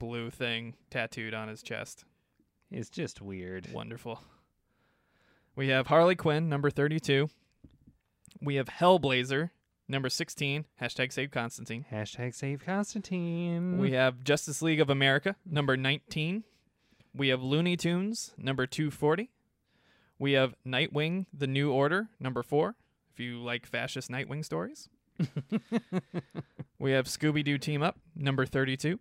[0.00, 2.04] blue thing tattooed on his chest.
[2.72, 3.68] It's just weird.
[3.72, 4.20] Wonderful.
[5.54, 7.28] We have Harley Quinn, number 32.
[8.40, 9.50] We have Hellblazer,
[9.88, 11.84] number 16, hashtag save Constantine.
[11.90, 13.78] Hashtag save Constantine.
[13.78, 16.44] We have Justice League of America, number 19.
[17.14, 19.30] We have Looney Tunes, number 240.
[20.18, 22.76] We have Nightwing, The New Order, number 4,
[23.12, 24.88] if you like fascist Nightwing stories.
[26.78, 28.98] we have Scooby Doo Team Up, number 32.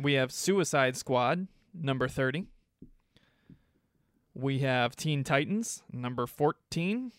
[0.00, 2.46] We have Suicide Squad, number 30.
[4.34, 7.12] We have Teen Titans, number 14.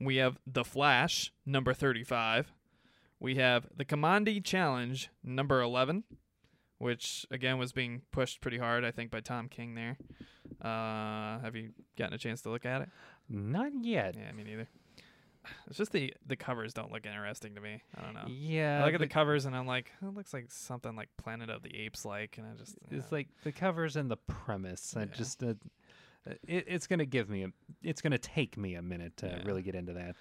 [0.00, 2.52] We have The Flash, number 35.
[3.18, 6.04] We have The Kamandi Challenge, number 11,
[6.78, 9.98] which again was being pushed pretty hard, I think, by Tom King there.
[10.62, 12.88] Uh, have you gotten a chance to look at it?
[13.28, 14.16] Not yet.
[14.18, 14.68] Yeah, me neither.
[15.66, 17.82] It's just the the covers don't look interesting to me.
[17.96, 18.24] I don't know.
[18.28, 18.80] Yeah.
[18.82, 21.62] I look at the- covers and I'm like, it looks like something like Planet of
[21.62, 23.00] the Apes like, and I just It's yeah.
[23.10, 24.94] like the covers and the premise.
[24.96, 25.54] I just uh,
[26.28, 27.48] Uh, it, it's gonna give me a.
[27.82, 29.42] It's gonna take me a minute to Yeah.
[29.44, 30.16] really get into that.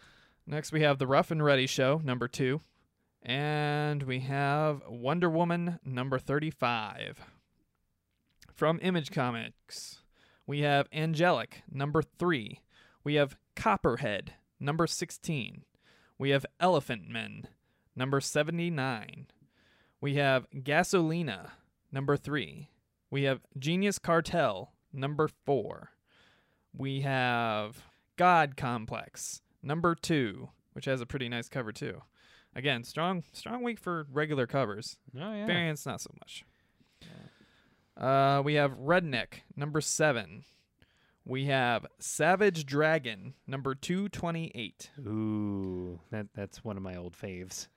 [0.47, 2.61] Next, we have the Rough and Ready Show, number two.
[3.21, 7.19] And we have Wonder Woman, number 35.
[8.53, 9.99] From Image Comics,
[10.47, 12.61] we have Angelic, number three.
[13.03, 15.63] We have Copperhead, number 16.
[16.17, 17.45] We have Elephantmen,
[17.95, 19.27] number 79.
[20.01, 21.51] We have Gasolina,
[21.91, 22.69] number three.
[23.11, 25.89] We have Genius Cartel, number four.
[26.77, 27.83] We have
[28.15, 32.01] God Complex, number two, which has a pretty nice cover too.
[32.55, 34.97] Again, strong strong week for regular covers.
[35.15, 35.45] Oh yeah.
[35.45, 36.45] Variants not so much.
[37.95, 40.43] Uh, we have Redneck number seven.
[41.25, 44.89] We have Savage Dragon number two twenty eight.
[44.99, 47.67] Ooh, that that's one of my old faves.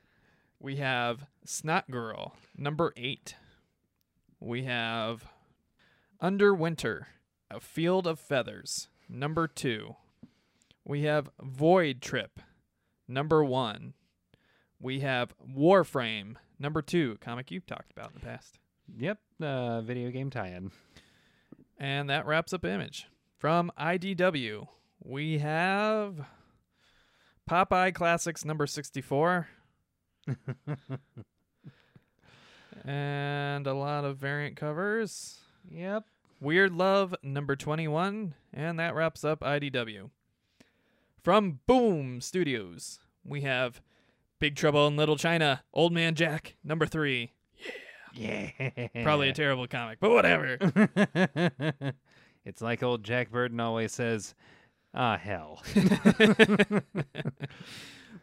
[0.58, 3.34] We have Snotgirl number eight.
[4.38, 5.24] We have
[6.22, 7.08] Underwinter,
[7.50, 9.96] A Field of Feathers number two.
[10.84, 12.38] We have Void Trip
[13.08, 13.94] number one.
[14.78, 18.60] We have Warframe number two, comic you've talked about in the past.
[18.96, 19.18] Yep.
[19.42, 20.70] Uh, video game tie-in.
[21.76, 23.08] And that wraps up Image.
[23.36, 24.68] From IDW,
[25.02, 26.24] we have
[27.50, 29.48] Popeye Classics number 64.
[32.84, 35.40] and a lot of variant covers.
[35.68, 36.04] Yep.
[36.42, 38.34] Weird Love number 21.
[38.52, 40.10] And that wraps up IDW.
[41.22, 43.80] From Boom Studios, we have
[44.40, 47.30] Big Trouble in Little China, Old Man Jack number 3.
[48.12, 48.50] Yeah.
[48.58, 48.88] Yeah.
[49.04, 50.58] Probably a terrible comic, but whatever.
[52.44, 54.34] it's like old Jack Burton always says,
[54.92, 55.62] "Ah, hell."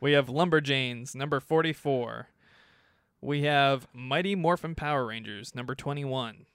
[0.01, 2.27] we have Lumberjanes, number 44.
[3.21, 6.45] We have Mighty Morphin Power Rangers, number 21.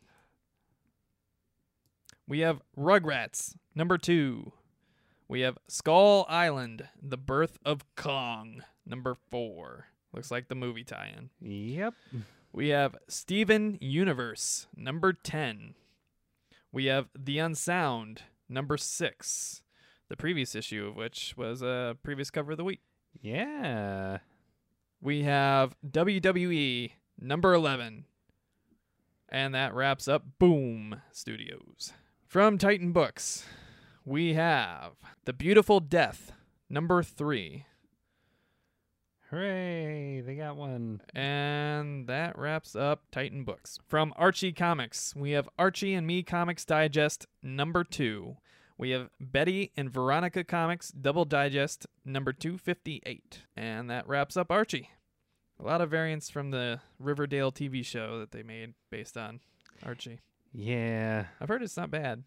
[2.26, 4.52] We have Rugrats, number 2.
[5.28, 9.86] We have Skull Island, The Birth of Kong, number 4.
[10.12, 11.30] Looks like the movie tie in.
[11.46, 11.94] yep.
[12.52, 15.74] We have Steven Universe, number 10.
[16.72, 19.62] We have The Unsound, number 6.
[20.08, 22.80] The previous issue of which was a previous cover of the week.
[23.20, 24.18] Yeah.
[25.00, 28.04] We have WWE, number 11.
[29.28, 31.92] And that wraps up Boom Studios.
[32.34, 33.46] From Titan Books,
[34.04, 34.94] we have
[35.24, 36.32] The Beautiful Death,
[36.68, 37.64] number 3.
[39.30, 40.20] Hooray!
[40.20, 41.00] They got one.
[41.14, 43.78] And that wraps up Titan Books.
[43.86, 48.38] From Archie Comics, we have Archie and Me Comics Digest number two.
[48.76, 53.42] We have Betty and Veronica Comics Double Digest number 258.
[53.56, 54.90] And that wraps up Archie.
[55.60, 59.38] A lot of variants from the Riverdale TV show that they made based on
[59.86, 60.18] Archie.
[60.54, 61.26] Yeah.
[61.40, 62.22] I've heard it's not bad.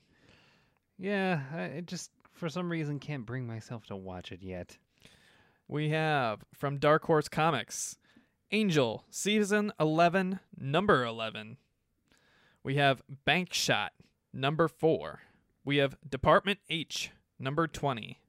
[0.98, 1.42] Yeah.
[1.54, 4.78] I I just for some reason can't bring myself to watch it yet.
[5.68, 7.98] We have from Dark Horse Comics
[8.52, 11.58] Angel, Season 11, Number 11.
[12.64, 13.92] We have Bank Shot,
[14.34, 15.22] Number 4.
[15.66, 18.20] We have Department H, Number 20.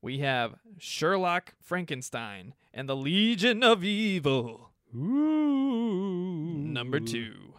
[0.00, 6.64] We have Sherlock Frankenstein and the Legion of Evil, Ooh.
[6.66, 7.51] Number 2.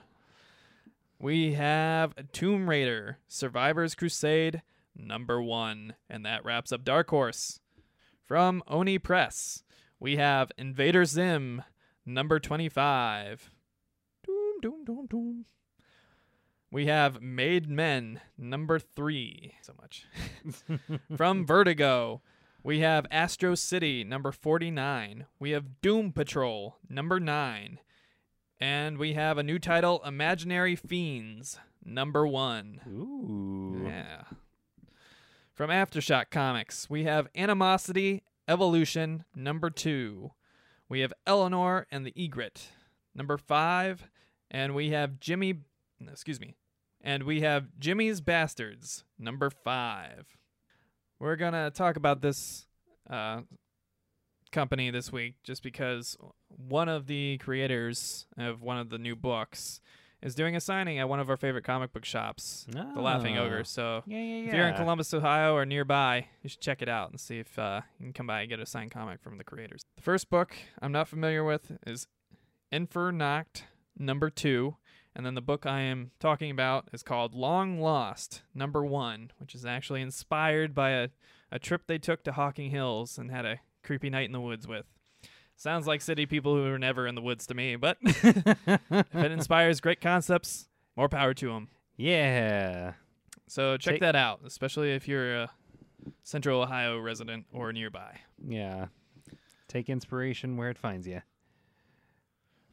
[1.24, 4.62] We have Tomb Raider, Survivor's Crusade,
[4.94, 5.94] Number 1.
[6.10, 7.62] And that wraps up Dark Horse.
[8.26, 9.64] From Oni Press,
[10.02, 11.64] we have Invader Zim,
[12.06, 13.52] number 25.
[14.28, 15.46] Doom, doom, doom, doom.
[16.70, 19.56] We have Made Men, number 3.
[19.62, 20.06] So much.
[21.16, 22.22] From Vertigo,
[22.64, 25.26] we have Astro City, number 49.
[25.40, 27.80] We have Doom Patrol, number 9.
[28.64, 32.80] And we have a new title, Imaginary Fiends, number 1.
[32.88, 33.84] Ooh.
[33.86, 34.22] Yeah.
[35.54, 40.32] From Aftershock Comics, we have Animosity Evolution number two.
[40.88, 42.70] We have Eleanor and the Egret
[43.14, 44.08] number five,
[44.50, 45.56] and we have Jimmy.
[46.10, 46.56] Excuse me,
[47.02, 50.38] and we have Jimmy's Bastards number five.
[51.20, 52.66] We're gonna talk about this
[53.10, 53.42] uh,
[54.54, 56.16] company this week just because
[56.48, 59.82] one of the creators of one of the new books
[60.22, 63.42] is doing a signing at one of our favorite comic book shops, the Laughing Ah.
[63.42, 63.66] Ogre.
[63.66, 64.48] So Yeah, yeah, yeah.
[64.48, 67.60] if you're in Columbus, Ohio, or nearby, you should check it out and see if
[67.60, 69.82] uh, you can come by and get a signed comic from the creators.
[69.98, 72.08] The first book I'm not familiar with is
[72.72, 73.66] Infernoct
[74.00, 74.78] number two,
[75.16, 79.54] and then the book I am talking about is called Long Lost number one, which
[79.54, 81.10] is actually inspired by a,
[81.52, 84.68] a trip they took to Hocking Hills and had a creepy night in the woods
[84.68, 84.86] with.
[85.56, 89.12] Sounds like city people who are never in the woods to me, but if it
[89.32, 91.70] inspires great concepts, more power to them.
[91.96, 92.94] yeah.
[93.48, 95.52] So check Take- that out, especially if you're a
[96.24, 98.18] Central Ohio resident or nearby.
[98.44, 98.88] Yeah.
[99.68, 101.22] Take inspiration where it finds you.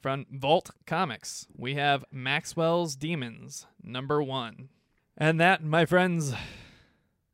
[0.01, 4.71] From Vault Comics, we have Maxwell's Demons, number one.
[5.19, 6.33] And that, my friends,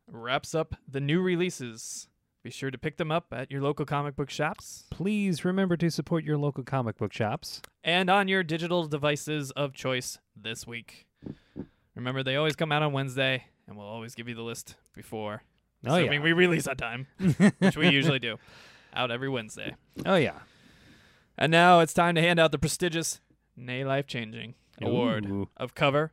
[0.09, 2.09] wraps up the new releases.
[2.47, 5.90] Be sure to pick them up at your local comic book shops Please remember to
[5.90, 7.60] support your local comic book shops.
[7.82, 11.09] and on your digital devices of choice this week.
[11.97, 15.43] Remember, they always come out on Wednesday, and we'll always give you the list before.
[15.85, 16.24] Oh assuming yeah.
[16.24, 17.09] we release on time,
[17.59, 18.36] which we usually do,
[18.94, 19.74] out every Wednesday.
[20.06, 20.39] oh yeah.
[21.36, 23.20] And now it's time to hand out the prestigious
[23.56, 25.48] Nay Life Changing Award Ooh.
[25.56, 26.12] of cover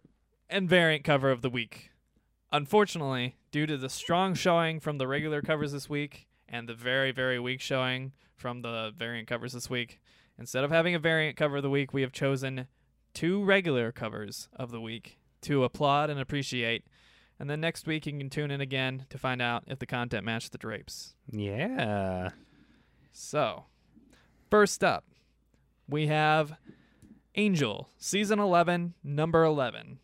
[0.49, 1.91] and variant cover of the week.
[2.53, 7.11] Unfortunately, due to the strong showing from the regular covers this week and the very,
[7.11, 9.99] very weak showing from the variant covers this week,
[10.37, 12.67] instead of having a variant cover of the week, we have chosen
[13.15, 16.85] two regular covers of the week to applaud and appreciate.
[17.39, 20.23] And then next week, you can tune in again to find out if the content
[20.23, 21.15] matched the drapes.
[21.31, 22.29] Yeah.
[23.11, 23.65] So,
[24.51, 25.05] first up,
[25.89, 26.53] we have
[27.33, 29.97] Angel, season 11, number 11.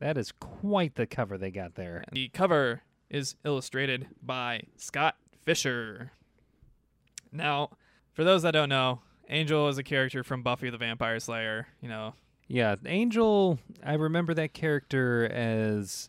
[0.00, 2.04] That is quite the cover they got there.
[2.12, 6.12] The cover is illustrated by Scott Fischer.
[7.32, 7.70] Now,
[8.12, 11.68] for those that don't know, Angel is a character from Buffy the Vampire Slayer.
[11.80, 12.14] You know,
[12.48, 16.08] Yeah, Angel, I remember that character as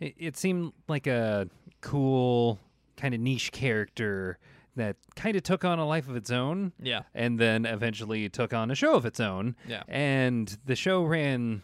[0.00, 1.48] it, it seemed like a
[1.80, 2.58] cool
[2.96, 4.38] kind of niche character
[4.76, 8.52] that kind of took on a life of its own yeah, and then eventually took
[8.52, 9.54] on a show of its own.
[9.68, 11.62] yeah, And the show ran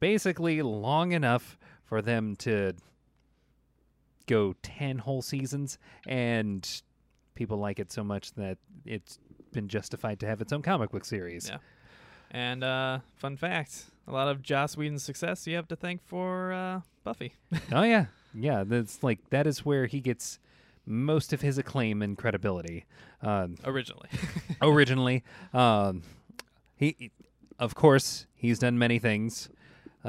[0.00, 2.72] basically long enough for them to
[4.26, 6.82] go 10 whole seasons and
[7.34, 9.18] people like it so much that it's
[9.52, 11.48] been justified to have its own comic book series.
[11.48, 11.58] Yeah.
[12.32, 16.52] And uh, fun fact: a lot of Joss Whedon's success you have to thank for
[16.52, 17.34] uh, Buffy.
[17.72, 18.06] oh yeah.
[18.34, 20.38] Yeah, that's like that is where he gets
[20.84, 22.84] most of his acclaim and credibility.
[23.22, 24.08] Uh, Originally,
[24.62, 25.24] originally,
[25.54, 26.02] um,
[26.76, 27.10] he
[27.58, 29.48] of course, he's done many things.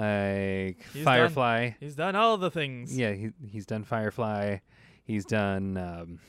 [0.02, 1.72] Like He's done- Firefly.
[1.80, 2.96] he's done all the things.
[2.98, 4.58] Yeah, he he's done Firefly.
[5.04, 6.20] He's done um,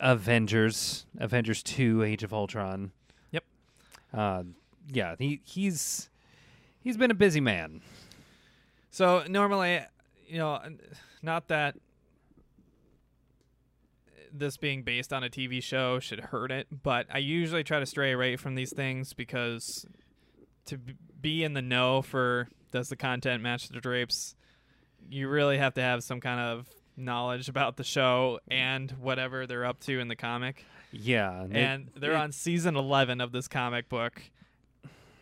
[0.00, 2.92] Avengers, Avengers Two, Age of Ultron.
[3.32, 3.44] Yep.
[4.14, 4.42] Uh,
[4.90, 6.08] yeah, he he's
[6.80, 7.82] he's been a busy man.
[8.90, 9.80] So normally,
[10.26, 10.60] you know,
[11.22, 11.76] not that
[14.32, 17.86] this being based on a TV show should hurt it, but I usually try to
[17.86, 19.86] stray away from these things because
[20.68, 20.78] to
[21.20, 24.34] be in the know for does the content match the drapes,
[25.10, 29.64] you really have to have some kind of knowledge about the show and whatever they're
[29.64, 30.64] up to in the comic.
[30.90, 34.22] Yeah, And they're it- on season 11 of this comic book,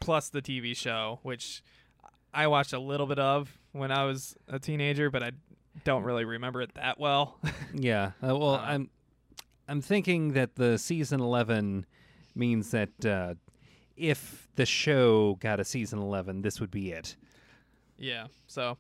[0.01, 1.63] plus the TV show, which
[2.33, 5.33] I watched a little bit of when I was a teenager, but I
[5.85, 7.39] don't really remember it that well.
[7.75, 8.13] Yeah.
[8.23, 8.91] Uh, well, Uh, I'm
[9.69, 11.85] I'm thinking that the season 11
[12.35, 13.35] means that uh,
[13.97, 17.17] if the show got a season 11, this would be it.
[17.99, 18.79] yeah, so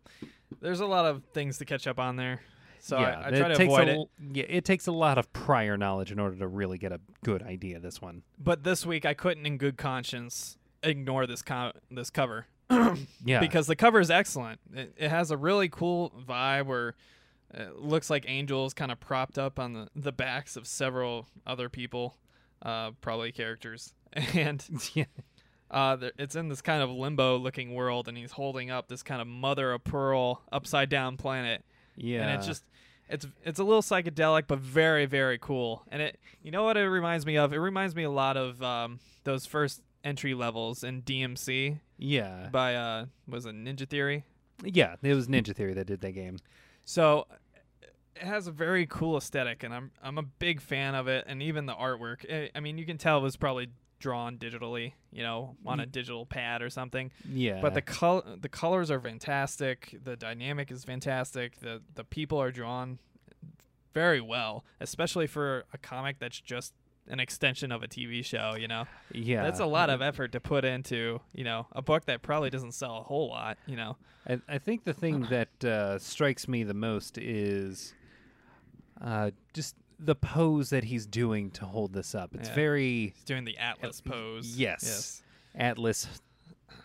[0.61, 2.41] there's a lot of things to catch up on there.
[2.81, 4.09] So yeah, I, I try it to takes avoid a, it.
[4.33, 7.43] Yeah, it takes a lot of prior knowledge in order to really get a good
[7.43, 7.81] idea.
[7.81, 8.23] This one.
[8.39, 11.43] But this week I couldn't, in good conscience, ignore this
[11.91, 12.47] this cover.
[13.25, 13.41] Yeah.
[13.41, 14.61] because the cover is excellent.
[14.73, 16.95] It, it has a really cool vibe where
[17.53, 21.69] it looks like angels kind of propped up on the, the backs of several other
[21.69, 22.17] people,
[22.63, 23.95] uh, probably characters,
[24.35, 24.65] and
[24.95, 25.05] yeah.
[25.71, 29.03] uh, there- it's in this kind of limbo looking world, and he's holding up this
[29.03, 31.65] kind of mother of pearl upside down planet,
[31.97, 32.23] Yeah.
[32.23, 32.65] and it's just.
[33.09, 35.85] It's it's a little psychedelic, but very very cool.
[35.93, 37.53] And it, you know what it reminds me of?
[37.53, 42.49] It reminds me a lot of um, those first entry levels in DMC yeah.
[42.51, 44.25] by uh, was it Ninja Theory?
[44.65, 44.97] Yeah.
[45.03, 46.39] It was Ninja Theory that did that game.
[46.85, 47.29] So
[48.17, 51.41] it has a very cool aesthetic, and I'm I'm a big fan of it, and
[51.43, 52.25] even the artwork.
[52.29, 53.69] I, I mean, you can tell it was probably
[53.99, 57.11] drawn digitally, you know, on a digital pad or something.
[57.31, 57.61] Yeah.
[57.61, 59.97] But the col- the colors are fantastic.
[60.03, 61.61] The dynamic is fantastic.
[61.61, 62.99] The the people are drawn
[63.95, 66.75] very well, especially for a comic that's just
[67.09, 68.55] an extension of a TV show.
[68.59, 72.05] You know, yeah, that's a lot of effort to put into you know a book
[72.07, 73.59] that probably doesn't sell a whole lot.
[73.67, 73.97] You know,
[74.29, 77.95] I, I think the thing that uh, strikes me the most is
[79.01, 82.35] uh, just the pose that he's doing to hold this up.
[82.35, 82.55] It's Yeah.
[82.55, 84.57] very he's doing the Atlas pose.
[84.57, 84.83] yes.
[84.85, 85.23] Yes.
[85.55, 86.07] Atlas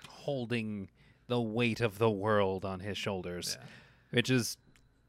[0.07, 0.89] holding
[1.27, 3.67] the weight of the world on his shoulders, Yeah.
[4.11, 4.57] which is.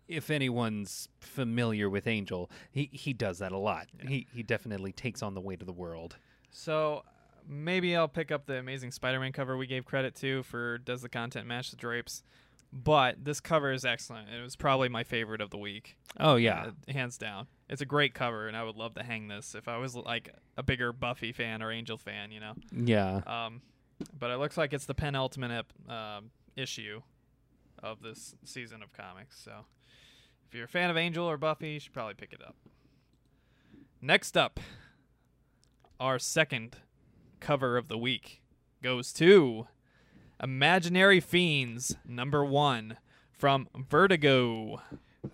[0.08, 3.86] If anyone's familiar with Angel, he, he does that a lot.
[4.06, 6.16] He he definitely takes on the weight of the world.
[6.50, 7.04] So
[7.48, 11.08] maybe I'll pick up the Amazing Spider-Man cover we gave credit to for does the
[11.08, 12.24] content match the drapes?
[12.72, 14.28] But this cover is excellent.
[14.28, 15.96] It was probably my favorite of the week.
[16.20, 17.46] Oh yeah, Uh, hands down.
[17.72, 20.28] It's a great cover, and I would love to hang this if I was like
[20.58, 22.52] a bigger Buffy fan or Angel fan, you know.
[22.70, 23.22] yeah.
[23.26, 23.62] Um,
[24.18, 27.00] but it looks like it's the penultimate um, issue
[27.82, 29.40] of this season of comics.
[29.42, 29.52] So
[30.46, 32.56] if you're a fan of Angel or Buffy, you should probably pick it up.
[34.02, 34.60] Next up,
[35.98, 36.76] our second
[37.40, 38.42] cover of the week
[38.82, 39.66] goes to
[40.42, 42.98] Imaginary Fiends number one
[43.30, 44.82] from Vertigo.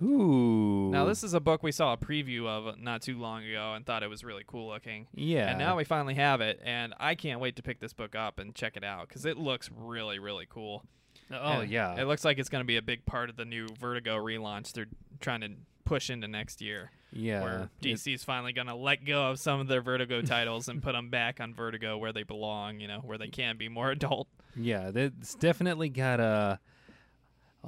[0.03, 0.91] Ooh.
[0.91, 3.73] Now, this is a book we saw a preview of uh, not too long ago
[3.75, 5.07] and thought it was really cool looking.
[5.15, 5.49] yeah.
[5.51, 8.39] And now we finally have it, and I can't wait to pick this book up
[8.39, 10.83] and check it out because it looks really, really cool.
[11.31, 12.01] Uh, oh And yeah.
[12.01, 14.73] It looks like it's going to be a big part of the new Vertigo relaunch
[14.73, 14.87] they're
[15.21, 15.51] trying to
[15.85, 16.91] push into next year.
[17.13, 17.43] yeah.
[17.43, 20.83] Where It- DC's finally going to let go of some of their Vertigo titles and
[20.83, 23.91] put them back on Vertigo where they belong, you know, where they can be more
[23.93, 24.29] adult.
[24.55, 26.59] Yeah, it's definitely got a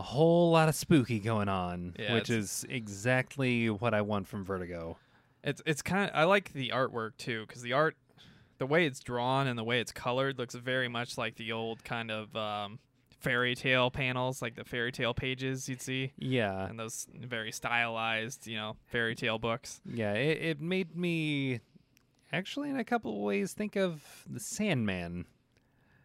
[0.01, 4.45] a whole lot of spooky going on, Yeah, which is exactly what I want from
[4.45, 4.97] Vertigo.
[5.45, 7.97] It's it's kind of I like the artwork too because the art,
[8.59, 11.83] the way it's drawn and the way it's colored looks very much like the old
[11.85, 12.79] kind of um,
[13.21, 18.47] fairy tale panels, like the fairy tale pages you'd see, Yeah, and those very stylized,
[18.47, 19.81] you know, fairy tale books.
[19.85, 21.61] yeah, it, it made me
[22.33, 25.25] actually in a couple of ways think of the Sandman.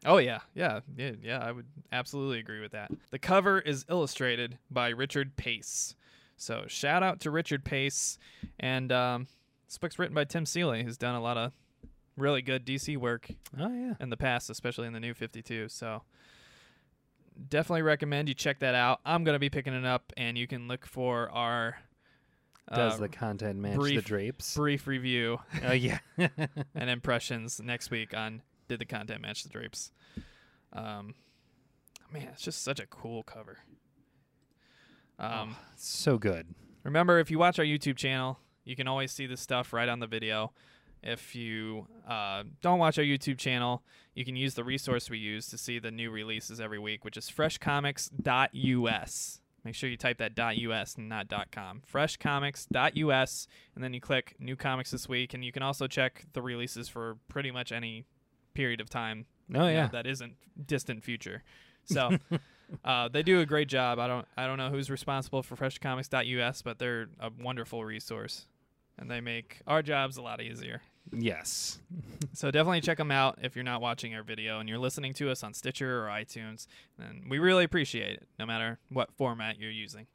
[0.06, 1.40] Oh yeah, yeah, yeah, yeah.
[1.40, 2.92] I would absolutely agree with that.
[3.12, 5.96] The cover is illustrated by Richard Pace.
[6.38, 8.18] So shout out to Richard Pace,
[8.60, 9.28] and um,
[9.68, 11.54] this book's written by Tim Seeley, who's done a lot of
[12.18, 13.30] really good DC work
[13.60, 15.70] Oh yeah, in the past, especially in the new 52.
[15.70, 16.04] So
[17.50, 19.00] definitely recommend you check that out.
[19.06, 21.78] I'm gonna be picking it up, and you can look for our
[22.74, 24.56] does uh, the content match the brief- drapes?
[24.56, 26.00] brief review Oh yeah,
[26.76, 29.92] and impressions next week on did the content match the drapes.
[30.74, 31.14] Um,
[32.12, 33.60] man, it's just such a cool cover.
[35.18, 36.54] Um, so good.
[36.84, 40.00] Remember, if you watch our YouTube channel, you can always see the stuff right on
[40.00, 40.54] the video.
[41.02, 43.84] If you uh, don't watch our YouTube channel,
[44.16, 47.16] you can use the resource we use to see the new releases every week, which
[47.16, 49.42] is freshcomics.us.
[49.64, 51.82] Make sure you type that .us and not .com.
[51.92, 56.42] Freshcomics.us, and then you click New Comics this week, and you can also check the
[56.42, 58.06] releases for pretty much any
[58.56, 60.34] period of time Oh you know, yeah, that isn't
[60.66, 61.44] distant future.
[61.84, 62.18] So
[62.84, 64.00] uh, they do a great job.
[64.00, 68.48] I don't I don't know who's responsible for freshcomics.us, but they're a wonderful resource,
[68.98, 70.82] and they make our jobs a lot easier.
[71.12, 71.78] yes,
[72.34, 75.30] So definitely check them out if you're not watching our video and you're listening to
[75.30, 76.66] us on Stitcher or iTunes,
[77.00, 80.08] and we really appreciate it, no matter what format you're using.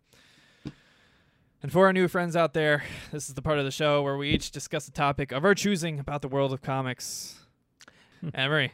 [1.62, 4.16] And for our new friends out there, this is the part of the show where
[4.16, 7.39] we each discuss a topic of our choosing about the world of comics.
[8.34, 8.72] Emery,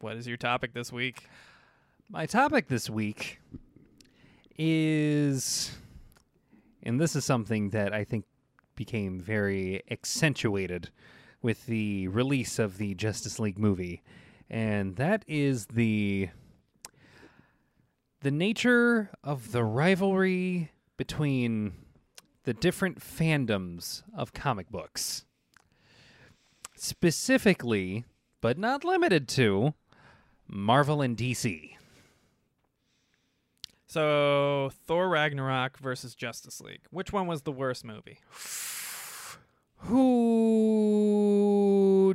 [0.00, 1.26] what is your topic this week?
[2.10, 3.40] My topic this week
[4.58, 5.74] is,
[6.82, 8.26] and this is something that I think
[8.76, 10.90] became very accentuated
[11.40, 14.02] with the release of the Justice League movie,
[14.50, 16.28] and that is the
[18.20, 21.72] the nature of the rivalry between
[22.44, 25.24] the different fandoms of comic books.
[26.76, 28.04] Specifically,
[28.42, 29.72] but not limited to,
[30.46, 31.70] Marvel and DC.
[33.86, 36.82] So, Thor Ragnarok versus Justice League.
[36.90, 38.18] Which one was the worst movie?
[39.84, 41.02] Who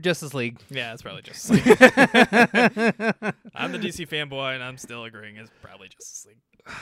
[0.02, 0.60] Justice League?
[0.70, 1.66] Yeah, it's probably Justice League.
[3.56, 6.38] I'm the DC fanboy, and I'm still agreeing it's probably Justice League.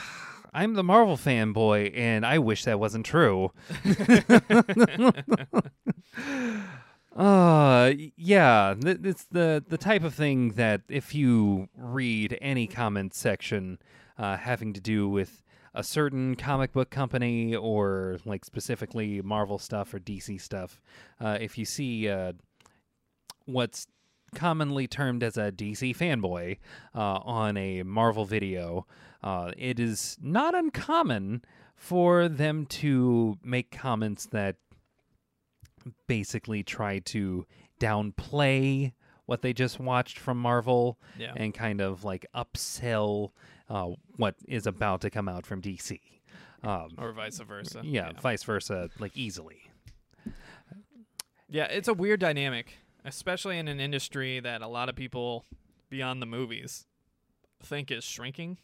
[0.53, 3.51] I'm the Marvel fanboy, and I wish that wasn't true.
[7.15, 13.79] uh, yeah, it's the the type of thing that if you read any comment section
[14.17, 15.41] uh, having to do with
[15.73, 20.81] a certain comic book company or like specifically Marvel stuff or DC stuff,
[21.21, 22.33] uh, if you see uh,
[23.45, 23.87] what's
[24.33, 26.57] commonly termed as a DC fanboy
[26.93, 28.85] uh, on a Marvel video,
[29.23, 31.43] uh, it is not uncommon
[31.75, 34.57] for them to make comments that
[36.07, 37.45] basically try to
[37.79, 38.93] downplay
[39.25, 41.33] what they just watched from Marvel Yeah.
[41.35, 43.31] and kind of like upsell
[43.69, 45.99] uh, what is about to come out from DC.
[46.63, 47.81] Um, or vice versa.
[47.83, 49.69] yeah, vice versa, like easily.
[51.47, 55.45] Yeah, it's a weird dynamic, especially in an industry that a lot of people
[55.89, 56.85] beyond the movies
[57.63, 58.57] think is shrinking.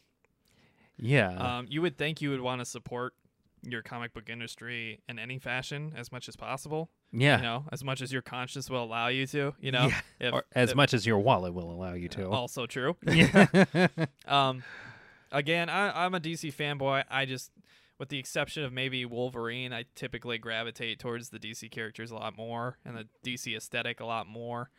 [0.98, 1.30] Yeah.
[1.58, 3.14] Um, you would think you would want to support
[3.62, 6.90] your comic book industry in any fashion as much as possible.
[7.12, 7.36] Yeah.
[7.36, 9.54] You know, as much as your conscience will allow you to.
[9.60, 10.00] You know, Yeah.
[10.20, 12.28] if, or as if- much as your wallet will allow you to.
[12.30, 12.96] Also true.
[13.06, 13.46] yeah.
[14.26, 14.62] Um,
[15.30, 17.04] again, I, I'm a DC fanboy.
[17.10, 17.50] I just,
[17.98, 22.36] with the exception of maybe Wolverine, I typically gravitate towards the DC characters a lot
[22.36, 24.70] more and the DC aesthetic a lot more.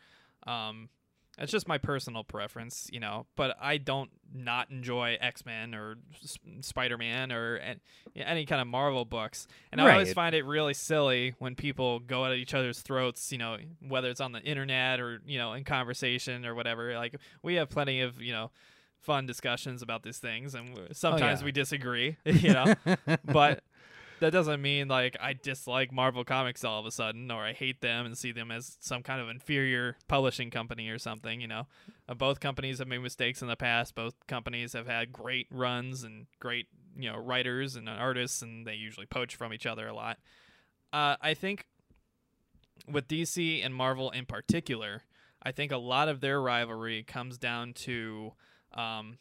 [0.46, 0.88] Um,
[1.38, 3.26] it's just my personal preference, you know.
[3.36, 5.96] But I don't not enjoy X Men or
[6.60, 7.80] Spider Man or an-
[8.16, 12.24] any kind of Marvel books, and I always find it really silly when people go
[12.24, 13.56] at each other's throats, you know,
[13.86, 16.94] whether it's on the internet or you know in conversation or whatever.
[16.94, 18.50] Like we have plenty of you know
[19.00, 21.44] fun discussions about these things, and w- oh, sometimes yeah.
[21.44, 22.74] we disagree, you know.
[23.24, 23.62] but
[24.20, 27.80] that doesn't mean like I dislike Marvel Comics all of a sudden, or I hate
[27.80, 31.40] them and see them as some kind of inferior publishing company or something.
[31.40, 31.66] You know,
[32.08, 33.94] uh, both companies have made mistakes in the past.
[33.94, 36.66] Both companies have had great runs and great
[36.96, 40.18] you know writers and artists, and they usually poach from each other a lot.
[40.92, 41.66] Uh, I think
[42.88, 45.02] with DC and Marvel in particular,
[45.42, 48.32] I think a lot of their rivalry comes down to
[48.72, 49.18] um,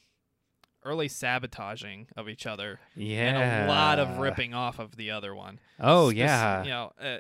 [0.86, 3.40] early sabotaging of each other yeah.
[3.40, 5.60] and a lot of ripping off of the other one.
[5.80, 6.64] Oh Spec- yeah.
[6.64, 7.18] You know, uh,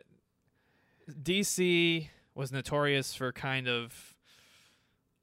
[1.10, 4.16] DC was notorious for kind of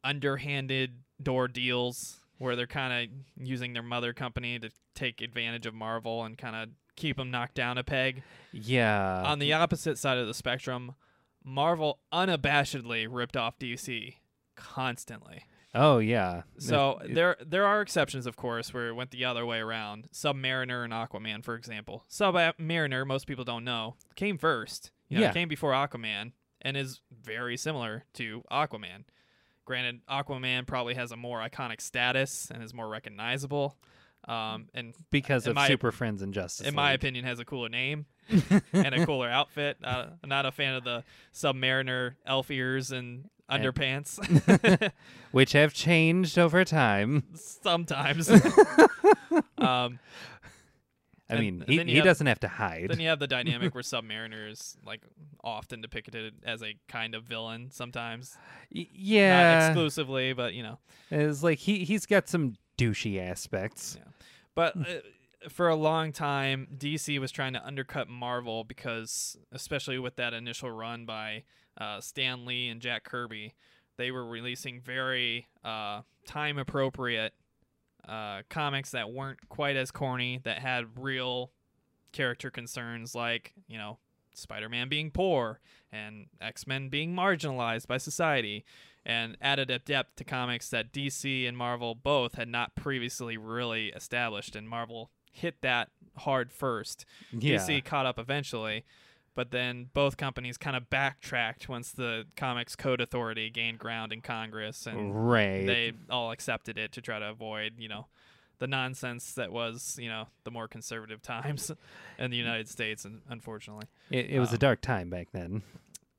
[0.04, 0.92] underhanded
[1.22, 6.24] door deals where they're kind of using their mother company to take advantage of Marvel
[6.24, 8.22] and kind of keep them knocked down a peg.
[8.52, 9.22] Yeah.
[9.24, 10.94] On the opposite side of the spectrum,
[11.44, 14.14] Marvel unabashedly ripped off DC
[14.56, 15.44] constantly.
[15.74, 16.42] Oh yeah.
[16.58, 20.08] So It- there there are exceptions, of course, where it went the other way around.
[20.12, 22.04] Submariner and Aquaman, for example.
[22.10, 24.90] Submariner, most people don't know, came first.
[25.08, 25.30] You know, Yeah.
[25.30, 26.32] it came before Aquaman
[26.62, 29.04] and is very similar to Aquaman.
[29.64, 33.76] Granted, Aquaman probably has a more iconic status and is more recognizable.
[34.28, 36.66] Um, and because of my- Super Friends and Justice.
[36.66, 38.04] in my opinion, has a cooler name
[38.72, 39.78] and a cooler outfit.
[39.82, 44.92] Uh, I'm not a fan of the Submariner elf ears And- underpants.
[45.32, 47.24] which have changed over time.
[47.34, 48.28] sometimes.
[49.58, 49.98] um,
[51.28, 52.90] I mean, he, he have- doesn't have to hide.
[52.90, 55.02] then you have the dynamic where Submariner's like
[55.44, 58.36] often depicted as a kind of villain sometimes,
[58.74, 60.78] Y- not yeah, exclusively, but you know.
[61.10, 63.96] it's like he he's got some douchey aspects.
[63.98, 64.10] Yeah.
[64.56, 70.16] But uh, for a long time, DC was trying to undercut Marvel because, especially with
[70.16, 71.44] that initial run by
[71.80, 73.54] uh, Stan Lee and Jack Kirby,
[73.96, 77.32] they were releasing very uh, time appropriate
[78.08, 81.50] uh, comics that weren't quite as corny, that had real
[82.12, 83.98] character concerns like, you know,
[84.34, 85.60] Spider Man being poor
[85.92, 88.64] and X Men being marginalized by society
[89.04, 93.88] and added a depth to comics that DC and Marvel both had not previously really
[93.88, 94.54] established.
[94.54, 95.88] And Marvel hit that
[96.18, 97.04] hard first.
[97.32, 98.84] Yeah, DC caught up eventually,
[99.34, 104.20] but then both companies kind of backtracked once the Comics Code Authority gained ground in
[104.20, 105.66] Congress, and right.
[105.66, 108.06] they all accepted it to try to avoid, you know,
[108.58, 111.70] the nonsense that was, you know, the more conservative times
[112.18, 115.62] in the United States, and unfortunately, it, it was a um, dark time back then.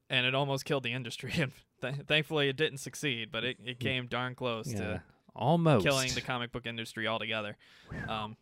[0.09, 1.33] and it almost killed the industry.
[1.81, 5.03] And th- thankfully, it didn't succeed, but it, it came darn close Yeah, to
[5.35, 7.57] almost killing the comic book industry altogether.
[8.07, 8.37] Um,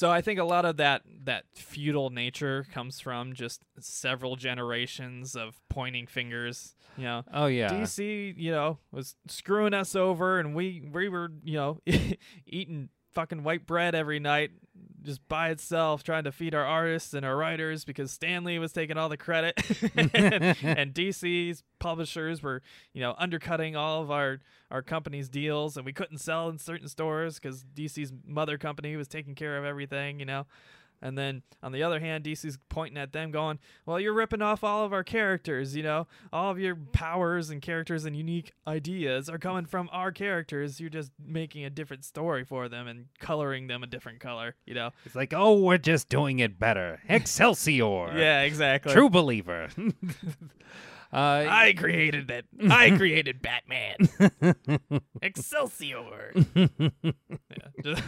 [0.00, 5.36] so I think a lot of that that feudal nature comes from just several generations
[5.36, 6.74] of pointing fingers.
[6.96, 11.30] You know, Oh yeah, DC, you know, was screwing us over, and we we were,
[11.44, 11.82] you know,
[12.46, 14.50] eating fucking white bread every night,
[15.02, 18.72] just by itself, trying to feed our artists and our writers because Stan Lee was
[18.72, 19.60] taking all the credit,
[19.96, 20.10] and,
[20.62, 22.62] and DC's publishers were,
[22.92, 26.86] you know, undercutting all of our our company's deals, and we couldn't sell in certain
[26.86, 30.46] stores because DC's mother company was taking care of everything, you know.
[31.02, 34.62] And then on the other hand, DC's pointing at them, going, "Well, you're ripping off
[34.62, 35.74] all of our characters.
[35.74, 40.12] You know, all of your powers and characters and unique ideas are coming from our
[40.12, 40.80] characters.
[40.80, 44.56] You're just making a different story for them and coloring them a different color.
[44.66, 44.90] You know?
[45.04, 47.00] It's like, oh, we're just doing it better.
[47.08, 48.16] Excelsior.
[48.16, 48.92] Yeah, exactly.
[48.92, 49.68] True believer.
[51.12, 52.46] uh, I created it.
[52.70, 53.96] I created Batman.
[55.22, 56.32] Excelsior.
[56.54, 56.88] yeah,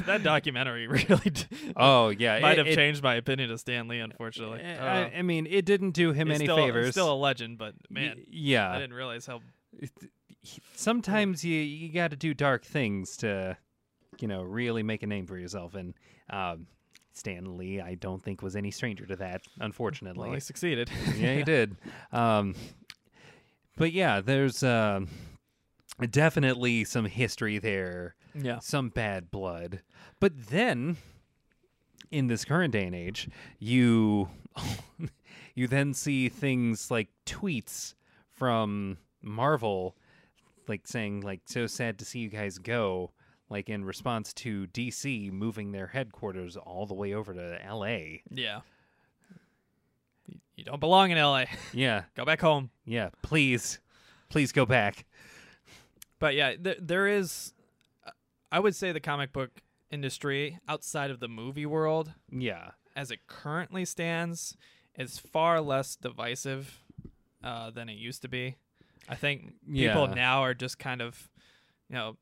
[0.07, 1.45] that documentary really d-
[1.77, 4.61] oh yeah, might it- have it- changed my opinion of Stan Lee, unfortunately.
[4.65, 6.91] I, Uh, I mean, it didn't do him any still, favors.
[6.93, 8.17] Still a legend, but Y- man,
[8.71, 9.41] I didn't realize how.
[10.75, 13.57] Sometimes you you got to do dark things to,
[14.19, 15.75] you know, really make a name for yourself.
[15.75, 15.95] And
[16.31, 16.67] um,
[17.13, 19.43] Stan Lee, I don't think was any stranger to that.
[19.61, 20.91] Unfortunately, Well, he succeeded.
[21.17, 21.77] yeah, he did.
[22.11, 22.55] Um,
[23.77, 25.09] but yeah, there's um
[26.11, 28.59] definitely some history there, yeah.
[28.59, 29.83] some bad blood.
[30.21, 30.97] But then,
[32.11, 33.29] in this current day and age,
[33.59, 34.29] you
[35.55, 37.95] you then see things like tweets
[38.31, 39.97] from Marvel,
[40.69, 43.13] like saying like "so sad to see you guys go."
[43.49, 48.23] Like in response to DC moving their headquarters all the way over to L.A.
[48.31, 48.61] Yeah.
[50.63, 51.45] You- don't belong in LA.
[51.73, 52.71] Yeah, Go back home.
[52.85, 53.11] yeah.
[53.23, 53.81] Please,
[54.29, 55.05] please go back.
[56.19, 57.53] But yeah, th- there is.
[58.51, 59.51] I would say the comic book
[59.91, 64.57] industry outside of the movie world, Yeah, as it currently stands,
[64.97, 66.83] is far less divisive
[67.43, 68.57] uh, than it used to be.
[69.09, 70.15] I think people Yeah.
[70.15, 71.29] now are just kind of,
[71.89, 72.17] you know,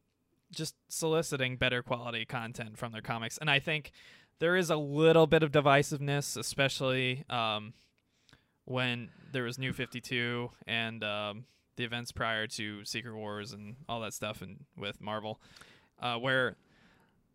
[0.53, 3.91] just soliciting better quality content from their comics, and I think
[4.39, 7.75] there is a little bit of divisiveness, especially um,
[8.71, 11.45] when there was New Fifty Two and um,
[11.77, 15.41] the events prior to Secret Wars and all that stuff, and with Marvel,
[16.01, 16.57] uh, where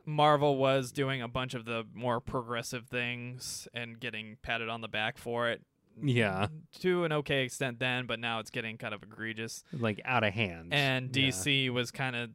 [0.05, 4.87] Marvel was doing a bunch of the more progressive things and getting patted on the
[4.87, 5.61] back for it.
[6.01, 6.47] Yeah.
[6.81, 9.63] To an okay extent then, but now it's getting kind of egregious.
[9.73, 10.73] like out of hand.
[10.73, 11.27] And Yeah.
[11.29, 12.29] DC was kind of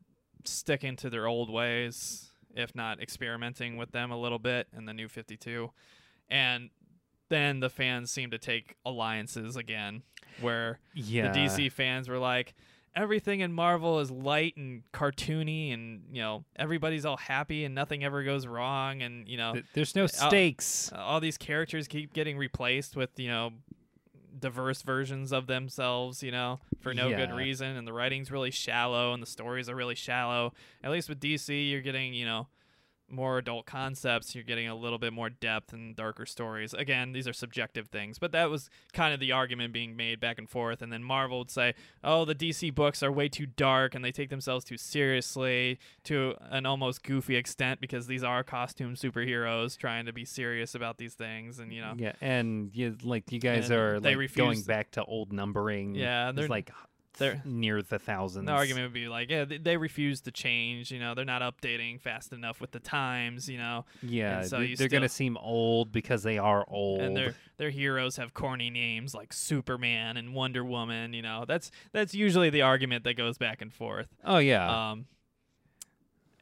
[0.45, 4.95] sticking to their old ways, if not experimenting with them a little bit in the
[4.95, 5.71] new 52.
[6.31, 6.71] And
[7.31, 10.03] then the fans seemed to take alliances again,
[10.43, 12.55] where yeah, the DC fans were like,
[12.95, 18.05] everything in Marvel is light and cartoony, and you know everybody's all happy and nothing
[18.05, 20.93] ever goes wrong, and you know There's no stakes.
[20.93, 23.53] uh, all these characters keep getting replaced with you know
[24.39, 29.13] diverse versions of themselves, you know, for no good reason, and the writing's really shallow
[29.13, 30.53] and the stories are really shallow.
[30.83, 32.47] At least with DC, you're getting you know
[33.11, 36.73] more adult concepts, you're getting a little bit more depth and darker stories.
[36.75, 40.39] Again, these are subjective things, but that was kind of the argument being made back
[40.39, 40.83] and forth.
[40.83, 41.75] And then Marvel would say,
[42.05, 46.35] "Oh, the DC books are way too dark and they take themselves too seriously to
[46.51, 51.15] an almost goofy extent because these are costume superheroes trying to be serious about these
[51.15, 54.63] things." And you know, Yeah, and you like you guys And are they like going
[54.63, 55.95] back to old numbering.
[55.95, 56.71] Yeah, it's they're- like
[57.19, 58.47] they're- near the thousands.
[58.47, 60.91] the argument would be like, "Yeah, they, they refuse to change.
[60.91, 63.49] You know, they're not updating fast enough with the times.
[63.49, 67.01] You know." Yeah, and so th- you they're gonna seem old because they are old.
[67.01, 71.13] and their their heroes have corny names like Superman and Wonder Woman.
[71.13, 74.09] You know, that's that's usually the argument that goes back and forth.
[74.25, 75.07] oh yeah, Um,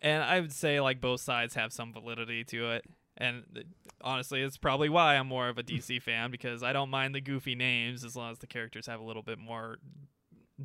[0.00, 2.84] and I would say like both sides have some validity to it.
[3.20, 3.66] And th-
[4.00, 7.20] honestly, it's probably why I'm more of a DC fan because I don't mind the
[7.20, 9.78] goofy names as long as the characters have a little bit more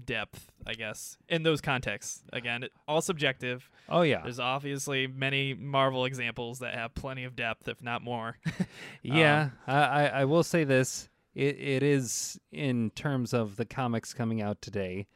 [0.06, 2.24] depth, I guess, in those contexts.
[2.34, 3.70] Again, it, all subjective.
[3.90, 8.38] oh yeah, There's obviously many Marvel examples that have plenty of depth, if not more.
[9.04, 9.50] yeah.
[9.68, 14.42] um, I, I will say this: it it is in terms of the comics coming
[14.42, 15.08] out today,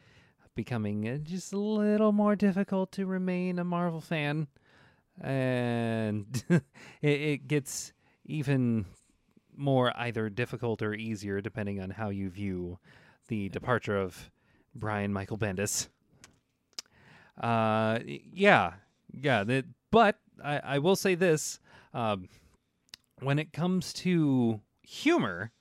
[0.56, 4.48] becoming uh, just a little more difficult to remain a Marvel fan,
[5.22, 6.64] and it,
[7.02, 7.94] it gets
[8.26, 8.86] even
[9.56, 12.78] more either difficult or easier depending on how you view
[13.28, 14.30] the departure of
[14.80, 15.88] Brian Michael Bendis.
[17.40, 18.74] Uh, yeah,
[19.12, 19.44] yeah.
[19.44, 21.60] That, but I, I will say this:
[21.94, 22.30] um,
[23.22, 25.52] when it comes to humor,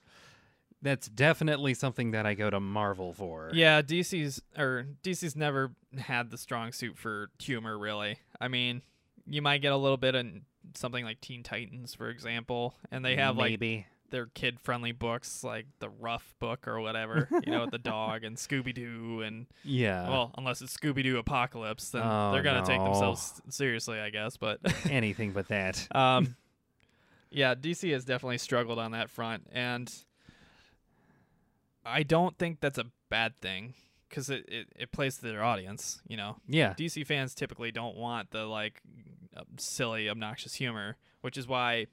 [0.83, 3.51] that's definitely something that I go to Marvel for.
[3.53, 8.19] Yeah, DC's or DC's never had the strong suit for humor really.
[8.41, 8.83] I mean,
[9.27, 10.43] you might get a little bit in
[10.75, 13.61] something like Teen Titans for example, and they have like
[14.11, 18.37] their kid-friendly books like the Rough book or whatever, you know, with the dog and
[18.37, 20.09] Scooby-Doo and yeah.
[20.09, 24.37] well, unless it's Scooby-Doo Apocalypse, then Oh, they're going to take themselves seriously, I guess,
[24.37, 24.61] but
[24.91, 25.87] anything but that.
[25.95, 26.37] um
[27.31, 29.93] yeah, DC has definitely struggled on that front and
[31.85, 33.75] I don't think that's a bad thing
[34.11, 36.37] cuz it, it it plays to their audience, you know.
[36.49, 36.75] Yeah.
[36.75, 38.83] DC fans typically don't want the like
[39.59, 41.87] silly obnoxious humor, which is why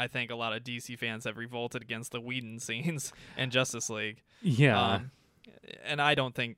[0.00, 3.90] I think a lot of DC fans have revolted against the Whedon scenes and Justice
[3.90, 4.22] League.
[4.40, 4.94] Yeah.
[4.94, 5.10] Um,
[5.84, 6.56] and I don't think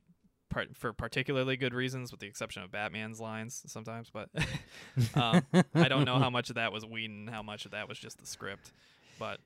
[0.48, 4.10] part, for particularly good reasons, with the exception of Batman's lines sometimes.
[4.10, 4.28] But
[5.16, 5.43] um,
[5.74, 8.19] I don't know how much of that was Whedon, how much of that was just
[8.19, 8.70] the script.
[9.19, 9.40] But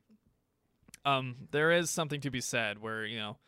[1.07, 3.39] um, there is something to be said where you know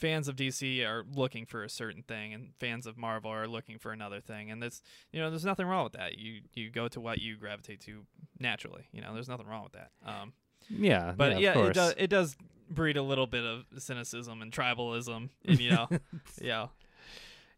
[0.00, 3.78] fans of DC are looking for a certain thing, and fans of Marvel are looking
[3.78, 4.82] for another thing, and that's
[5.12, 6.18] you know there's nothing wrong with that.
[6.18, 8.04] You you go to what you gravitate to
[8.38, 8.88] naturally.
[8.92, 9.90] You know, there's nothing wrong with that.
[10.04, 10.32] Um,
[10.68, 11.12] yeah.
[11.16, 12.36] but yeah, yeah, it does it does
[12.70, 15.28] breed a little bit of cynicism and tribalism.
[15.44, 15.88] And, you know,
[16.40, 16.68] yeah,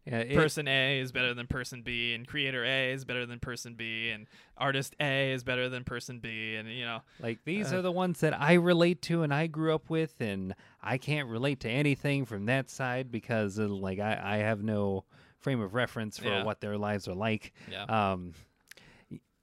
[0.05, 3.39] Yeah, it- person A is better than person B, and creator A is better than
[3.39, 4.27] person B, and
[4.57, 7.91] artist A is better than person B, and you know, Like these Uh, are the
[7.91, 11.69] ones that I relate to and I grew up with, and I can't relate to
[11.69, 15.05] anything from that side because uh, like I, I have no
[15.39, 16.43] frame of reference for Yeah.
[16.43, 17.53] what their lives are like.
[17.71, 18.33] yeah, Um,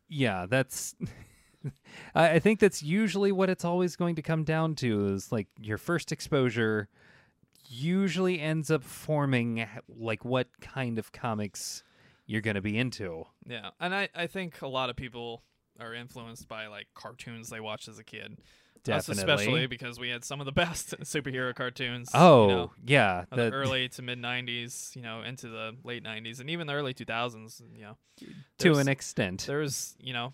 [0.08, 0.94] yeah, that's.
[2.14, 5.46] I I think that's usually what it's always going to come down to is like
[5.60, 6.88] your first exposure
[7.70, 11.82] usually ends up forming like what kind of comics
[12.26, 13.24] you're going to be into.
[13.46, 13.70] yeah.
[13.80, 15.42] And I I think a lot of people
[15.80, 18.36] are influenced by like cartoons they watched as a kid.
[18.88, 19.20] Us Definitely.
[19.34, 22.08] especially because we had some of the best superhero cartoons.
[22.14, 23.24] Oh, you know, yeah.
[23.30, 26.72] the the- early to mid '90s, you know, into the late '90s, and even the
[26.72, 27.62] early 2000s.
[27.76, 27.96] You know,
[28.58, 29.44] to an extent.
[29.46, 30.32] there was you know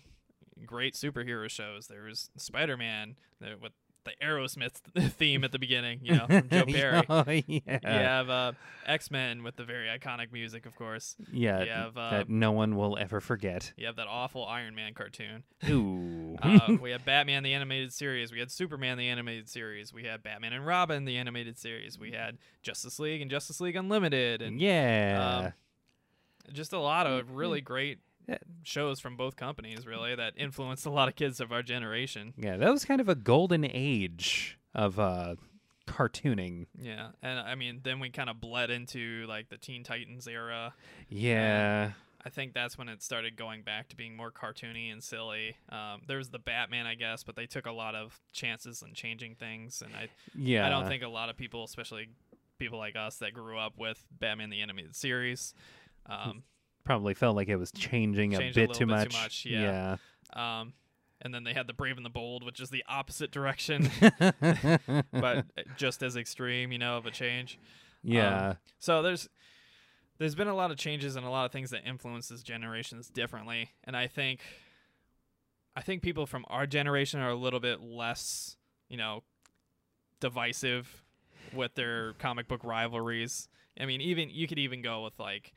[0.65, 1.87] great superhero shows.
[1.87, 3.73] There was Spider Man there with
[4.07, 7.03] the Aerosmith theme at the beginning, you know, from Joe Perry.
[7.09, 7.43] Oh, yeah.
[7.67, 8.51] You have uh,
[8.85, 11.15] X Men with the very iconic music, of course.
[11.31, 13.73] Yeah, you have, uh, that no one will ever forget.
[13.77, 15.43] You have that awful Iron Man cartoon.
[15.69, 16.35] Ooh.
[16.41, 18.31] Uh, we had Batman the animated series.
[18.31, 19.93] We had Superman the animated series.
[19.93, 21.99] We had Batman and Robin the animated series.
[21.99, 25.51] We had Justice League and Justice League Unlimited, and yeah.
[26.47, 28.06] um, just a lot of really great Yeah.
[28.63, 32.33] Shows from both companies, really, that influenced a lot of kids of our generation.
[32.37, 35.35] yeah, that was kind of a golden age of uh
[35.87, 36.67] cartooning.
[36.79, 40.73] Yeah, and I mean, then we kind of bled into like the Teen Titans era.
[41.09, 41.91] Yeah.
[42.25, 45.55] I think that's when it started going back to being more cartoony and silly.
[45.69, 48.93] Um, there was the Batman, I guess, but they took a lot of chances in
[48.93, 50.67] changing things, and I yeah.
[50.67, 52.09] I don't think a lot of people, especially
[52.59, 55.53] people like us that grew up with Batman the animated series,
[56.07, 56.43] um,
[56.87, 59.13] probably felt like it was changing a a bit little too bit much.
[59.13, 59.97] too much, yeah.
[60.33, 60.73] um,
[61.21, 63.91] and then they had the Brave and the Bold, which is the opposite direction,
[65.11, 65.45] but
[65.75, 67.59] just as extreme, you know, of a change.
[68.01, 68.53] yeah.
[68.79, 69.27] So there's
[70.17, 73.71] there's been a lot of changes and a lot of things that influences generations differently,
[73.83, 74.39] and I think
[75.75, 78.55] I think people from our generation are a little bit less,
[78.87, 79.23] you know,
[80.21, 81.03] divisive
[81.53, 83.49] with their comic book rivalries.
[83.79, 85.51] I mean, even you could even go with like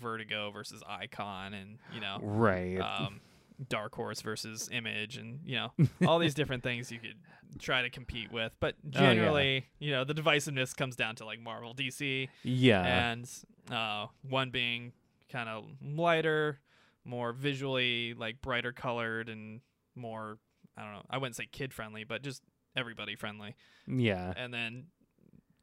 [0.00, 2.78] Vertigo versus Icon, and you know, right.
[2.78, 3.20] um,
[3.68, 5.72] Dark Horse versus Image, and you know
[6.06, 7.16] all these different things you could
[7.58, 8.52] try to compete with.
[8.60, 9.00] But Oh, yeah.
[9.14, 13.10] generally, you know, the divisiveness comes down to like Marvel, DC, yeah.
[13.10, 13.28] and
[13.70, 14.92] uh, one being
[15.30, 16.60] kind of lighter,
[17.04, 19.60] more visually like brighter colored, and
[19.94, 20.38] more
[20.76, 21.02] I don't know.
[21.10, 22.42] I wouldn't say kid friendly, but just
[22.76, 23.54] everybody friendly.
[23.86, 24.32] yeah.
[24.36, 24.84] And then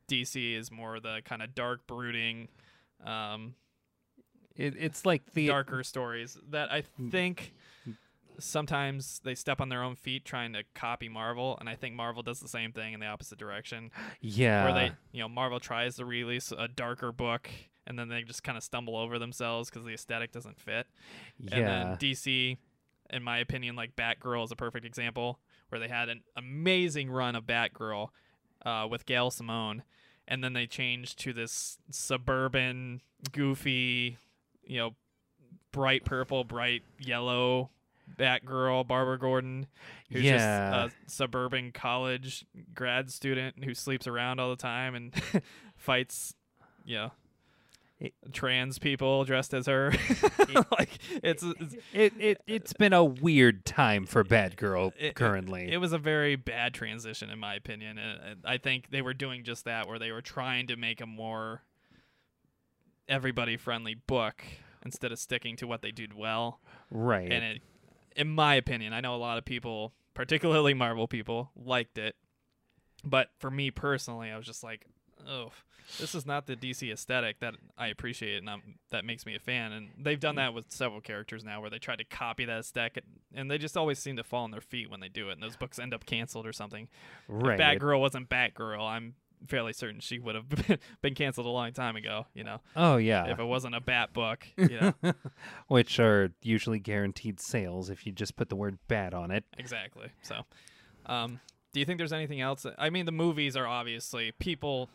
[0.09, 2.47] DC is more the kind of dark, brooding.
[3.03, 3.55] Um,
[4.59, 7.53] It, it's like the darker stories that I think
[8.39, 12.23] sometimes they step on their own feet trying to copy Marvel, and I think Marvel
[12.23, 14.65] does the same thing in the opposite direction, yeah.
[14.65, 17.49] where they, you know, Marvel tries to release a darker book,
[17.87, 20.87] and then they just kind of stumble over themselves because the aesthetic doesn't fit.
[21.51, 21.83] And yeah.
[21.85, 22.57] then DC,
[23.11, 27.35] in my opinion, like Batgirl is a perfect example where they had an amazing run
[27.35, 28.09] of Batgirl
[28.65, 29.83] uh, with Gail Simone,
[30.27, 32.99] and then they changed to this suburban,
[33.31, 34.17] goofy,
[34.69, 34.95] you know,
[35.73, 37.69] bright purple, bright yellow
[38.17, 39.67] Batgirl, Barbara Gordon,
[40.11, 40.87] who's Yeah.
[40.87, 45.13] just a suburban college grad student who sleeps around all the time and
[45.77, 46.33] fights,
[46.85, 47.11] you know,
[47.99, 49.91] It- trans people dressed as her.
[50.79, 55.71] like it's, it's it, it it's been a weird time for Batgirl it- currently.
[55.71, 59.43] It was a very bad transition, in my opinion, and I think they were doing
[59.43, 61.61] just that, where they were trying to make a more
[63.09, 64.43] everybody-friendly book
[64.85, 66.59] instead of sticking to what they did well.
[66.91, 67.31] right.
[67.31, 67.61] And it,
[68.15, 72.15] in my opinion, I know a lot of people, particularly Marvel people, liked it,
[73.03, 74.85] but for me personally, I was just like,
[75.27, 75.51] oh.
[75.97, 78.61] This is not the DC aesthetic that I appreciate and I'm,
[78.91, 79.71] that makes me a fan.
[79.71, 80.37] And they've done mm.
[80.37, 83.03] that with several characters now where they try to copy that aesthetic
[83.33, 85.33] and they just always seem to fall on their feet when they do it.
[85.33, 86.89] And those books end up canceled or something.
[87.27, 87.59] right.
[87.59, 89.15] If Batgirl wasn't Batgirl, I'm
[89.47, 90.49] fairly certain she would have
[91.01, 92.25] been canceled a long time ago.
[92.33, 93.27] You know, Oh yeah.
[93.31, 94.45] if it wasn't a bat book.
[94.57, 95.13] You know,
[95.67, 99.43] Which are usually guaranteed sales if you just put the word bat on it.
[99.57, 100.07] exactly.
[100.21, 100.41] So,
[101.05, 101.39] um,
[101.73, 102.65] do you think there's anything else?
[102.77, 104.89] I mean, the movies are obviously people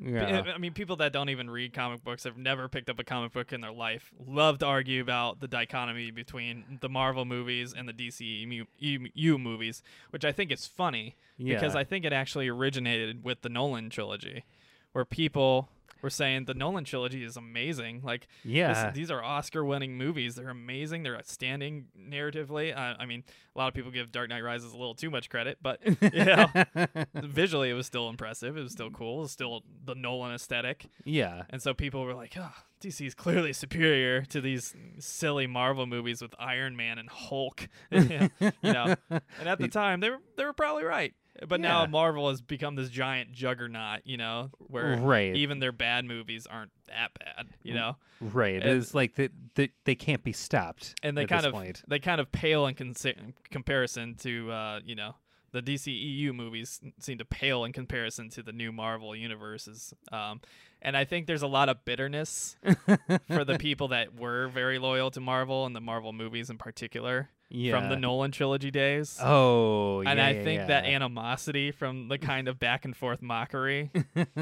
[0.00, 0.42] Yeah.
[0.54, 3.32] I mean, people that don't even read comic books have never picked up a comic
[3.32, 4.12] book in their life.
[4.26, 10.24] Love to argue about the dichotomy between the Marvel movies and the DCEU movies, which
[10.24, 14.44] I think is funny because I think it actually originated with the Nolan trilogy,
[14.92, 15.68] where people
[16.02, 18.00] were saying the Nolan trilogy is amazing.
[18.04, 18.90] Like, this- Yeah.
[18.90, 20.34] these are Oscar-winning movies.
[20.36, 21.02] They're amazing.
[21.02, 22.76] They're outstanding narratively.
[22.76, 25.28] Uh, I mean, a lot of people give Dark Knight Rises a little too much
[25.30, 25.80] credit, but
[26.12, 26.46] you know,
[27.14, 28.56] visually it was still impressive.
[28.56, 29.18] It was still cool.
[29.18, 30.86] It was still the Nolan aesthetic.
[31.04, 31.42] yeah.
[31.50, 36.22] And so people were like, oh, DC is clearly superior to these silly Marvel movies
[36.22, 37.68] with Iron Man and Hulk.
[37.90, 38.30] you
[38.62, 41.12] know, and at the time they were they were probably right.
[41.46, 45.34] But now Marvel has become this giant juggernaut, you know, where Right.
[45.36, 47.96] even their bad movies aren't that bad, you know.
[48.20, 48.60] Right.
[48.62, 50.94] it's like that they, they can't be stopped.
[51.02, 51.82] And they at kind this of point.
[51.86, 55.14] they kind of pale in consi- comparison to uh, you know,
[55.52, 59.94] the DCEU movies seem to pale in comparison to the new Marvel universes.
[60.12, 60.40] Um,
[60.82, 62.56] and I think there's a lot of bitterness
[63.28, 67.30] for the people that were very loyal to Marvel and the Marvel movies in particular
[67.48, 67.78] yeah.
[67.78, 69.18] from the Nolan trilogy days.
[69.20, 73.22] Oh, and yeah, I yeah, think that animosity from the kind of back and forth
[73.22, 73.90] mockery.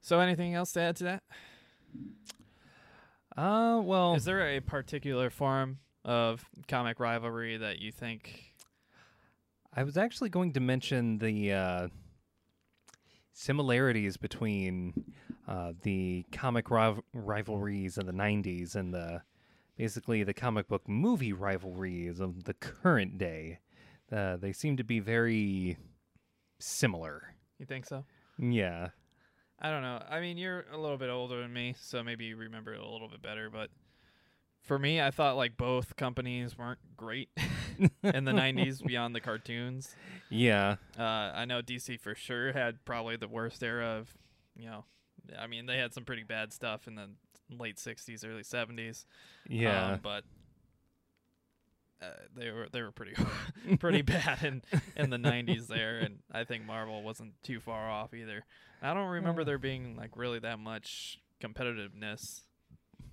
[0.00, 1.22] so, anything else to add to that?
[3.36, 8.54] Uh, well, Is there a particular form of comic rivalry that you think?
[9.74, 11.88] I was actually going to mention the uh,
[13.32, 15.12] similarities between
[15.48, 19.22] uh, the comic riv- rivalries of the '90s and the
[19.76, 23.58] basically the comic book movie rivalries of the current day.
[24.12, 25.78] Uh, they seem to be very
[26.58, 27.34] similar.
[27.58, 28.04] You think so?
[28.38, 28.88] Yeah.
[29.58, 30.02] I don't know.
[30.08, 32.86] I mean, you're a little bit older than me, so maybe you remember it a
[32.86, 33.50] little bit better.
[33.50, 33.70] But
[34.62, 37.28] for me, I thought like both companies weren't great
[38.02, 39.94] in the '90s beyond the cartoons.
[40.28, 40.76] Yeah.
[40.98, 44.12] Uh, I know DC for sure had probably the worst era of,
[44.56, 44.84] you know,
[45.38, 47.10] I mean they had some pretty bad stuff in the
[47.50, 49.04] late '60s, early '70s.
[49.48, 49.92] Yeah.
[49.92, 50.24] um, but
[52.02, 53.14] uh, they were they were pretty
[53.78, 54.62] pretty bad in
[54.96, 58.44] in the '90s there, and I think Marvel wasn't too far off either.
[58.82, 62.40] I don't remember there being like really that much competitiveness.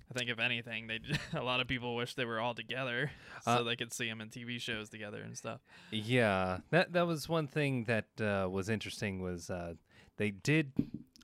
[0.09, 0.99] I think if anything, they
[1.37, 3.11] a lot of people wish they were all together
[3.43, 5.59] so Uh, they could see them in TV shows together and stuff.
[5.91, 9.21] Yeah, that that was one thing that uh, was interesting.
[9.21, 9.73] Was uh,
[10.17, 10.71] they did,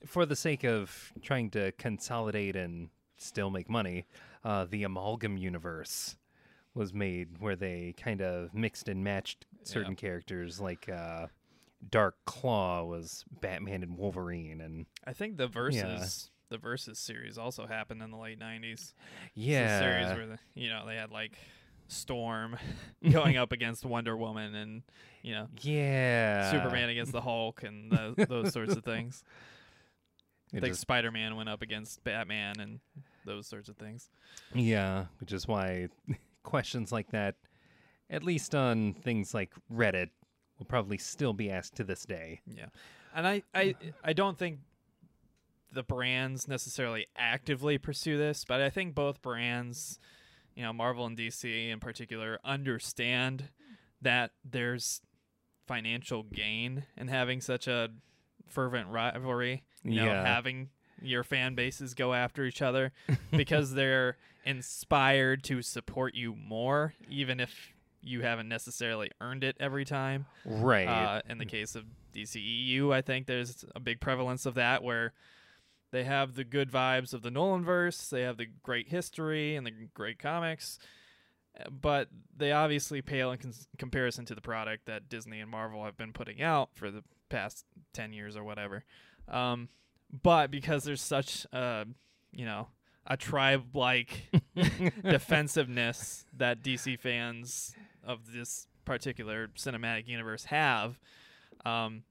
[0.06, 4.06] for the sake of trying to consolidate and still make money,
[4.44, 6.16] uh, the amalgam universe
[6.74, 10.60] was made where they kind of mixed and matched certain characters.
[10.60, 11.28] Like uh,
[11.88, 17.66] Dark Claw was Batman and Wolverine, and I think the versus the versus series also
[17.66, 18.72] happened in the late '90s.
[18.72, 18.94] It's
[19.36, 21.36] a yeah, series where the, you know they had like
[21.88, 22.56] Storm
[23.10, 24.82] going up against Wonder Woman and
[25.22, 29.22] you know yeah, Superman against the Hulk and the, those sorts of things.
[30.52, 32.80] I It think just- Spider Man went up against Batman and
[33.26, 34.10] those sorts of things.
[34.54, 35.88] Yeah, which is why
[36.42, 37.36] questions like that,
[38.10, 40.10] at least on things like Reddit,
[40.58, 42.40] will probably still be asked to this day.
[42.46, 42.66] Yeah,
[43.14, 44.58] and I I I don't think
[45.74, 49.98] the brands necessarily actively pursue this, but I think both brands,
[50.54, 53.48] you know, Marvel and DC in particular, understand
[54.02, 55.00] that there's
[55.66, 57.88] financial gain in having such a
[58.48, 59.64] fervent rivalry.
[59.82, 60.24] You know, Yeah.
[60.26, 60.70] having
[61.02, 62.92] your fan bases go after each other
[63.30, 67.72] because they're inspired to support you more, even if
[68.02, 70.26] you haven't necessarily earned it every time.
[70.44, 70.86] Right.
[70.86, 71.84] Uh, in the case of
[72.14, 75.12] DCEU, I think there's a big prevalence of that where
[75.94, 79.70] they have the good vibes of the Nolanverse, they have the great history and the
[79.94, 80.80] great comics,
[81.70, 85.96] but they obviously pale in cons- comparison to the product that Disney and Marvel have
[85.96, 88.82] been putting out for the past 10 years or whatever.
[89.28, 89.68] Um,
[90.10, 91.84] but because there's such, uh,
[92.32, 92.66] you know,
[93.06, 94.32] a tribe like
[95.04, 97.72] defensiveness that DC fans
[98.02, 100.98] of this particular cinematic universe have,
[101.64, 102.02] um,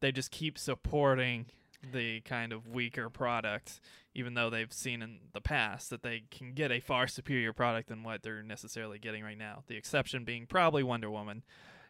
[0.00, 1.46] they just keep supporting
[1.92, 3.80] the kind of weaker product,
[4.14, 7.88] even though they've seen in the past that they can get a far superior product
[7.88, 9.62] than what they're necessarily getting right now.
[9.66, 11.44] The exception being probably Wonder Woman.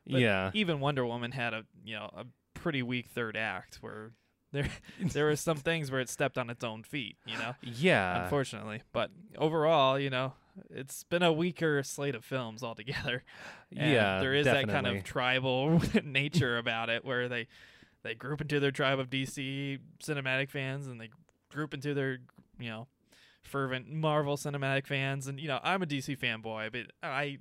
[0.09, 0.51] But yeah.
[0.55, 4.13] Even Wonder Woman had a you know a pretty weak third act where
[4.53, 4.69] there
[5.01, 7.17] there were some things where it stepped on its own feet.
[7.27, 8.25] You know Yeah.
[8.25, 8.83] unfortunately.
[8.93, 10.35] But overall, you know,
[10.71, 13.23] it's been a weaker slate of films altogether.
[13.77, 17.49] And yeah, there is that kind of tribal nature about it, where they
[18.07, 21.11] they group into their tribe of DC cinematic fans, and they
[21.51, 22.19] group into their
[22.59, 22.87] you know
[23.43, 25.27] fervent Marvel cinematic fans.
[25.27, 27.39] And you know, I'm a DC fanboy, but I,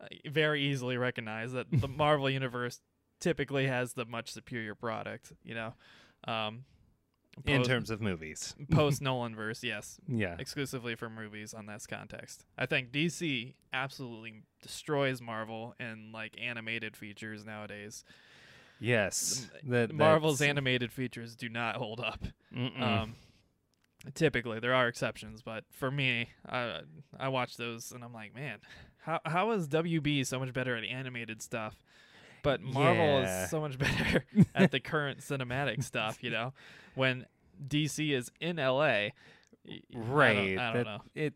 [0.00, 2.80] I very easily recognize that the Marvel universe
[3.20, 5.32] typically has the much superior product.
[5.44, 5.74] You know,
[6.26, 6.64] um,
[7.46, 8.54] in terms of movies.
[8.70, 10.36] post Nolan verse, yes, Yeah.
[10.38, 12.44] exclusively for movies on this context.
[12.58, 18.04] I think DC absolutely destroys Marvel in like animated features nowadays.
[18.80, 19.48] Yes.
[19.64, 22.24] That Marvel's animated features do not hold up.
[22.80, 23.14] Um,
[24.14, 26.80] typically, there are exceptions, but for me, I
[27.18, 28.58] I watch those and I'm like, man,
[28.98, 31.76] how how is WB so much better at animated stuff?
[32.42, 33.44] But Marvel Yeah.
[33.44, 34.24] is so much better
[34.54, 36.22] at the current cinematic stuff.
[36.24, 36.52] You know,
[36.94, 37.26] when
[37.68, 39.10] DC is in LA, y-
[39.66, 40.58] I don't- right.
[40.58, 41.02] I don't, know.
[41.14, 41.34] It.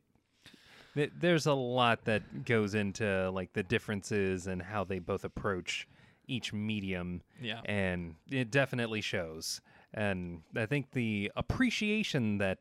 [1.20, 5.88] There's a lot that goes into like the differences and how they both approach
[6.26, 7.60] each medium Yeah.
[7.64, 9.60] and it definitely shows.
[9.92, 12.58] And I think the appreciation that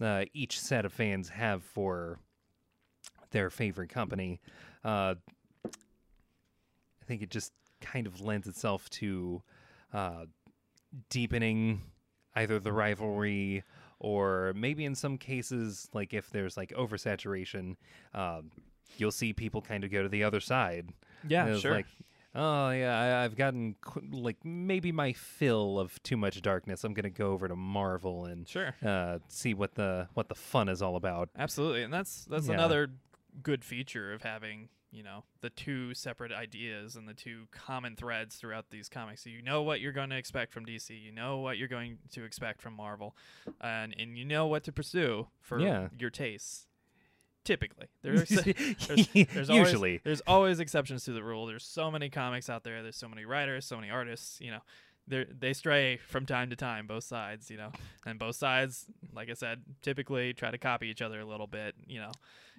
[0.00, 2.18] uh, each set of fans have for
[3.30, 4.40] their favorite company,
[4.84, 5.14] uh,
[5.64, 9.42] I think it just kind of lends itself to
[9.92, 10.26] uh,
[11.08, 11.82] deepening
[12.34, 13.62] either the rivalry
[13.98, 17.76] or maybe in some cases, like if there's like oversaturation,
[18.14, 18.42] uh,
[18.98, 20.90] you'll see people kind of go to the other side.
[21.26, 21.72] Yeah, sure.
[21.72, 21.86] Like,
[22.36, 26.84] oh yeah, I, I've gotten qu- like maybe my fill of too much darkness.
[26.84, 28.74] I'm gonna go over to Marvel and sure.
[28.84, 31.30] uh, see what the what the fun is all about.
[31.36, 32.54] Absolutely, and that's that's Yeah.
[32.54, 32.90] another
[33.42, 38.36] good feature of having you know the two separate ideas and the two common threads
[38.36, 39.24] throughout these comics.
[39.24, 41.98] So you know what you're going to expect from DC, you know what you're going
[42.12, 43.16] to expect from Marvel,
[43.60, 45.88] and and you know what to pursue for Yeah.
[45.98, 46.66] your tastes.
[47.46, 48.28] Typically, there's
[48.88, 51.46] there's, there's always- usually there's always exceptions to the rule.
[51.46, 52.82] There's so many comics out there.
[52.82, 54.40] There's so many writers, so many artists.
[54.40, 54.60] You know,
[55.06, 57.48] they they stray from time to time, both sides.
[57.50, 57.70] You know,
[58.04, 61.76] and both sides, like I said, typically try to copy each other a little bit.
[61.86, 62.10] You know,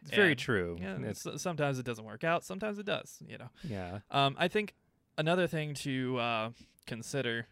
[0.04, 0.78] it's very true.
[0.82, 2.46] yeah, It's- sometimes it doesn't work out.
[2.46, 3.18] Sometimes it does.
[3.28, 4.00] You know, yeah.
[4.10, 4.74] um, I think
[5.18, 6.50] another thing to uh,
[6.86, 7.48] consider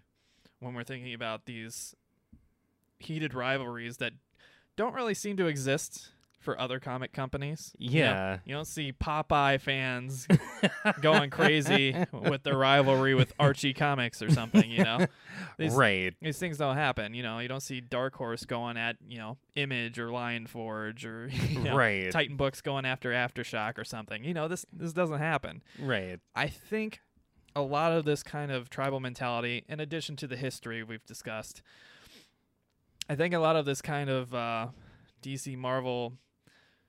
[0.61, 1.93] when we're thinking about these
[2.97, 4.13] heated rivalries that
[4.77, 6.11] don't really seem to exist
[6.45, 7.73] for other comic companies.
[7.77, 8.05] you know?
[8.05, 8.37] Yeah.
[8.45, 10.27] You don't see Popeye fans
[11.01, 15.05] going crazy with their rivalry with Archie Comics or something, you know.
[15.57, 16.13] These, right.
[16.21, 17.39] these things don't happen, you know.
[17.39, 21.59] You don't see Dark Horse going at, you know, Image or Lion Forge or you
[21.59, 22.11] know, Right.
[22.11, 24.23] Titan Books going after Aftershock or something.
[24.25, 25.63] You know, this this doesn't happen.
[25.79, 26.19] Right.
[26.35, 26.99] I think
[27.55, 31.61] a lot of this kind of tribal mentality, in addition to the history we've discussed,
[33.09, 34.67] I think a lot of this kind of uh,
[35.21, 36.13] DC Marvel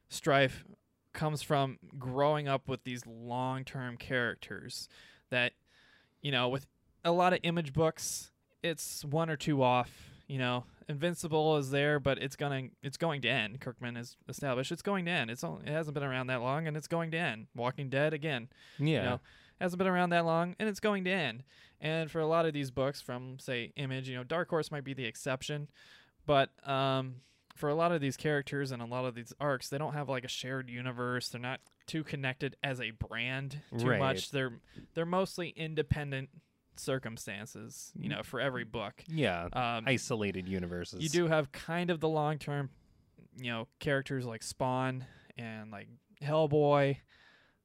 [0.08, 0.64] strife
[1.12, 4.88] comes from growing up with these long term characters
[5.30, 5.52] that,
[6.22, 6.66] you know, with
[7.04, 8.30] a lot of image books,
[8.62, 10.10] it's one or two off.
[10.28, 13.60] You know, Invincible is there, but it's gonna it's going to end.
[13.60, 15.30] Kirkman has established it's going to end.
[15.30, 17.46] It's only, it hasn't been around that long, and it's going to end.
[17.54, 19.02] Walking Dead again Yeah.
[19.02, 19.20] know,
[19.60, 21.44] hasn't been around that long and it's going to end.
[21.80, 24.84] And for a lot of these books from say Image, you know, Dark Horse might
[24.84, 25.68] be the exception,
[26.26, 27.16] but um
[27.56, 30.08] for a lot of these characters and a lot of these arcs, they don't have
[30.08, 31.28] like a shared universe.
[31.30, 33.98] They're not too connected as a brand too Right.
[33.98, 34.30] much.
[34.30, 34.52] They're
[34.94, 36.28] they're mostly independent
[36.96, 39.02] circumstances, you know, for every book.
[39.08, 39.48] yeah.
[39.52, 41.02] Um Isolated universes.
[41.02, 42.70] you do have kind of the long term,
[43.36, 45.04] you know, characters like Spawn
[45.36, 45.88] and like
[46.22, 46.98] Hellboy.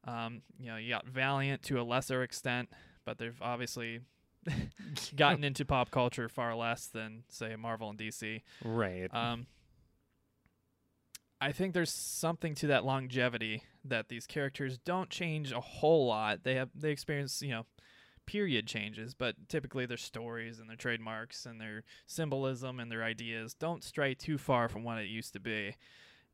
[0.03, 2.69] Um, you know, you got Valiant to a lesser extent,
[3.05, 3.99] but they've obviously
[5.15, 8.41] gotten into pop culture far less than say Marvel and DC.
[8.65, 9.13] Right.
[9.13, 9.45] Um,
[11.43, 16.43] I think there's something to that longevity that these characters don't change a whole lot.
[16.43, 17.65] They have they experience you know
[18.27, 23.55] period changes, but typically their stories and their trademarks and their symbolism and their ideas
[23.55, 25.75] don't stray too far from what it used to be.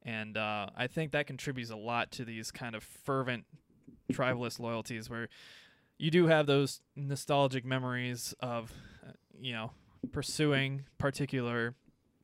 [0.03, 3.45] And uh, I think that contributes a lot to these kind of fervent
[4.11, 5.29] tribalist loyalties where
[5.97, 8.71] you do have those nostalgic memories of,
[9.05, 9.71] uh, you know,
[10.11, 11.73] pursuing particular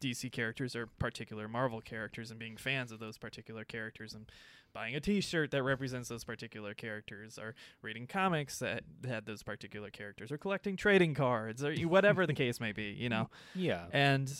[0.03, 4.29] DC characters or particular Marvel characters and being fans of those particular characters and
[4.73, 9.89] buying a T-shirt that represents those particular characters, or reading comics that had those particular
[9.89, 12.95] characters, or collecting trading cards, or whatever the case may be.
[12.97, 13.85] You know, yeah.
[13.91, 14.31] and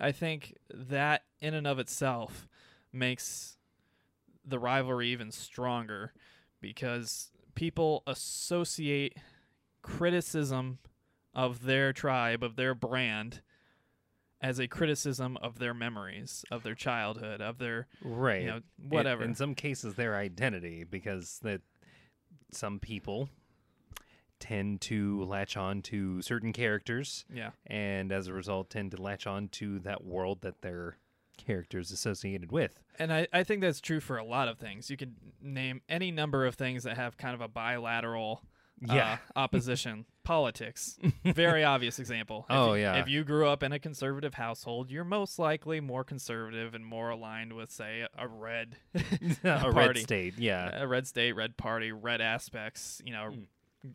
[0.00, 2.48] I think that in and of itself
[2.92, 3.56] makes
[4.44, 6.12] the rivalry even stronger
[6.60, 9.16] because people associate
[9.82, 10.78] criticism
[11.34, 13.40] of their tribe, of their brand,
[14.40, 18.42] as a criticism of their memories, of their childhood, of their right.
[18.42, 19.24] you know In- whatever.
[19.24, 21.60] In, some cases, their identity, because that
[22.52, 23.28] some people
[24.38, 27.50] tend to latch on to certain characters, yeah.
[27.66, 30.96] and as a result, tend to latch on to that world that their
[31.36, 32.80] characters associated with.
[32.98, 34.90] And I, I think that's true for a lot of things.
[34.90, 38.42] You could name any number of things that have kind of a bilateral
[38.88, 39.18] uh, Yeah.
[39.36, 40.06] opposition.
[40.22, 40.98] Politics.
[41.24, 42.46] Very obvious example.
[42.48, 42.96] If Oh, you- yeah.
[43.00, 47.10] If you grew up in a conservative household, you're most likely more conservative and more
[47.10, 48.76] aligned with, say, a red
[49.44, 50.82] a red state, yeah.
[50.82, 53.46] a red state, red party, red aspects, you know, Mm.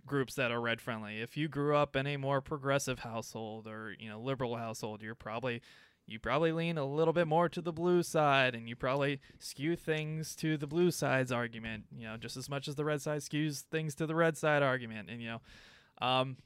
[0.06, 1.22] groups that are red friendly.
[1.22, 5.14] If you grew up in a more progressive household or, you know, liberal household, you're
[5.16, 5.62] probably
[6.08, 9.76] you probably lean a little bit more to the blue side and you probably skew
[9.76, 13.22] things to the blue side's argument, you know, just as much as the red side
[13.22, 15.42] skews things to the red side argument and you know,
[16.02, 16.38] um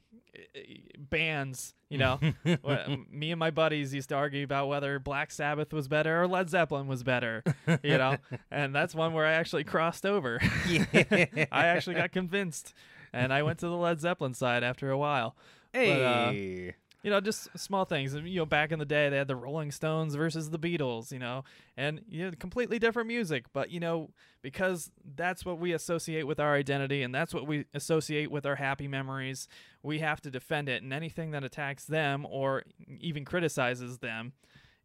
[0.56, 2.18] i- bands, you know,
[3.10, 6.48] me and my buddies used to argue about whether Black Sabbath was better or Led
[6.48, 7.42] Zeppelin was better,
[7.82, 8.16] you know,
[8.50, 10.38] and that's one where I actually crossed over.
[10.66, 12.72] I actually got convinced,
[13.12, 15.34] and I went to the Led Zeppelin side after a while.
[15.72, 16.74] Hey.
[17.02, 18.14] You know, just small things.
[18.14, 21.12] You know, back in the day, they had the Rolling Stones versus the Beatles.
[21.12, 21.44] You know,
[21.76, 23.46] and you know, completely different music.
[23.52, 24.10] But you know,
[24.42, 28.56] because that's what we associate with our identity, and that's what we associate with our
[28.56, 29.48] happy memories,
[29.82, 30.82] we have to defend it.
[30.82, 32.64] And anything that attacks them or
[33.00, 34.32] even criticizes them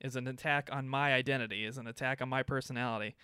[0.01, 3.15] is an attack on my identity, is an attack on my personality.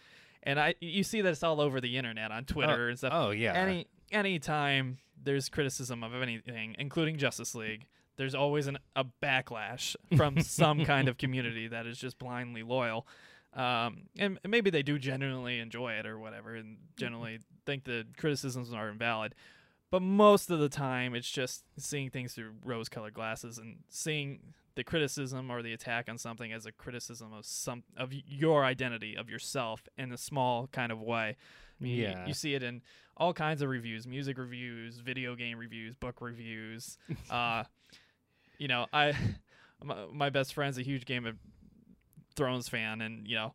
[0.43, 3.29] And I, you see this all over the internet on oh, Twitter and stuff oh
[3.29, 3.53] yeah.
[3.53, 7.85] any anytime there's criticism of anything, including Justice League,
[8.17, 13.07] there's always an, a backlash from some kind of community that is just blindly loyal.
[13.53, 18.73] Um, and maybe they do genuinely enjoy it or whatever, and generally think the criticisms
[18.73, 19.35] are invalid.
[19.89, 24.39] But most of the time, it's just seeing things through rose-colored glasses and seeing
[24.75, 29.17] the criticism or the attack on something as a criticism of some of your identity
[29.17, 31.35] of yourself in a small kind of way.
[31.77, 32.25] Mean, you- Yeah.
[32.27, 32.81] you see it in
[33.17, 36.97] all kinds of reviews music reviews video game reviews book reviews
[37.29, 37.63] uh
[38.61, 39.13] you know i
[39.83, 41.35] my, my best friend's a huge game of
[42.35, 43.53] thrones fan and you know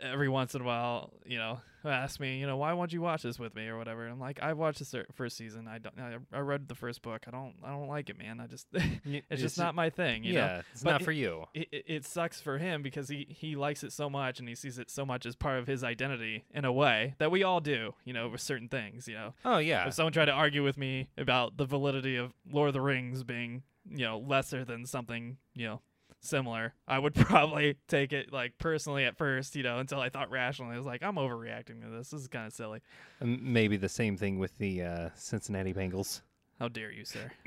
[0.00, 3.22] every once in a while you know ask me you know why won't you watch
[3.22, 5.94] this with me or whatever i'm like i've watched the first season i don't
[6.32, 9.22] I, read the first book i don't i don't like it man i just Y-
[9.30, 11.44] it's just not my thing you know yeah, it's But not for you.
[11.54, 14.54] it, it, it sucks for him because he, he likes it so much and he
[14.54, 17.60] sees it so much as part of his identity in a way that we all
[17.60, 19.34] do, you know, with certain things, you know.
[19.44, 19.86] Oh yeah.
[19.86, 23.22] If someone tried to argue with me about the validity of Lord of the Rings
[23.24, 25.80] being, you know, lesser than something, you know,
[26.20, 30.30] similar, I would probably take it like personally at first, you know, until I thought
[30.30, 30.74] rationally.
[30.74, 32.10] I was like, I'm overreacting to this.
[32.10, 32.80] This is kind of silly.
[33.20, 36.22] M- Maybe the same thing with the uh, Cincinnati Bengals.
[36.60, 37.32] How dare you, sir?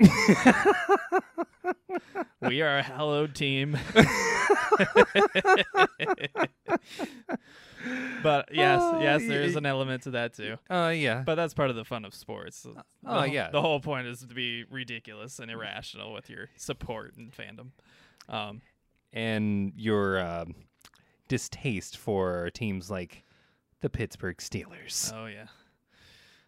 [2.42, 3.78] we are a hallowed team.
[8.24, 10.56] but yes, Oh, yes, there is an element to that too.
[10.68, 11.22] Uh yeah.
[11.24, 12.64] But that's part of the fun of sports.
[12.64, 12.74] The
[13.06, 13.52] oh, whole- yeah.
[13.52, 17.68] The whole point is to be ridiculous and irrational with your support and fandom.
[18.28, 18.62] Um,
[19.12, 20.46] and your uh,
[21.28, 23.22] distaste for teams like
[23.80, 25.12] the Pittsburgh Steelers.
[25.14, 25.46] oh yeah.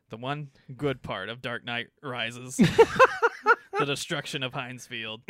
[0.09, 2.57] The one good part of Dark Knight Rises,
[3.79, 5.23] the destruction of Heinz Field.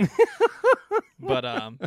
[1.18, 1.78] but um,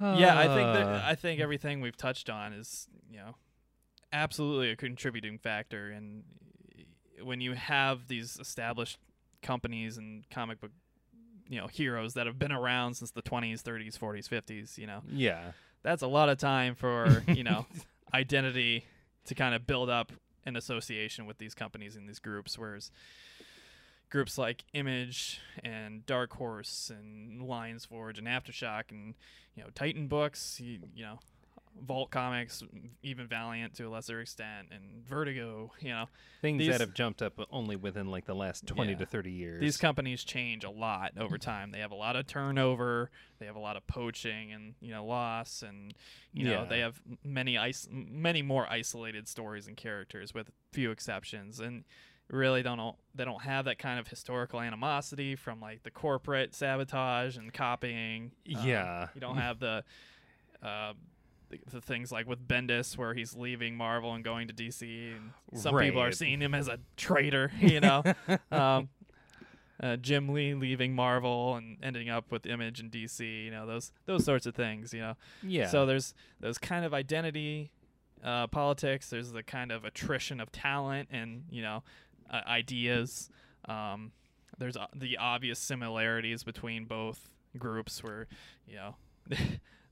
[0.00, 3.34] yeah, I think that I think everything we've touched on is you know
[4.12, 6.24] absolutely a contributing factor, and
[7.22, 8.98] when you have these established
[9.42, 10.70] companies and comic book
[11.48, 15.02] you know heroes that have been around since the 20s, 30s, 40s, 50s, you know
[15.10, 15.52] yeah.
[15.82, 17.66] that's a lot of time for you know
[18.14, 18.84] identity
[19.26, 20.12] to kind of build up
[20.48, 22.90] an association with these companies and these groups whereas
[24.10, 29.14] groups like image and dark horse and lions forge and aftershock and
[29.54, 31.18] you know titan books you, you know
[31.84, 32.62] vault comics
[33.02, 36.06] even valiant to a lesser extent and vertigo you know
[36.40, 38.98] Things These- that have jumped up only within like the last 20 Yeah.
[38.98, 39.60] to 30 years.
[39.60, 41.72] these companies change a lot over time.
[41.72, 43.10] They have a lot of turnover.
[43.40, 45.92] They have a lot of poaching and you know loss, and
[46.32, 46.64] you know Yeah.
[46.68, 51.84] they have many is- many more isolated stories and characters with few exceptions, and
[52.30, 57.36] really don't they don't have that kind of historical animosity from like the corporate sabotage
[57.36, 58.30] and copying.
[58.54, 59.08] Um, Yeah.
[59.14, 59.82] you don't have the.
[60.62, 60.92] Uh,
[61.50, 65.32] the, the things like with Bendis, where he's leaving Marvel and going to DC, and
[65.60, 68.02] some people are seeing him as a traitor, you know.
[68.52, 68.88] um,
[69.80, 73.92] uh, Jim Lee leaving Marvel and ending up with Image and DC, you know, those
[74.06, 75.14] those sorts of things, you know.
[75.42, 75.68] yeah.
[75.68, 77.70] So there's those kind of identity
[78.24, 79.10] uh, politics.
[79.10, 81.82] There's the kind of attrition of talent and you know
[82.30, 83.30] uh, ideas.
[83.68, 84.12] Um,
[84.58, 88.26] there's uh, the obvious similarities between both groups where
[88.66, 88.96] you know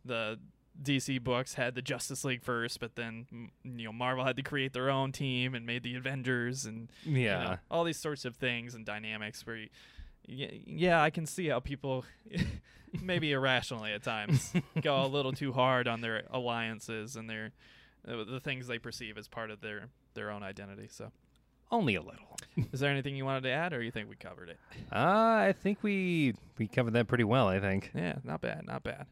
[0.04, 0.38] the
[0.82, 3.26] DC books had the Justice League first, but then
[3.64, 7.20] you know Marvel had to create their own team and made the Avengers and you
[7.20, 7.38] Yeah.
[7.44, 9.68] know, all these sorts of things and dynamics where you,
[10.28, 12.04] yeah, yeah, I can see how people
[13.00, 17.52] maybe irrationally at times go a little too hard on their alliances and their
[18.08, 20.88] uh, the things they perceive as part of their their own identity.
[20.90, 21.10] So,
[21.70, 22.26] Only a little.
[22.72, 24.58] is there anything you wanted to add, or you think we covered it?
[24.92, 27.48] Uh, I think we we covered that pretty well.
[27.48, 27.90] I think.
[27.94, 29.06] Yeah, not bad, not bad.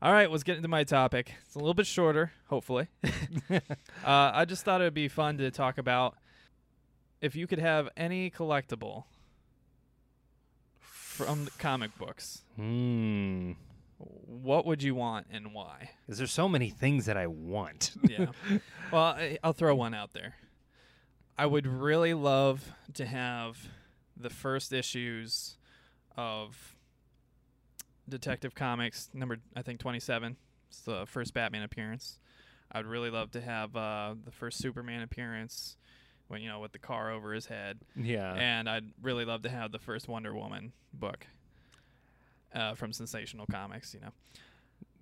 [0.00, 1.34] All right, let's get into my topic.
[1.44, 2.88] It's a little bit shorter, hopefully.
[3.50, 3.60] uh,
[4.04, 6.16] I just thought it would be fun to talk about
[7.20, 9.04] if you could have any collectible
[10.80, 12.42] from the comic books.
[12.56, 13.52] Hmm.
[13.98, 15.90] What would you want and why?
[16.04, 17.92] Because there's so many things that I want.
[18.06, 18.26] Yeah.
[18.92, 20.34] well, I, I'll throw one out there.
[21.38, 23.68] I would really love to have
[24.16, 25.56] the first issues
[26.16, 26.74] of
[28.08, 30.36] Detective Comics number I think 27.
[30.68, 32.18] It's the first Batman appearance.
[32.72, 35.76] I'd really love to have uh, the first Superman appearance
[36.28, 37.78] when you know with the car over his head.
[37.94, 38.32] yeah.
[38.34, 41.26] and I'd really love to have the first Wonder Woman book
[42.54, 43.94] uh, from Sensational Comics.
[43.94, 44.12] You know,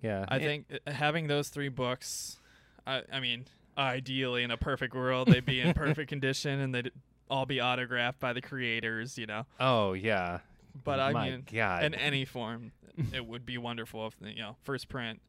[0.03, 0.25] yeah.
[0.27, 2.37] I And- think uh, having those three books,
[2.85, 3.45] I, I mean,
[3.77, 6.91] ideally in a perfect world, they'd be in perfect condition and they'd
[7.29, 9.17] all be autographed by the creators.
[9.17, 10.39] You know, Oh yeah.
[10.83, 11.83] but I My mean, God.
[11.83, 12.71] in any form,
[13.13, 15.21] it would be wonderful if you know first print.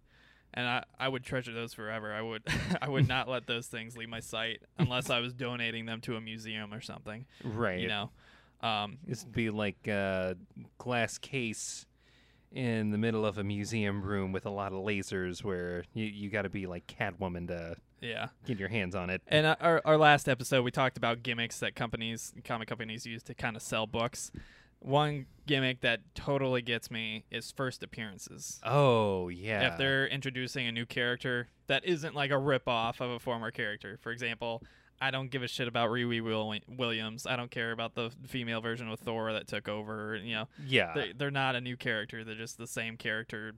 [0.55, 2.15] And I, I would treasure those forever.
[2.15, 2.43] I would
[2.81, 6.17] I would not let those things leave my sight unless I was donating them to
[6.17, 7.27] a museum or something.
[7.45, 7.81] right.
[7.81, 8.11] You know,
[8.63, 10.37] um, This would be like a
[10.79, 11.85] glass case
[12.57, 16.31] in the middle of a museum room with a lot of lasers where you, you
[16.31, 18.29] got to be like Catwoman to yeah.
[18.47, 19.21] get your hands on it.
[19.29, 23.35] And our our last episode, we talked about gimmicks that companies, comic companies, use to
[23.35, 24.33] kind of sell books.
[24.79, 28.61] One gimmick that totally gets me is first appearances.
[28.65, 29.73] Oh, yeah.
[29.73, 33.51] If they're introducing a new character that isn't like a rip off of a former
[33.51, 34.63] character, for example,
[35.01, 36.23] I don't give a shit about Riri
[36.69, 37.27] Williams.
[37.27, 40.17] I don't care about the female version of Thor that took over.
[40.17, 40.93] You know, yeah.
[40.95, 42.25] they, they're not a new character.
[42.25, 43.53] They're just the same character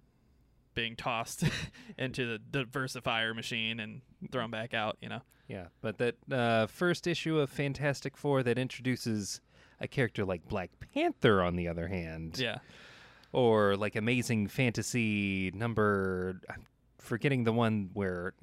[0.75, 1.45] being tossed
[1.99, 4.01] into the diversifier machine and
[4.33, 4.97] thrown back out.
[5.01, 5.21] You know.
[5.49, 9.41] Yeah, but that uh, first issue of Fantastic Four that introduces
[9.81, 12.59] a character like Black Panther, on the other hand, Yeah.
[13.33, 16.67] or like Amazing Fantasy number, I'm
[16.99, 18.35] forgetting the one where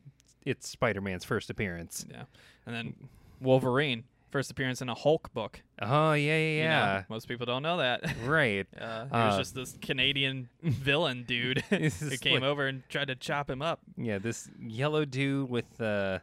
[0.45, 2.05] it's Spider Man's first appearance.
[2.09, 2.23] Yeah.
[2.65, 2.93] And then
[3.41, 5.61] Wolverine, first appearance in a Hulk book.
[5.81, 6.47] Oh, yeah, yeah,
[6.93, 7.03] you know?
[7.09, 8.01] most people don't know that.
[8.25, 8.67] right.
[8.79, 13.07] Uh, he was Uh, just this Canadian villain dude who came like- over and tried
[13.07, 13.79] to chop him up.
[13.97, 16.19] Yeah, this yellow dude with uh,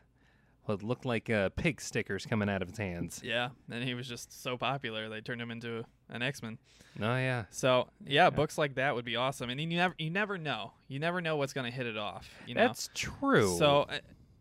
[0.64, 3.20] what looked like uh, pig stickers coming out of his hands.
[3.24, 3.48] Yeah.
[3.70, 6.58] And he was just so popular, they turned him into an X Men.
[7.00, 7.44] Oh, yeah.
[7.50, 9.50] So yeah, books like that would be awesome.
[9.50, 10.72] And you never, you never know.
[10.88, 12.28] You never know what's going to hit it off.
[12.46, 12.66] You know.
[12.66, 13.56] That's true.
[13.58, 13.86] So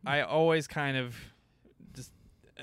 [0.05, 1.15] I, I always kind of
[1.95, 2.11] just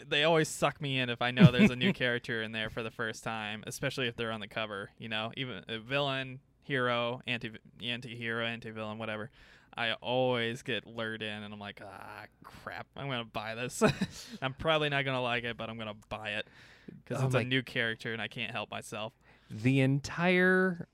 [0.06, 2.82] they always suck me in if I know there's a new character in there for
[2.82, 4.90] the first time, especially if they're on the cover.
[4.98, 7.52] You know, even a villain, hero, anti
[7.82, 9.30] anti-hero, anti-villain, whatever.
[9.76, 12.89] I always get lured in, and I'm like, ah, crap!
[12.97, 13.80] I'm gonna buy this.
[14.43, 16.48] I'm probably not gonna like it, but I'm gonna buy it
[17.05, 19.12] because Oh it's my- a new character, and I can't help myself.
[19.51, 20.86] the entire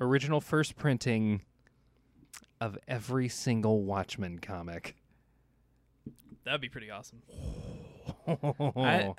[0.00, 1.42] original first printing
[2.60, 4.96] of every single Watchmen comic.
[6.44, 7.22] That'd be pretty awesome.
[8.76, 9.14] I,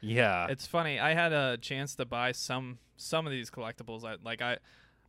[0.00, 0.46] yeah.
[0.48, 0.98] It's funny.
[1.00, 4.04] I had a chance to buy some some of these collectibles.
[4.04, 4.58] I like I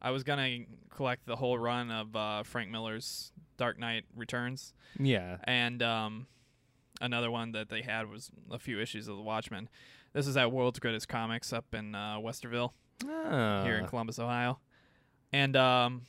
[0.01, 0.59] I was gonna
[0.89, 5.37] collect the whole run of uh, Frank Miller's Dark Knight Returns, yeah.
[5.45, 6.27] and um,
[7.01, 9.69] another one that they had was a few issues of the Watchmen.
[10.15, 12.71] This is at World's Greatest Comics up in uh, Westerville
[13.03, 13.11] here
[13.77, 14.59] in Ah, Columbus, Ohio,
[15.33, 16.03] and um,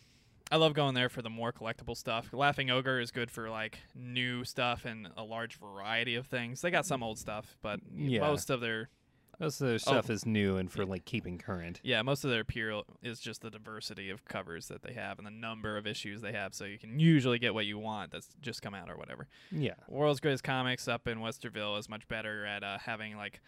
[0.52, 2.28] I love going there for the more collectible stuff.
[2.32, 6.60] Laughing Ogre is good for like new stuff and a large variety of things.
[6.60, 8.20] They got some old stuff, but Yeah.
[8.20, 8.90] most of their
[9.40, 10.12] most of their stuff Oh.
[10.14, 11.80] is new and for like keeping current.
[11.82, 15.26] Yeah, most of their appeal is just the diversity of covers that they have and
[15.26, 18.28] the number of issues they have, so you can usually get what you want that's
[18.40, 19.26] just come out or whatever.
[19.50, 19.74] Yeah.
[19.88, 23.42] World's Greatest Comics up in Westerville is much better at uh, having like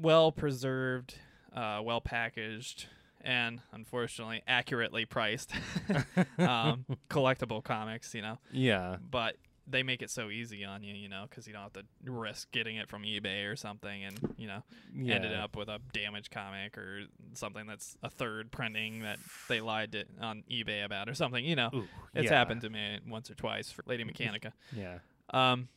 [0.00, 1.14] well preserved,
[1.54, 2.86] uh, well packaged,
[3.20, 5.52] and unfortunately accurately priced
[6.38, 8.14] um, collectible comics.
[8.14, 8.96] You know, Yeah.
[9.10, 11.84] but they make it so easy on you, you know, because you don't have to
[12.04, 14.62] risk getting it from eBay or something, and you know
[14.94, 15.14] Yeah.
[15.14, 19.18] ended up with a damaged comic or something that's a third printing that
[19.48, 21.44] they lied to, on eBay about or something.
[21.44, 22.36] You know, Ooh, it's yeah.
[22.36, 24.52] happened to me once or twice for Lady Mechanika.
[24.76, 24.98] Yeah.
[25.30, 25.68] Um,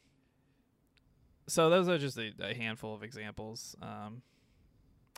[1.47, 3.75] so those are just a, a handful of examples.
[3.81, 4.21] Um,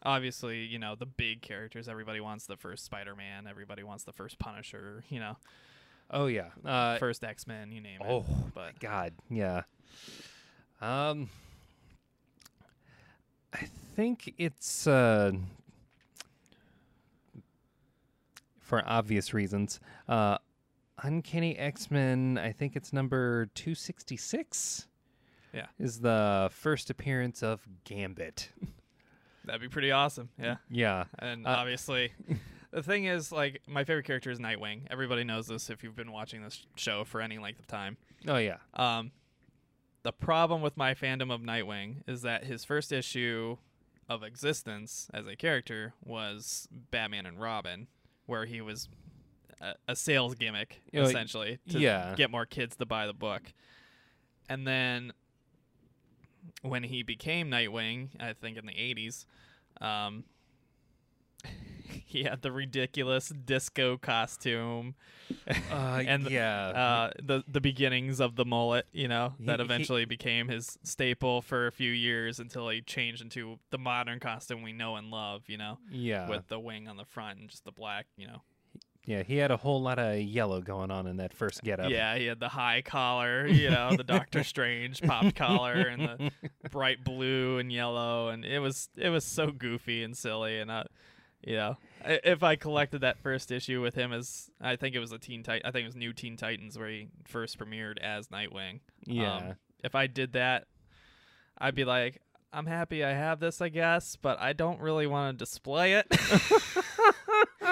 [0.03, 1.87] obviously, you know, the big characters.
[1.87, 3.47] Everybody wants the first Spider-Man.
[3.47, 5.03] Everybody wants the first Punisher.
[5.09, 5.37] You know,
[6.11, 6.49] Oh yeah.
[6.65, 7.71] Uh, first X-Men.
[7.71, 8.07] You name it.
[8.07, 9.63] oh but God, yeah.
[10.81, 11.29] Um,
[13.53, 15.31] I think it's uh,
[18.59, 19.79] for obvious reasons.
[20.07, 20.37] Uh,
[21.03, 22.39] Uncanny X Men.
[22.41, 24.87] I think it's number two sixty six.
[25.53, 25.65] Yeah.
[25.79, 28.49] is the first appearance of Gambit.
[29.45, 30.29] that'd be pretty awesome.
[30.39, 30.57] Yeah.
[30.69, 31.05] yeah.
[31.17, 32.11] And Uh, obviously,
[32.71, 34.81] the thing is, like, my favorite character is Nightwing.
[34.91, 37.97] Everybody knows this if you've been watching this show for any length of time.
[38.27, 38.57] Oh yeah.
[38.75, 39.11] Um,
[40.03, 43.57] the problem with my fandom of Nightwing is that his first issue
[44.07, 47.87] of existence as a character was Batman and Robin,
[48.25, 48.87] where he was
[49.61, 52.13] a, a sales gimmick Oh, y- essentially to yeah.
[52.15, 53.41] get more kids to buy the book.
[54.47, 55.11] And then
[56.61, 59.25] when he became Nightwing, I think in the 80s,
[59.81, 60.23] um,
[62.05, 64.95] he had the ridiculous disco costume
[65.71, 66.67] Uh, and yeah.
[66.69, 70.77] uh, the the beginnings of the mullet, you know, He- that he- eventually became his
[70.83, 75.11] staple for a few years until he changed into the modern costume we know and
[75.11, 76.27] love, you know, yeah.
[76.27, 78.41] with the wing on the front and just the black, you know.
[79.05, 79.23] Yeah.
[79.23, 81.89] He had a whole lot of yellow going on in that first getup.
[81.89, 86.31] Yeah, he had the high collar, you know, the Doctor Strange popped collar and
[86.61, 90.71] the bright blue and yellow, and it was it was so goofy and silly, and
[90.71, 90.85] I,
[91.41, 95.11] you know, if I collected that first issue with him as I think it was
[95.11, 98.27] a Teen Titan, I think it was New Teen Titans where he first premiered as
[98.27, 98.81] Nightwing.
[99.05, 99.35] Yeah.
[99.35, 100.65] Um, if I did that,
[101.57, 102.21] I'd be like,
[102.51, 106.07] I'm happy I have this, I guess, but I don't really want to display it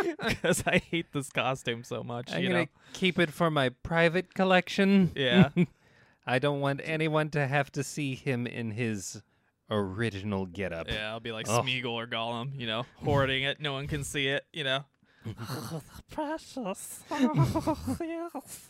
[0.28, 2.32] because I hate this costume so much.
[2.34, 2.68] I'm you gonna know?
[2.94, 5.12] keep it for my private collection.
[5.16, 5.50] Yeah.
[6.26, 9.22] I don't want anyone to have to see him in his
[9.70, 10.88] original getup.
[10.90, 11.62] Yeah, I'll be like Oh.
[11.62, 13.60] Smeagol or Gollum, you know, hoarding it.
[13.62, 14.84] No one can see it, you know.
[15.28, 17.02] oh, the precious.
[17.12, 18.70] Oh, yes.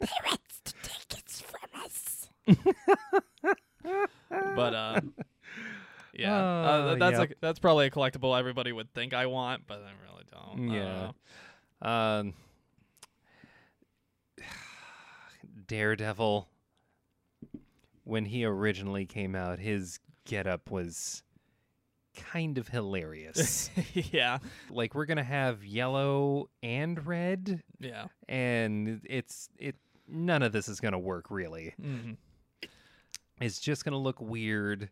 [0.00, 2.28] Parents to take it from us.
[4.30, 5.00] but uh,
[6.20, 7.30] yeah, uh, th- that's yep.
[7.30, 10.68] a, that's probably a collectible everybody would think I want, but I really don't.
[10.72, 11.12] Yeah.
[11.82, 11.88] know.
[11.88, 12.34] Um,
[15.66, 16.48] Daredevil,
[18.04, 21.22] when he originally came out, his getup was
[22.14, 23.70] kind of hilarious.
[23.94, 24.38] yeah,
[24.70, 28.06] like we're gonna have yellow and red, yeah.
[28.28, 29.76] and it's it.
[30.08, 31.74] None of this is gonna work really.
[31.80, 32.12] hmm
[33.40, 34.90] It's just gonna look weird,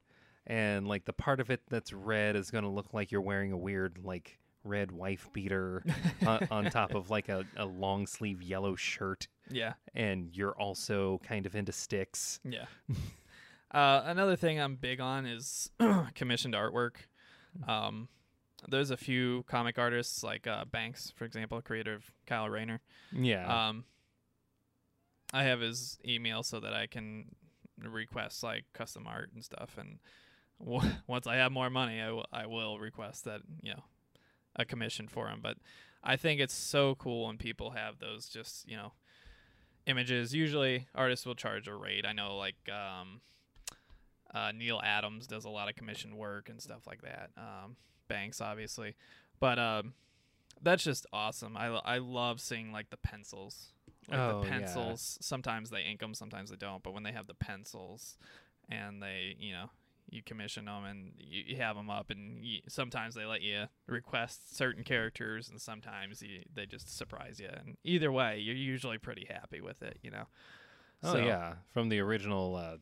[0.49, 3.57] and like the part of it that's red is gonna look like you're wearing a
[3.57, 5.85] weird like red wife beater
[6.27, 9.75] on, on top of like a, a long sleeve yellow shirt, Yeah.
[9.95, 12.41] and you're also kind of into sticks.
[12.45, 12.67] Yeah.
[13.71, 15.71] uh, another thing I'm big on is
[16.15, 16.97] commissioned artwork.
[17.67, 18.09] Um,
[18.69, 22.81] there's a few comic artists like uh, Banks, for example, creator of Kyle Rayner.
[23.13, 23.69] Yeah.
[23.69, 23.85] Um,
[25.33, 27.27] I have his email so that I can
[27.83, 29.77] request like custom art and stuff.
[29.79, 29.99] And
[31.07, 33.85] once I have more money, I, w- I will request that you know
[34.57, 35.41] a commission for him.
[35.43, 35.57] But
[36.03, 38.93] I think it's so cool when people have those just you know
[39.87, 40.35] images.
[40.35, 42.05] Usually, artists will charge a rate.
[42.07, 43.21] I know like um,
[44.35, 47.31] uh, Neal Adams does a lot of commission work and stuff like that.
[47.37, 47.77] Um,
[48.09, 48.95] Banks, obviously,
[49.39, 49.93] but um,
[50.63, 51.57] that's just awesome.
[51.57, 53.69] I, lo- I love seeing like the pencils.
[54.11, 54.51] Like Oh, the yeah.
[54.51, 56.83] pencils, sometimes they ink them, sometimes they don't.
[56.83, 58.17] But when they have the pencils,
[58.71, 59.69] and they, you know,
[60.11, 63.65] you commission them and you, you have them up, and you, sometimes they let you
[63.87, 67.49] request certain characters, and sometimes you, they just surprise you.
[67.53, 70.25] And either way, you're usually pretty happy with it, you know.
[71.03, 72.77] oh so- yeah, from the original uh,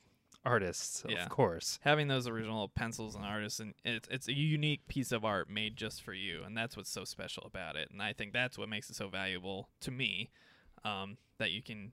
[0.44, 1.24] artists, Yeah.
[1.24, 1.78] of course.
[1.82, 5.76] having those original pencils and artists and it's it's a unique piece of art made
[5.76, 8.68] just for you and that's what's so special about it and i think that's what
[8.68, 10.30] makes it so valuable to me
[10.84, 11.90] um, that you can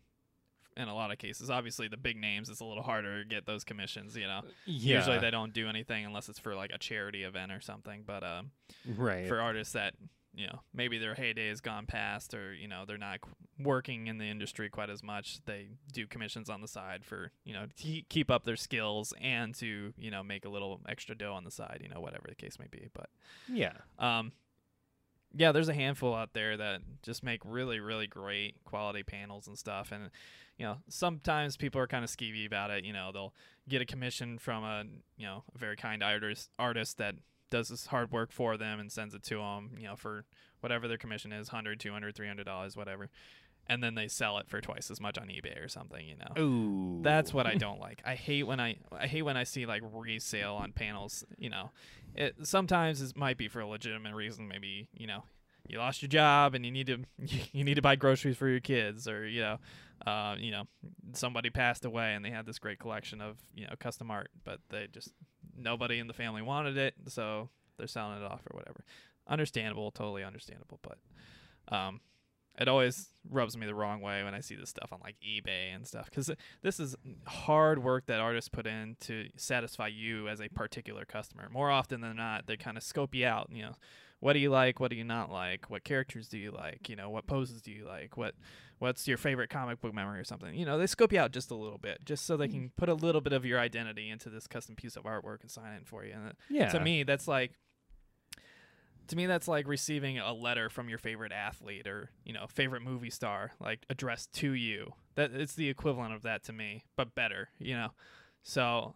[0.78, 3.46] in a lot of cases obviously the big names it's a little harder to get
[3.46, 4.98] those commissions you know Yeah.
[4.98, 8.24] usually they don't do anything unless it's for like a charity event or something but
[8.24, 8.52] um,
[8.98, 9.28] right.
[9.28, 9.94] for artists that
[10.36, 13.30] you know maybe their heyday has gone past or you know they're not qu-
[13.60, 17.54] working in the industry quite as much they do commissions on the side for you
[17.54, 21.34] know to keep up their skills and to you know make a little extra dough
[21.34, 23.10] on the side you know whatever the case may be but
[23.48, 23.74] yeah.
[24.00, 24.32] um
[25.36, 29.58] yeah there's a handful out there that just make really really great quality panels and
[29.58, 30.10] stuff and
[30.58, 33.34] you know sometimes people are kind of skeevy about it you know they'll
[33.68, 34.84] get a commission from a
[35.18, 37.16] you know a very kind artist artist that
[37.50, 40.26] does this hard work for them and sends it to them you know for
[40.62, 43.10] whatever their commission is 100 200 300 dollars whatever
[43.68, 46.06] and then they sell it for twice as much on eBay or something.
[46.08, 46.42] You know.
[46.42, 47.00] Ooh.
[47.02, 48.02] That's what I don't like.
[48.06, 51.24] I hate when I I hate when I see like resale on panels.
[51.38, 51.72] You know,
[52.16, 54.48] it sometimes it might be for a legitimate reason.
[54.48, 55.24] Maybe you know
[55.68, 57.00] you lost your job and you need to
[57.52, 59.58] you need to buy groceries for your kids, or you know,
[60.06, 60.64] uh, you know
[61.14, 64.60] somebody passed away and they had this great collection of you know custom art, but
[64.70, 65.14] they just
[65.58, 68.84] nobody in the family wanted it, so they're selling it off or whatever.
[69.28, 70.98] Understandable, totally understandable, but
[71.74, 72.02] um,
[72.60, 75.74] it always rubs me the wrong way when I see this stuff on like eBay
[75.74, 76.30] and stuff because
[76.62, 81.50] this is hard work that artists put in to satisfy you as a particular customer.
[81.52, 83.50] More often than not, they kind of scope you out.
[83.52, 83.76] You know,
[84.20, 84.80] what do you like?
[84.80, 85.70] What do you not like?
[85.70, 86.90] What characters do you like?
[86.90, 88.18] You know, what poses do you like?
[88.18, 88.36] What
[88.80, 90.54] what's your favorite comic book memory or something?
[90.54, 92.52] You know, they scope you out just a little bit, just so they mm.
[92.52, 95.50] can put a little bit of your identity into this custom piece of artwork and
[95.50, 96.14] sign it for you.
[96.14, 96.70] And yeah.
[96.70, 97.54] to me, that's like
[99.08, 102.82] to me that's like receiving a letter from your favorite athlete or you know favorite
[102.82, 107.14] movie star like addressed to you that it's the equivalent of that to me but
[107.16, 107.90] better you know
[108.44, 108.94] so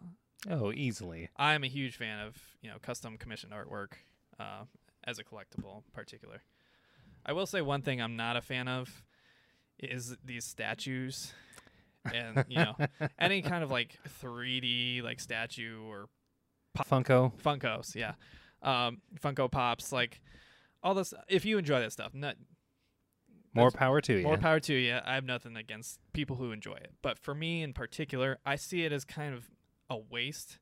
[0.48, 1.28] Oh, easily.
[1.36, 3.92] i'm a huge fan of you know custom commissioned artwork
[4.38, 4.64] uh,
[5.04, 6.42] as a collectible in particular
[7.26, 9.02] i will say one thing i'm not a fan of
[9.80, 11.32] is these statues
[12.14, 12.76] and you know
[13.18, 16.08] any kind of like 3d like statue or
[16.78, 17.32] Funko.
[17.42, 18.12] Funkos, yeah.
[18.62, 20.20] Um, Funko Pops, like
[20.82, 21.14] all this.
[21.28, 22.36] If you enjoy that stuff, not
[23.54, 24.22] More power to you.
[24.22, 24.98] more power to you.
[25.04, 28.84] I have nothing against people who enjoy it, but for me in particular, I see
[28.84, 29.50] it as kind of
[29.90, 30.58] a waste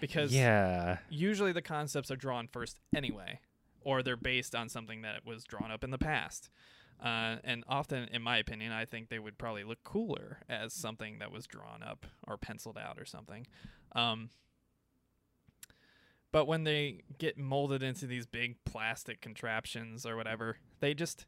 [0.00, 0.98] because yeah.
[1.08, 3.40] usually the concepts are drawn first anyway,
[3.80, 6.50] or they're based on something that was drawn up in the past.
[7.02, 11.18] Uh, and often, in my opinion, I think they would probably look cooler as something
[11.18, 13.46] that was drawn up or penciled out or something.
[13.94, 14.30] Um,
[16.34, 21.26] but when they get molded into these big plastic contraptions or whatever, they just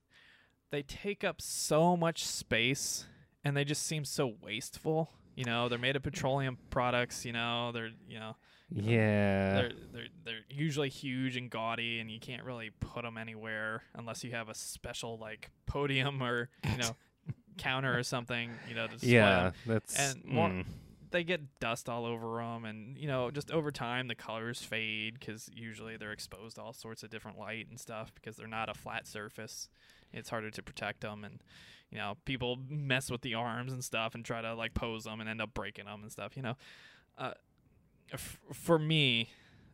[0.72, 3.06] they take up so much space
[3.44, 5.12] and they just seem so wasteful.
[5.36, 7.24] You know, they're made of petroleum products.
[7.24, 8.34] You know, they're you know
[8.70, 9.54] Yeah.
[9.54, 14.24] they're they're they're usually huge and gaudy, and you can't really put them anywhere unless
[14.24, 16.96] you have a special like podium or you know
[17.58, 18.50] counter or something.
[18.68, 19.52] You know, to display yeah.
[19.66, 20.64] That's And more- mm.
[21.16, 25.18] They get dust all over them, and you know, just over time the colors fade
[25.18, 28.68] because usually they're exposed to all sorts of different light and stuff because they're not
[28.68, 29.70] a flat surface.
[30.12, 31.40] It's harder to protect them, and
[31.90, 35.22] you know, people mess with the arms and stuff and try to like pose them
[35.22, 36.36] and end up breaking them and stuff.
[36.36, 36.56] You know,
[37.16, 37.32] uh,
[38.12, 39.30] f- for me,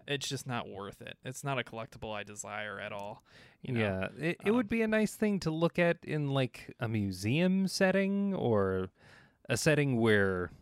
[0.07, 1.17] it's just not worth it.
[1.25, 3.25] It's not a collectible I desire at all.
[3.63, 3.81] You know?
[3.81, 6.87] yeah, it, it would um, be a nice thing to look at in like a
[6.87, 8.91] museum setting or
[9.49, 10.53] a setting where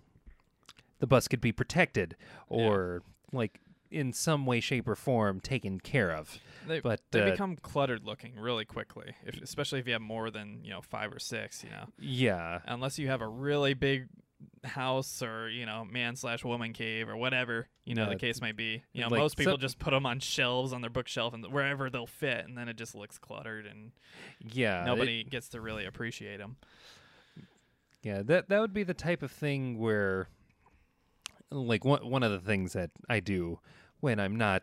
[1.01, 2.17] the bus could be protected
[2.49, 6.39] or like in some way, shape, or form taken care of.
[6.69, 10.31] They, But they uh, become cluttered looking really quickly, if, especially if you have more
[10.31, 11.65] than you know five or six.
[11.65, 14.07] You know, yeah, unless you have a really big
[14.65, 18.41] house or you know man slash woman cave or whatever you know Yeah, the case
[18.41, 18.83] may be.
[18.93, 21.91] You know, like most people just put them on shelves on their bookshelf and wherever
[21.91, 23.93] they'll fit, and then it just looks cluttered and
[24.41, 24.83] yeah.
[24.83, 26.57] it- nobody gets to really appreciate them.
[28.03, 30.29] Yeah, that that would be the type of thing where
[31.51, 33.59] like one one of the things that I do
[34.01, 34.63] when I'm not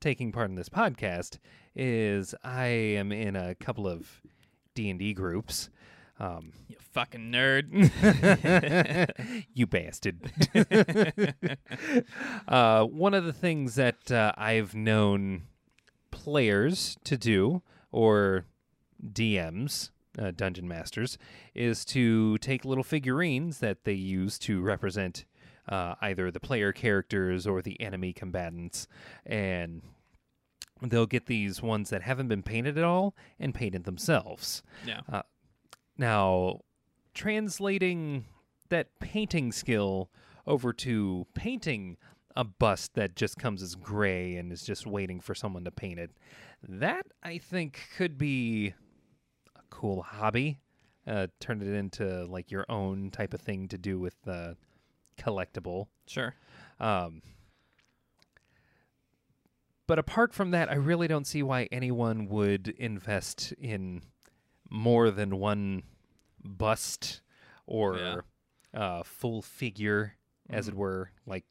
[0.00, 1.38] taking part in this podcast
[1.74, 4.20] is I am in a couple of
[4.74, 5.70] D&D groups.
[6.18, 7.90] Um You fucking nerd.
[9.54, 10.30] you bastard.
[12.48, 15.44] uh, one of the things that uh, I've known
[16.10, 18.44] players to do, or
[19.04, 21.18] DMs, uh, dungeon masters,
[21.54, 25.24] is to take little figurines that they use to represent
[25.72, 28.86] uh, either the player characters or the enemy combatants,
[29.24, 29.80] and
[30.82, 34.62] they'll get these ones that haven't been painted at all and painted themselves.
[34.86, 35.22] yeah.
[35.96, 36.60] Now,
[37.14, 38.26] translating
[38.68, 40.10] that painting skill
[40.46, 41.96] over to painting
[42.36, 45.98] a bust that just comes as gray and is just waiting for someone to paint
[45.98, 46.10] it,
[46.68, 48.74] that I think could be
[49.56, 50.58] a cool hobby.
[51.06, 54.56] Uh, turn it into like your own type of thing to do with the
[55.22, 55.86] collectible.
[56.06, 56.34] Sure.
[56.80, 57.22] Um,
[59.86, 64.02] but apart from that, I really don't see why anyone would invest in
[64.70, 65.82] more than one
[66.42, 67.20] bust
[67.66, 68.16] or Yeah.
[68.74, 70.16] uh, full figure,
[70.48, 70.78] as it Mhm.
[70.78, 71.44] were, like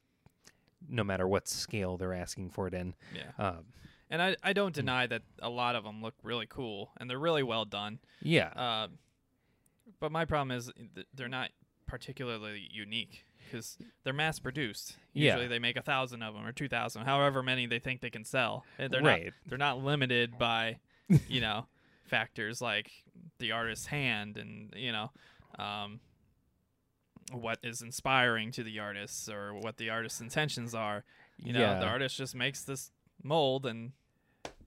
[0.90, 2.96] no matter what scale they're asking for it in.
[3.14, 3.32] Yeah.
[3.38, 3.66] Um,
[4.10, 7.20] And I, I don't deny that a lot of them look really cool and they're
[7.20, 8.00] really well done.
[8.22, 8.88] yeah, Uh,
[10.00, 11.52] but my problem is th- they're not
[11.86, 14.96] particularly unique because they're mass produced.
[15.14, 15.32] Yeah.
[15.34, 18.10] Usually they make a thousand of them or two thousand, however many they think they
[18.10, 18.66] can sell.
[18.78, 19.26] And They're Right.
[19.26, 20.80] not they're not limited by,
[21.28, 21.68] you know,
[22.06, 22.92] factors like
[23.40, 25.12] the artist's hand and you know
[25.58, 26.00] um,
[27.32, 31.04] what is inspiring to the artists or what the artist's intentions are.
[31.38, 31.80] You know, yeah.
[31.80, 32.92] the artist just makes this
[33.24, 33.92] mold and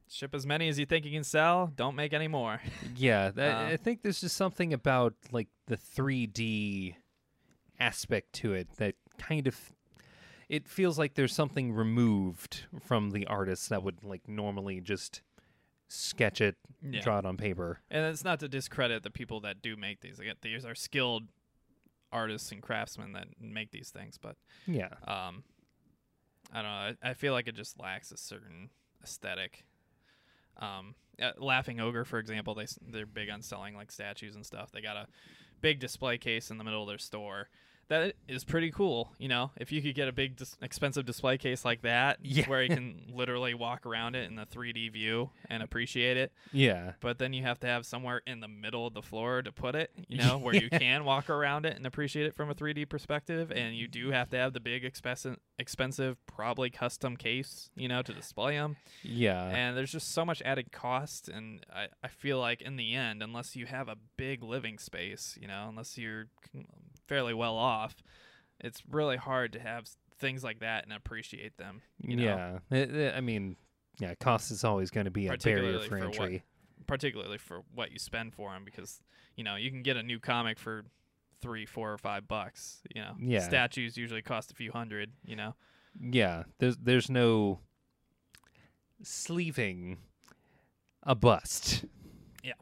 [0.08, 1.70] ship as many as you think you can sell.
[1.74, 2.60] Don't make any more.
[2.96, 6.94] Yeah, that, Uh, I think there's just something about like the 3D
[7.80, 9.72] aspect to it that kind of
[10.48, 15.22] it feels like there's something removed from the artist that would like normally just
[15.88, 17.00] sketch it, Yeah.
[17.00, 17.80] draw it on paper.
[17.90, 20.18] And it's not to discredit the people that do make these.
[20.18, 21.24] Again, these are skilled
[22.12, 24.36] artists and craftsmen that make these things, but
[24.66, 24.90] Yeah.
[25.06, 25.44] um,
[26.52, 26.94] I don't know.
[27.02, 28.70] I, I feel like it just lacks a certain
[29.02, 29.64] aesthetic.
[30.58, 34.70] Um, uh, Laughing Ogre, for example, they they're big on selling like statues and stuff.
[34.72, 35.06] They got a
[35.64, 37.48] big display case in the middle of their store.
[37.88, 39.50] That is pretty cool, you know.
[39.58, 42.46] If you could get a big, dis- expensive display case like that, Yeah.
[42.48, 46.92] where you can literally walk around it in the 3D view and appreciate it, Yeah.
[47.00, 49.74] but then you have to have somewhere in the middle of the floor to put
[49.74, 52.88] it, you know, where you can walk around it and appreciate it from a 3D
[52.88, 53.52] perspective.
[53.54, 58.00] And you do have to have the big, expensive, expensive, probably custom case, you know,
[58.02, 58.76] to display them.
[59.02, 59.44] Yeah.
[59.44, 61.28] and there's just so much added cost.
[61.28, 65.36] And I, I feel like in the end, unless you have a big living space,
[65.40, 66.26] you know, unless you're
[67.06, 67.96] fairly well off,
[68.60, 71.82] it's really hard to have things like that and appreciate them.
[72.00, 72.22] You know?
[72.22, 72.58] yeah.
[72.76, 73.56] It- it- I mean,
[73.98, 76.42] yeah, cost is always going to be a barrier for for what-
[76.86, 79.00] particularly for what you spend for them because
[79.36, 80.84] you know you can get a new comic for
[81.40, 83.38] three four or five bucks you know Yeah.
[83.40, 85.54] statues usually cost a few hundred you know
[85.98, 87.60] Yeah, there's there's no
[89.02, 89.98] sleeving
[91.02, 91.84] a bust.
[92.42, 92.52] Yeah,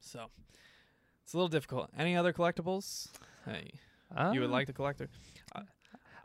[0.00, 0.26] so
[1.22, 3.08] it's a little difficult any other collectibles
[3.44, 3.70] hey,
[4.32, 5.04] you would Uh, like the collector.
[5.04, 5.10] it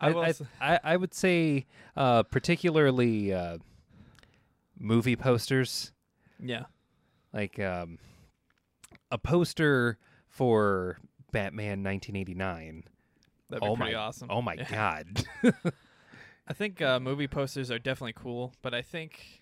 [0.01, 0.33] I, I, I,
[0.75, 3.57] I, I would say uh, particularly uh,
[4.77, 5.91] movie posters,
[6.39, 6.63] yeah
[7.33, 7.97] like um,
[9.11, 9.97] a poster
[10.27, 10.97] for
[11.31, 12.83] Batman 1989.
[13.49, 14.65] that'd be oh pretty my, awesome Oh my Yeah.
[15.43, 15.53] god.
[16.47, 19.41] i think uh, movie posters are definitely cool but i think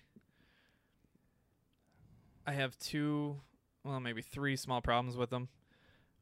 [2.46, 3.40] i have two
[3.84, 5.48] well maybe three small problems with them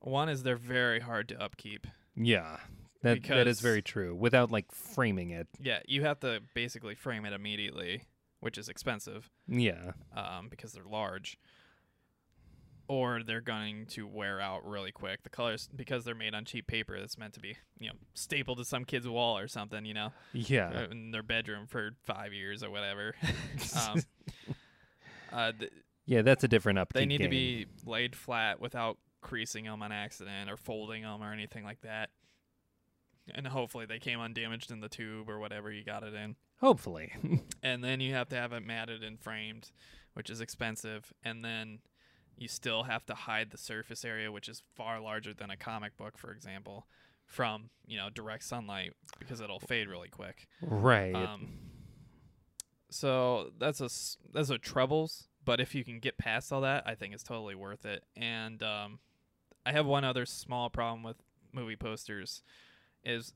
[0.01, 2.59] one is they're very hard to upkeep yeah,
[3.03, 4.15] that that is Because- very true.
[4.15, 5.49] Without like framing it.
[5.61, 8.03] Yeah, you have to basically frame it immediately,
[8.41, 11.39] which is expensive Yeah, um, because they're large.
[12.89, 15.23] Or they're going to wear out really quick.
[15.23, 18.59] The colors, because they're made on cheap paper, that's meant to be, you know, stapled
[18.59, 22.65] to some kid's wall or something, you know, yeah, in their bedroom for five years
[22.65, 23.15] or whatever.
[23.89, 24.03] um,
[25.33, 25.71] uh, th-
[26.07, 26.23] yeah.
[26.23, 26.99] That's a different upkeep.
[26.99, 27.31] they need to game.
[27.31, 32.11] be laid flat without creasing them on accident or folding them or anything like that.
[33.35, 36.37] And hopefully they came undamaged in the tube or whatever you got it in.
[36.61, 37.13] hopefully.
[37.63, 39.71] and then you have to have it matted and framed,
[40.15, 41.79] which is expensive, and then
[42.37, 45.97] you still have to hide the surface area, which is far larger than a comic
[45.97, 46.87] book, for example,
[47.27, 50.49] from you know direct sunlight because it'll fade really quick.
[50.63, 51.15] right.
[51.15, 51.59] Um,
[52.91, 53.89] so that's a
[54.33, 57.55] that's a troubles, but if you can get past all that, I think it's totally
[57.55, 58.03] worth it.
[58.17, 58.99] And um,
[59.67, 61.17] I have one other small problem with
[61.53, 62.43] movie posters,
[63.05, 63.33] is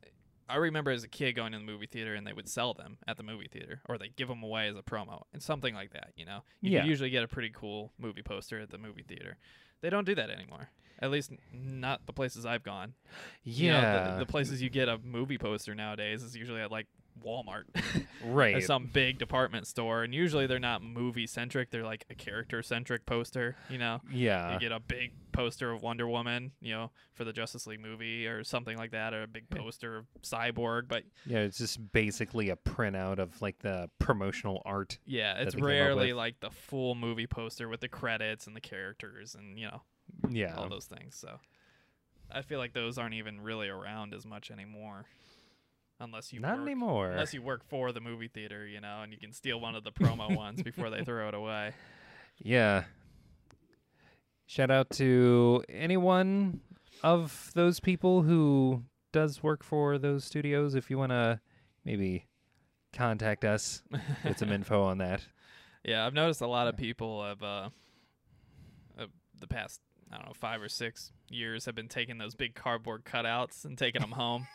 [0.48, 2.98] I remember as a kid going to the movie theater and they would sell them
[3.08, 5.92] at the movie theater, or they give them away as a promo and something like
[5.92, 6.12] that.
[6.16, 6.84] You know, you Yeah.
[6.84, 9.36] usually get a pretty cool movie poster at the movie theater.
[9.80, 10.70] They don't do that anymore.
[11.00, 11.38] At least n-
[11.80, 12.94] not the places I've gone.
[13.42, 14.12] You know, yeah.
[14.12, 16.86] the, the places you get a movie poster nowadays is usually at like
[17.22, 17.64] Walmart
[18.24, 18.62] right.
[18.62, 21.70] some big department store, and usually they're not movie centric.
[21.70, 23.56] They're like a character centric poster.
[23.68, 24.54] You know, yeah.
[24.54, 28.26] you get a big poster of Wonder Woman, you know, for the Justice League movie
[28.26, 29.60] or something like that, or a big Yeah.
[29.62, 30.88] poster of Cyborg.
[30.88, 34.98] But Yeah, it's just basically a printout of like the promotional art.
[35.06, 38.54] yeah, it's they came up rarely like the full movie poster with the credits and
[38.54, 39.82] the characters and you know
[40.30, 40.54] Yeah.
[40.54, 41.16] all those things.
[41.16, 41.38] So
[42.30, 45.04] I feel like those aren't even really around as much anymore,
[46.00, 47.10] unless you Not work, anymore.
[47.10, 49.84] Unless you work for the movie theater, you know, and you can steal one of
[49.84, 51.72] the promo ones before they throw it away.
[52.38, 52.84] Yeah.
[54.46, 56.60] Shout out to anyone
[57.02, 58.82] of those people who
[59.12, 60.74] does work for those studios.
[60.74, 61.40] If you want to
[61.84, 62.26] maybe
[62.92, 63.82] contact us,
[64.22, 65.22] get some info on that.
[65.86, 67.68] Yeah, I've noticed a lot of people have uh,
[68.98, 69.04] uh
[69.38, 73.04] the past I don't know five or six years have been taking those big cardboard
[73.04, 74.46] cutouts and taking them home.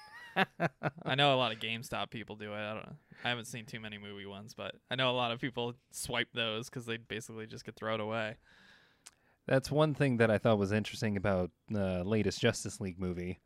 [1.06, 2.58] I know a lot of GameStop people do it.
[2.58, 2.96] I don't.
[3.24, 6.30] I haven't seen too many movie ones, but I know a lot of people swipe
[6.34, 8.36] those because they basically just get thrown away.
[9.46, 13.40] That's one thing that I thought was interesting about the latest Justice League movie,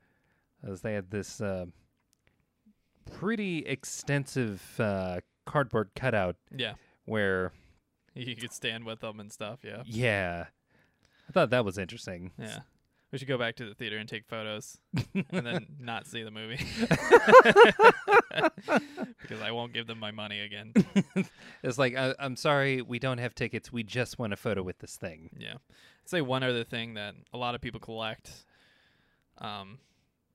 [0.64, 1.66] is they had this uh,
[3.12, 6.74] pretty extensive uh, cardboard cutout Yeah,
[7.06, 7.52] where
[8.16, 9.60] you could stand with them and stuff.
[9.64, 10.46] Yeah, Yeah.
[11.30, 12.32] I thought that was interesting.
[12.38, 12.60] Yeah.
[13.14, 14.76] We should go back to the theater and take photos
[15.14, 16.58] and then not see the movie.
[19.22, 20.74] because I won't give them my money again.
[21.64, 23.72] It's like, I, I'm sorry, we don't have tickets.
[23.72, 25.30] We just want a photo with this thing.
[25.38, 25.54] Yeah.
[25.54, 28.30] I'd say one other thing that a lot of people collect
[29.38, 29.78] um,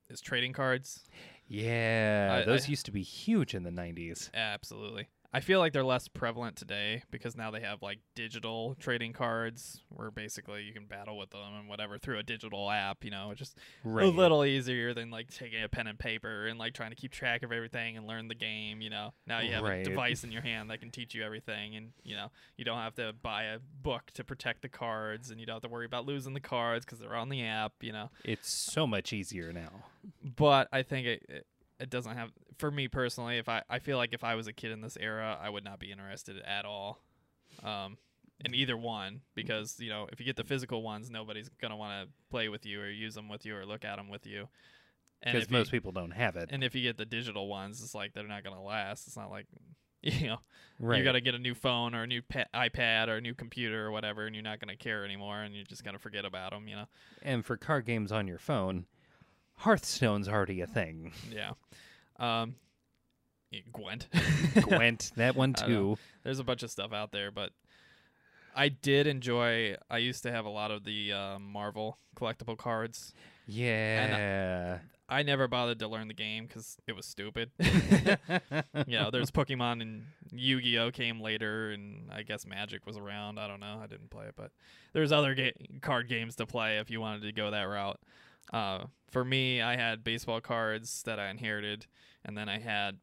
[0.09, 1.01] is trading cards.
[1.47, 4.31] Yeah, I- those I- used to be huge in the 90s.
[4.33, 5.07] Absolutely.
[5.31, 9.81] I feel like they're less prevalent today because now they have like digital trading cards
[9.89, 13.29] where basically you can battle with them and whatever through a digital app, you know,
[13.29, 14.05] it's just Right.
[14.05, 17.11] a little easier than like taking a pen and paper and like trying to keep
[17.11, 19.13] track of everything and learn the game, you know.
[19.27, 19.81] Now you have Right.
[19.81, 22.79] a device in your hand that can teach you everything and, you know, you don't
[22.79, 25.85] have to buy a book to protect the cards and you don't have to worry
[25.85, 28.09] about losing the cards cuz they're on the app, you know.
[28.25, 29.85] It's so much easier now.
[30.23, 31.45] but I think it, it
[31.79, 33.37] it doesn't have for me personally.
[33.37, 35.63] If I I feel like if I was a kid in this era, I would
[35.63, 36.99] not be interested at all,
[37.63, 37.97] um,
[38.43, 42.07] in either one because you know if you get the physical ones, nobody's gonna want
[42.07, 44.47] to play with you or use them with you or look at them with you.
[45.23, 46.49] Because most you, people don't have it.
[46.51, 49.07] and if you get the digital ones, it's like they're not gonna last.
[49.07, 49.47] It's not like
[50.01, 50.37] you know
[50.79, 50.97] right.
[50.97, 53.33] you got to get a new phone or a new pa- iPad or a new
[53.33, 56.51] computer or whatever, and you're not gonna care anymore, and you're just gonna forget about
[56.51, 56.67] them.
[56.67, 56.85] You know.
[57.21, 58.85] and for card games on your phone,
[59.59, 61.11] Hearthstone's already a thing.
[61.31, 61.51] Yeah.
[62.17, 62.55] Um,
[63.73, 64.07] Gwent.
[64.61, 65.97] Gwent, that one too.
[66.23, 67.51] There's a bunch of stuff out there, but
[68.55, 69.75] I did enjoy.
[69.89, 73.13] I used to have a lot of the uh, Marvel collectible cards.
[73.47, 74.79] Yeah.
[75.09, 77.51] I never bothered to learn the game because it was stupid.
[77.59, 83.39] you know, there's Pokemon and Yu-Gi-Oh came later, and I guess Magic was around.
[83.39, 83.79] I don't know.
[83.83, 84.51] I didn't play it, but
[84.93, 87.99] there's other ga- card games to play if you wanted to go that route.
[88.51, 91.85] Uh, for me, I had baseball cards that I inherited,
[92.23, 92.97] and then I had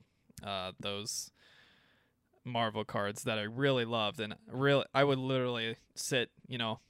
[0.45, 1.31] uh, those
[2.45, 6.81] Marvel cards that I really loved, and really, I would literally sit, you know,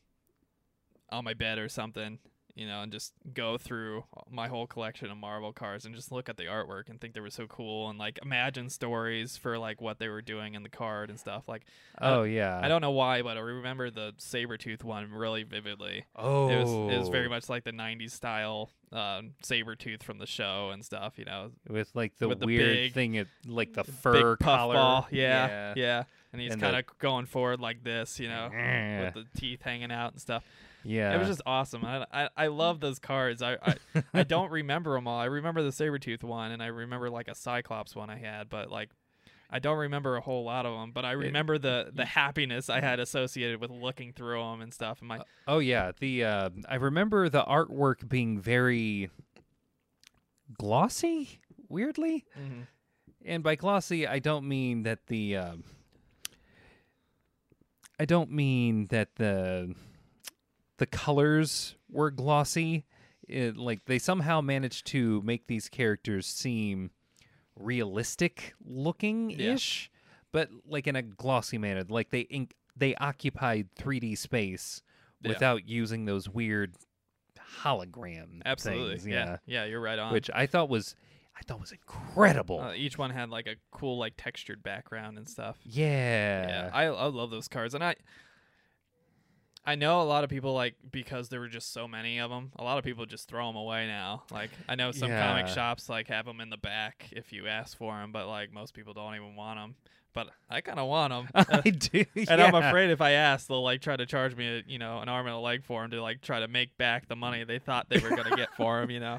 [1.10, 2.18] on my bed or something,
[2.56, 6.30] you know, and just go through my whole collection of Marvel cards and just look
[6.30, 9.82] at the artwork and think they were so cool and like imagine stories for like
[9.82, 11.48] what they were doing in the card and stuff.
[11.48, 11.66] Like
[12.00, 12.58] oh yeah.
[12.62, 16.06] I don't know why, but I remember the Sabretooth one really vividly.
[16.16, 16.48] Oh.
[16.48, 20.70] It was it was very much like the '90s style um, Sabretooth from the show
[20.72, 21.18] and stuff.
[21.18, 24.74] You know, with like the with the weird big- thing, it, like the fur collar.
[24.74, 25.08] ball.
[25.10, 29.60] Yeah, yeah, And he's kind of going forward like this, you know, with the teeth
[29.62, 30.42] hanging out and stuff.
[30.86, 31.14] Yeah.
[31.14, 31.84] It was just awesome.
[31.84, 33.42] I, I, I love those cards.
[33.42, 33.74] I, I,
[34.14, 35.18] I don't remember them all.
[35.18, 38.70] I remember the Sabretooth one, and I remember like a Cyclops one I had, but
[38.70, 38.90] like
[39.50, 40.92] I don't remember a whole lot of them.
[40.92, 45.00] But I remember the the happiness I had associated with looking through them and stuff.
[45.00, 49.10] And my Oh yeah, the uh, I remember the artwork being very
[50.58, 52.24] glossy, weirdly.
[52.38, 52.66] Mhm.
[53.24, 55.64] And by glossy, I don't mean that the um,
[57.98, 59.74] I don't mean that the
[60.78, 62.84] the colors were glossy.
[63.28, 66.90] It, like they somehow managed to make these characters seem
[67.58, 69.90] realistic looking ish,
[70.32, 71.82] but like in a glossy manner.
[71.88, 74.82] Like they inc- they occupied 3D space
[75.22, 75.30] Yeah.
[75.30, 76.74] without using those weird
[77.62, 80.12] hologram absolutely, things, yeah, yeah, you're right on.
[80.12, 80.94] which I thought was
[81.38, 82.60] I thought was incredible.
[82.60, 85.58] uh, each one had like a cool like textured background and stuff.
[85.64, 86.48] yeah.
[86.48, 87.94] Yeah, I I love those cards, and I
[89.66, 92.52] I know a lot of people like because there were just so many of them.
[92.56, 94.22] A lot of people just throw them away now.
[94.30, 97.76] Like I know some comic shops like have them in the back if you ask
[97.76, 99.74] for them, but like most people don't even want them.
[100.14, 101.28] But I kind of want them.
[101.34, 102.04] I do.
[102.28, 105.00] And I'm afraid if I ask, they'll like try to charge me, a, you know,
[105.00, 107.44] an arm and a leg for them to like try to make back the money
[107.44, 109.18] they thought they were gonna get for them, you know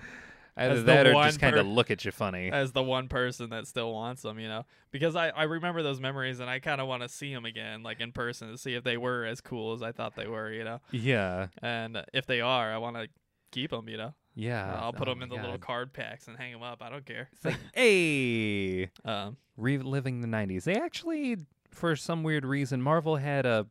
[0.58, 2.52] Either that or just kind of per- look at you funny.
[2.52, 6.00] as the one person that still wants them, you know, because I, I remember those
[6.00, 8.74] memories and I kind of want to see them again, like in person, to see
[8.74, 10.82] if they were as cool as I thought they were, you know.
[10.92, 11.48] yeah.
[11.62, 13.08] And if they are, I want to
[13.52, 14.14] keep them, you know.
[14.36, 14.80] Yeah.
[14.82, 16.82] I'll put Oh them in the little card packs and hang them up.
[16.82, 17.30] I don't care.
[17.34, 20.64] It's like, hey, Um, reliving the 90s.
[20.64, 21.38] They actually,
[21.72, 23.68] for some weird reason, Marvel had a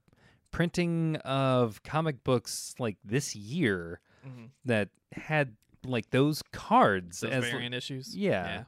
[0.51, 4.49] printing of comic books like this year mhm.
[4.65, 5.55] that had
[5.89, 8.17] like those cards those as variant issues.
[8.17, 8.65] yeah.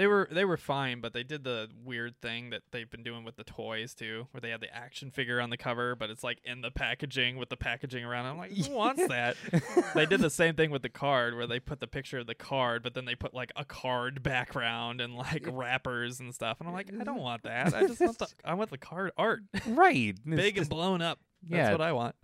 [0.00, 3.22] They were they were fine, but they did the weird thing that they've been doing
[3.22, 6.24] with the toys too, where they have the action figure on the cover, but it's
[6.24, 8.24] like in the packaging with the packaging around.
[8.24, 9.36] I'm like, who wants that?
[9.94, 12.34] they did the same thing with the card, where they put the picture of the
[12.34, 16.60] card, but then they put like a card background and like wrappers and stuff.
[16.60, 17.74] And I'm like, I don't want that.
[17.74, 20.14] I just want the I want the card art, right.
[20.24, 21.18] Big and blown up.
[21.42, 22.14] That's yeah, what I want.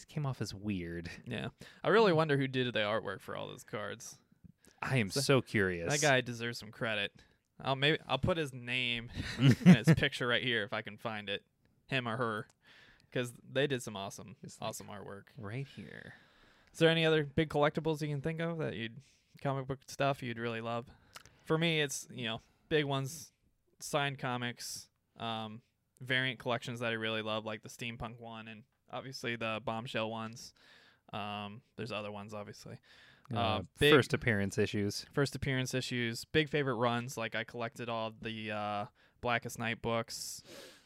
[0.00, 1.10] This came off as weird.
[1.26, 1.48] Yeah,
[1.84, 4.18] I really wonder who did the artwork for all those cards.
[4.82, 5.90] I am So- so curious.
[5.92, 7.12] That guy deserves some credit.
[7.62, 11.28] I'll maybe I'll put his name and his picture right here if I can find
[11.28, 11.42] it.
[11.88, 12.46] Him or her.
[13.10, 15.24] because they did some awesome, It's like- awesome artwork.
[15.36, 16.14] Right here.
[16.72, 18.96] Is there any other big collectibles you can think of that you'd
[19.42, 20.86] comic book stuff you'd really love?
[21.44, 23.32] For me, it's you know big ones,
[23.80, 24.88] signed comics,
[25.18, 25.60] um,
[26.00, 28.62] variant collections that I really love, like the steampunk one, and
[28.92, 30.52] obviously the bombshell ones.
[31.12, 32.78] Um, there's other ones, obviously.
[33.34, 35.06] Uh, Uh, big- first appearance issues.
[35.12, 37.16] First appearance issues, big favorite runs.
[37.16, 38.84] Like I collected all the uh,
[39.20, 40.42] Blackest Night books.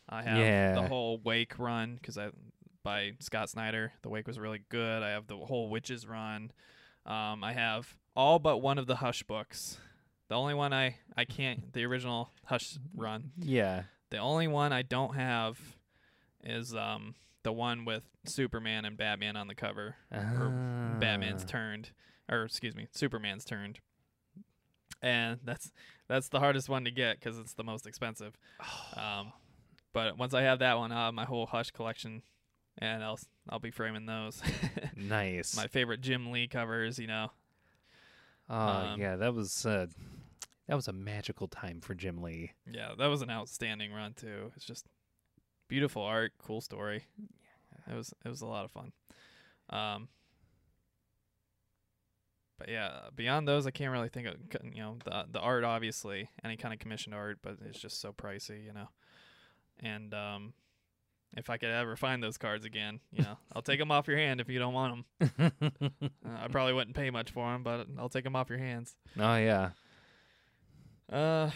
[0.09, 0.75] I have Yeah.
[0.75, 2.31] the whole Wake run because I
[2.83, 3.93] by Scott Snyder.
[4.03, 5.03] The Wake was really good.
[5.03, 6.53] I have the whole Wytches run.
[7.07, 9.79] Um, I have all but one of the Hush books.
[10.29, 13.33] The only one I I can't the original Hush run.
[13.39, 13.85] Yeah.
[14.11, 15.59] The only one I don't have
[16.43, 17.15] is um
[17.45, 19.95] the one with Superman and Batman on the cover.
[20.11, 21.47] Batman's Ah.
[21.47, 21.91] turned,
[22.29, 23.79] or excuse me, Superman's turned,
[25.03, 25.71] and that's
[26.09, 28.37] that's the hardest one to get because it's the most expensive.
[28.97, 29.33] Um,
[29.93, 32.23] but once I have that one, I'll have my whole Hush collection,
[32.79, 34.43] and I'll I'll be framing those.
[34.97, 35.57] Nice.
[35.57, 37.31] my favorite Jim Lee covers, you know.
[38.49, 39.87] Oh um, yeah, that was uh,
[40.69, 42.53] that was a magical time for Jim Lee.
[42.71, 44.53] Yeah, that was an outstanding run too.
[44.57, 44.87] It's just
[45.69, 47.05] beautiful art, cool story.
[47.91, 48.93] It was it was a lot of fun.
[49.71, 50.09] Um,
[52.59, 54.35] but yeah, beyond those, I can't really think of
[54.73, 55.65] you know the the art.
[55.65, 58.89] Obviously, any kind of commissioned art, but it's just so pricey, you know.
[59.81, 60.53] And um,
[61.37, 64.17] if I could ever find those cards again, you know, I'll take them off your
[64.19, 65.53] hand if you don't want them.
[66.25, 68.95] Uh, I probably wouldn't pay much for them, but I'll take them off your hands.
[69.19, 69.71] oh yeah.
[71.13, 71.51] Uh,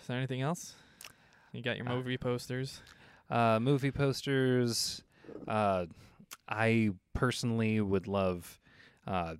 [0.00, 0.74] is there anything else?
[1.52, 2.80] You got your Uh, movie posters.
[3.30, 5.02] Uh, movie posters.
[5.48, 5.86] Uh,
[6.48, 8.60] I personally would love
[9.06, 9.34] uh,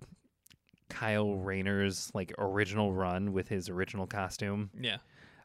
[0.88, 4.70] Kyle Rayner's like original run with his original costume.
[4.78, 4.98] Yeah,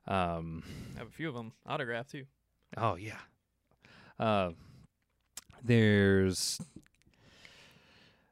[0.08, 0.64] Um,
[0.96, 2.26] I have a few of them autographed too.
[2.78, 3.18] oh yeah.
[4.20, 4.52] Uh,
[5.64, 6.60] there's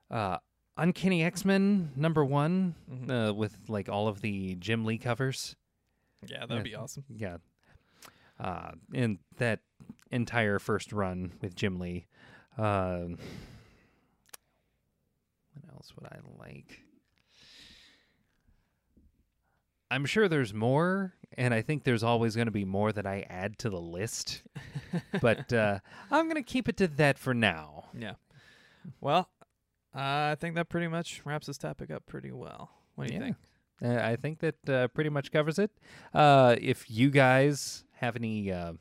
[0.10, 0.38] uh,
[0.78, 3.30] Uncanny X Men number one Mhm.
[3.30, 5.56] uh, with like all of the Jim Lee covers.
[6.26, 7.04] yeah, that'd be awesome.
[7.10, 7.38] Yeah.
[8.40, 9.62] Uh, and that
[10.12, 12.08] entire first run with Jim Lee.
[12.58, 13.18] Um,
[15.54, 16.82] what else would I like?
[19.90, 23.26] I'm sure there's more, and I think there's always going to be more that I
[23.30, 24.44] add to the list.
[25.22, 25.80] but uh,
[26.12, 27.86] I'm going to keep it to that for now.
[27.98, 28.14] Yeah.
[29.00, 29.30] Well,
[29.96, 32.70] uh, I think that pretty much wraps this topic up pretty well.
[32.96, 33.26] What do you Yeah.
[33.26, 33.38] think?
[33.86, 35.72] Uh, I think that uh, pretty much covers it.
[36.14, 38.74] Uh, if you guys have any uh,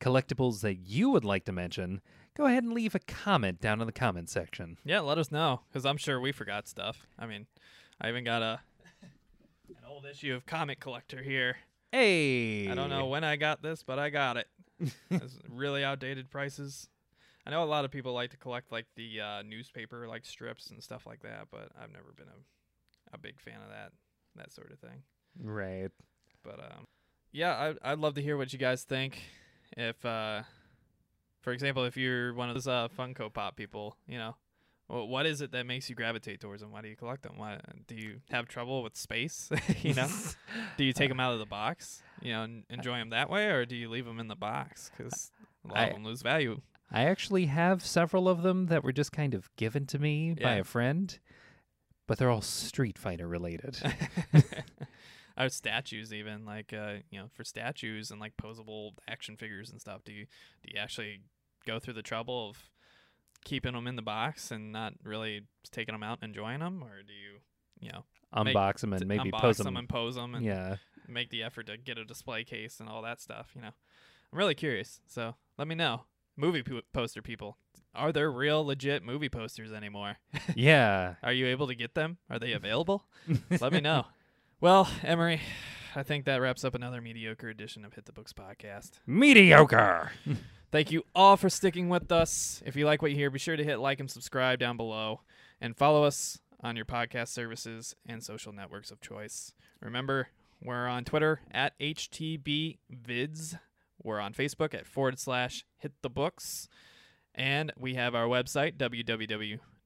[0.00, 2.00] collectibles that you would like to mention,
[2.36, 4.78] go ahead and leave a comment down in the comment section.
[4.84, 7.06] Yeah, let us know because I'm sure we forgot stuff.
[7.18, 7.46] I mean,
[8.00, 8.60] I even got a
[9.68, 11.56] an old issue of Comic Collector here.
[11.92, 14.48] Hey, I don't know when I got this, but I got it.
[15.10, 16.88] it's really outdated prices.
[17.46, 20.70] I know a lot of people like to collect like the uh, newspaper like strips
[20.70, 23.92] and stuff like that, but I've never been a a big fan of that
[24.36, 25.02] that sort of thing.
[25.42, 25.90] Right.
[26.42, 26.86] But um,
[27.32, 29.20] yeah, I I'd love to hear what you guys think.
[29.76, 30.42] If uh,
[31.40, 34.36] for example, if you're one of those uh, Funko Pop people, you know,
[34.88, 36.72] well, what is it that makes you gravitate towards them?
[36.72, 37.34] Why do you collect them?
[37.36, 39.50] Why do you have trouble with space?
[39.82, 40.08] you know,
[40.76, 42.02] do you take them out of the box?
[42.20, 44.90] You know, and enjoy them that way, or do you leave them in the box
[44.96, 45.30] because
[45.64, 46.60] a lot I- of them lose value?
[46.92, 50.54] I actually have several of them that were just kind of given to me by
[50.54, 51.16] a friend,
[52.08, 53.78] but they're all Street Fighter related.
[55.36, 59.80] Have statues even like uh you know for statues and like posable action figures and
[59.80, 60.02] stuff.
[60.04, 60.26] Do you
[60.64, 61.20] do you actually
[61.66, 62.58] go through the trouble of
[63.44, 67.02] keeping them in the box and not really taking them out and enjoying them, or
[67.02, 67.38] do you
[67.80, 68.04] you know
[68.44, 69.76] Make- Unbox them and maybe pose them them.
[69.76, 70.76] and pose them and Yeah.
[71.08, 73.50] make the effort to get a display case and all that stuff?
[73.56, 73.72] You know,
[74.32, 75.00] I'm really curious.
[75.08, 76.04] So let me know,
[76.36, 77.56] movie po- poster people.
[77.92, 80.18] Are there real legit movie posters anymore?
[80.54, 81.14] yeah.
[81.24, 82.18] Are you able to get them?
[82.30, 83.06] Are they available?
[83.60, 84.04] Let me know.
[84.62, 85.40] Well, Emery,
[85.96, 88.90] I think that wraps up another mediocre edition of Hit the Books podcast.
[89.06, 90.12] Mediocre.
[90.70, 92.62] Thank you all for sticking with us.
[92.66, 95.22] If you like what you hear, be sure to hit like and subscribe down below
[95.62, 99.54] and follow us on your podcast services and social networks of choice.
[99.80, 100.28] Remember,
[100.62, 103.58] we're on Twitter at HTBVids.
[104.02, 106.68] We're on Facebook at forward slash hit the books.
[107.34, 108.76] And we have our website,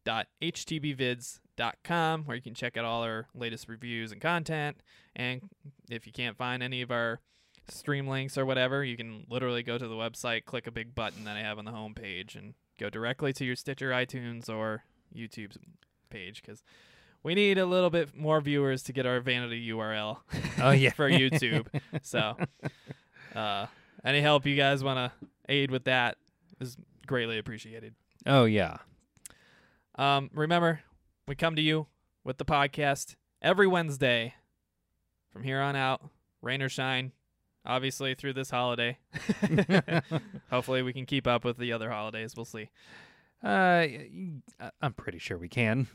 [0.04, 4.78] www.htbvids.com, where you can check out all our latest reviews and content.
[5.16, 5.42] And
[5.90, 7.20] if you can't find any of our
[7.68, 11.24] stream links or whatever, you can literally go to the website, click a big button
[11.24, 14.84] that I have on the home page, and go directly to your Stitcher, iTunes, or
[15.14, 15.56] YouTube
[16.10, 16.62] page because
[17.22, 20.18] we need a little bit more viewers to get our vanity URL
[20.60, 20.90] Oh yeah.
[20.90, 21.66] for YouTube.
[22.02, 22.36] so,
[23.34, 23.66] uh,
[24.04, 25.12] any help you guys want to
[25.48, 26.16] aid with that
[26.60, 26.76] is
[27.06, 27.94] greatly appreciated.
[28.26, 28.78] Oh yeah.
[29.96, 30.80] Um, remember,
[31.28, 31.86] we come to you
[32.24, 34.34] with the podcast every Wednesday
[35.32, 36.02] from here on out,
[36.42, 37.12] rain or shine.
[37.66, 38.98] Obviously, through this holiday.
[40.50, 42.34] Hopefully, we can keep up with the other holidays.
[42.36, 42.68] We'll see.
[43.42, 45.86] Uh, I- I'm pretty sure we can.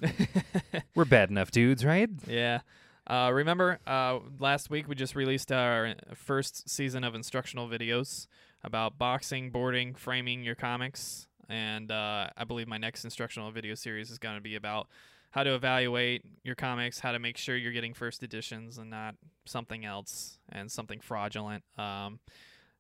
[0.96, 2.10] We're bad enough dudes, right?
[2.28, 2.62] yeah.
[3.06, 8.28] Uh, remember, uh, last week we just released our first season of instructional videos
[8.64, 11.28] about boxing, boarding, framing your comics.
[11.50, 14.88] And uh, I believe my next instructional video series is going to be about
[15.32, 19.16] how to evaluate your comics, how to make sure you're getting first editions and not
[19.46, 22.20] something else and something fraudulent, um,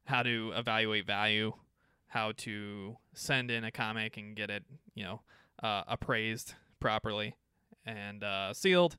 [0.06, 1.54] how to evaluate value,
[2.08, 4.64] how to send in a comic and get it,
[4.96, 5.22] you know,
[5.62, 7.36] uh, appraised properly
[7.86, 8.98] and uh, sealed.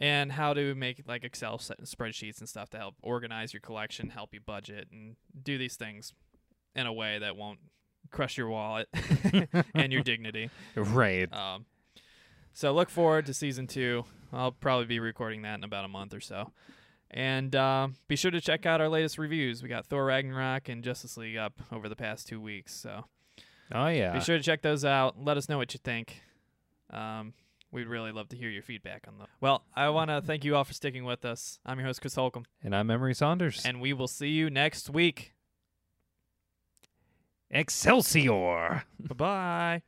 [0.00, 4.32] And how to make like Excel spreadsheets and stuff to help organize your collection, help
[4.32, 6.12] you budget, and do these things
[6.76, 7.58] in a way that won't
[8.10, 8.88] crush your wallet
[9.74, 10.50] and your dignity.
[10.74, 11.32] Right.
[11.32, 11.66] Um,
[12.52, 14.04] so look forward to season two.
[14.32, 16.52] I'll probably be recording that in about a month or so.
[17.10, 19.62] And uh, be sure to check out our latest reviews.
[19.62, 22.74] We got Thor Ragnarok and Justice League up over the past two weeks.
[22.74, 23.04] So
[23.72, 24.12] Oh yeah.
[24.12, 25.22] be sure to check those out.
[25.22, 26.20] Let us know what you think.
[26.90, 27.32] Um,
[27.70, 29.26] we'd really love to hear your feedback on them.
[29.40, 31.58] Well, I want to thank you all for sticking with us.
[31.64, 33.62] I'm your host, Chris Holcomb, And I'm Emery Saunders.
[33.64, 35.32] and we will see you next week.
[37.50, 38.84] Excelsior.
[38.98, 39.82] Bye bye.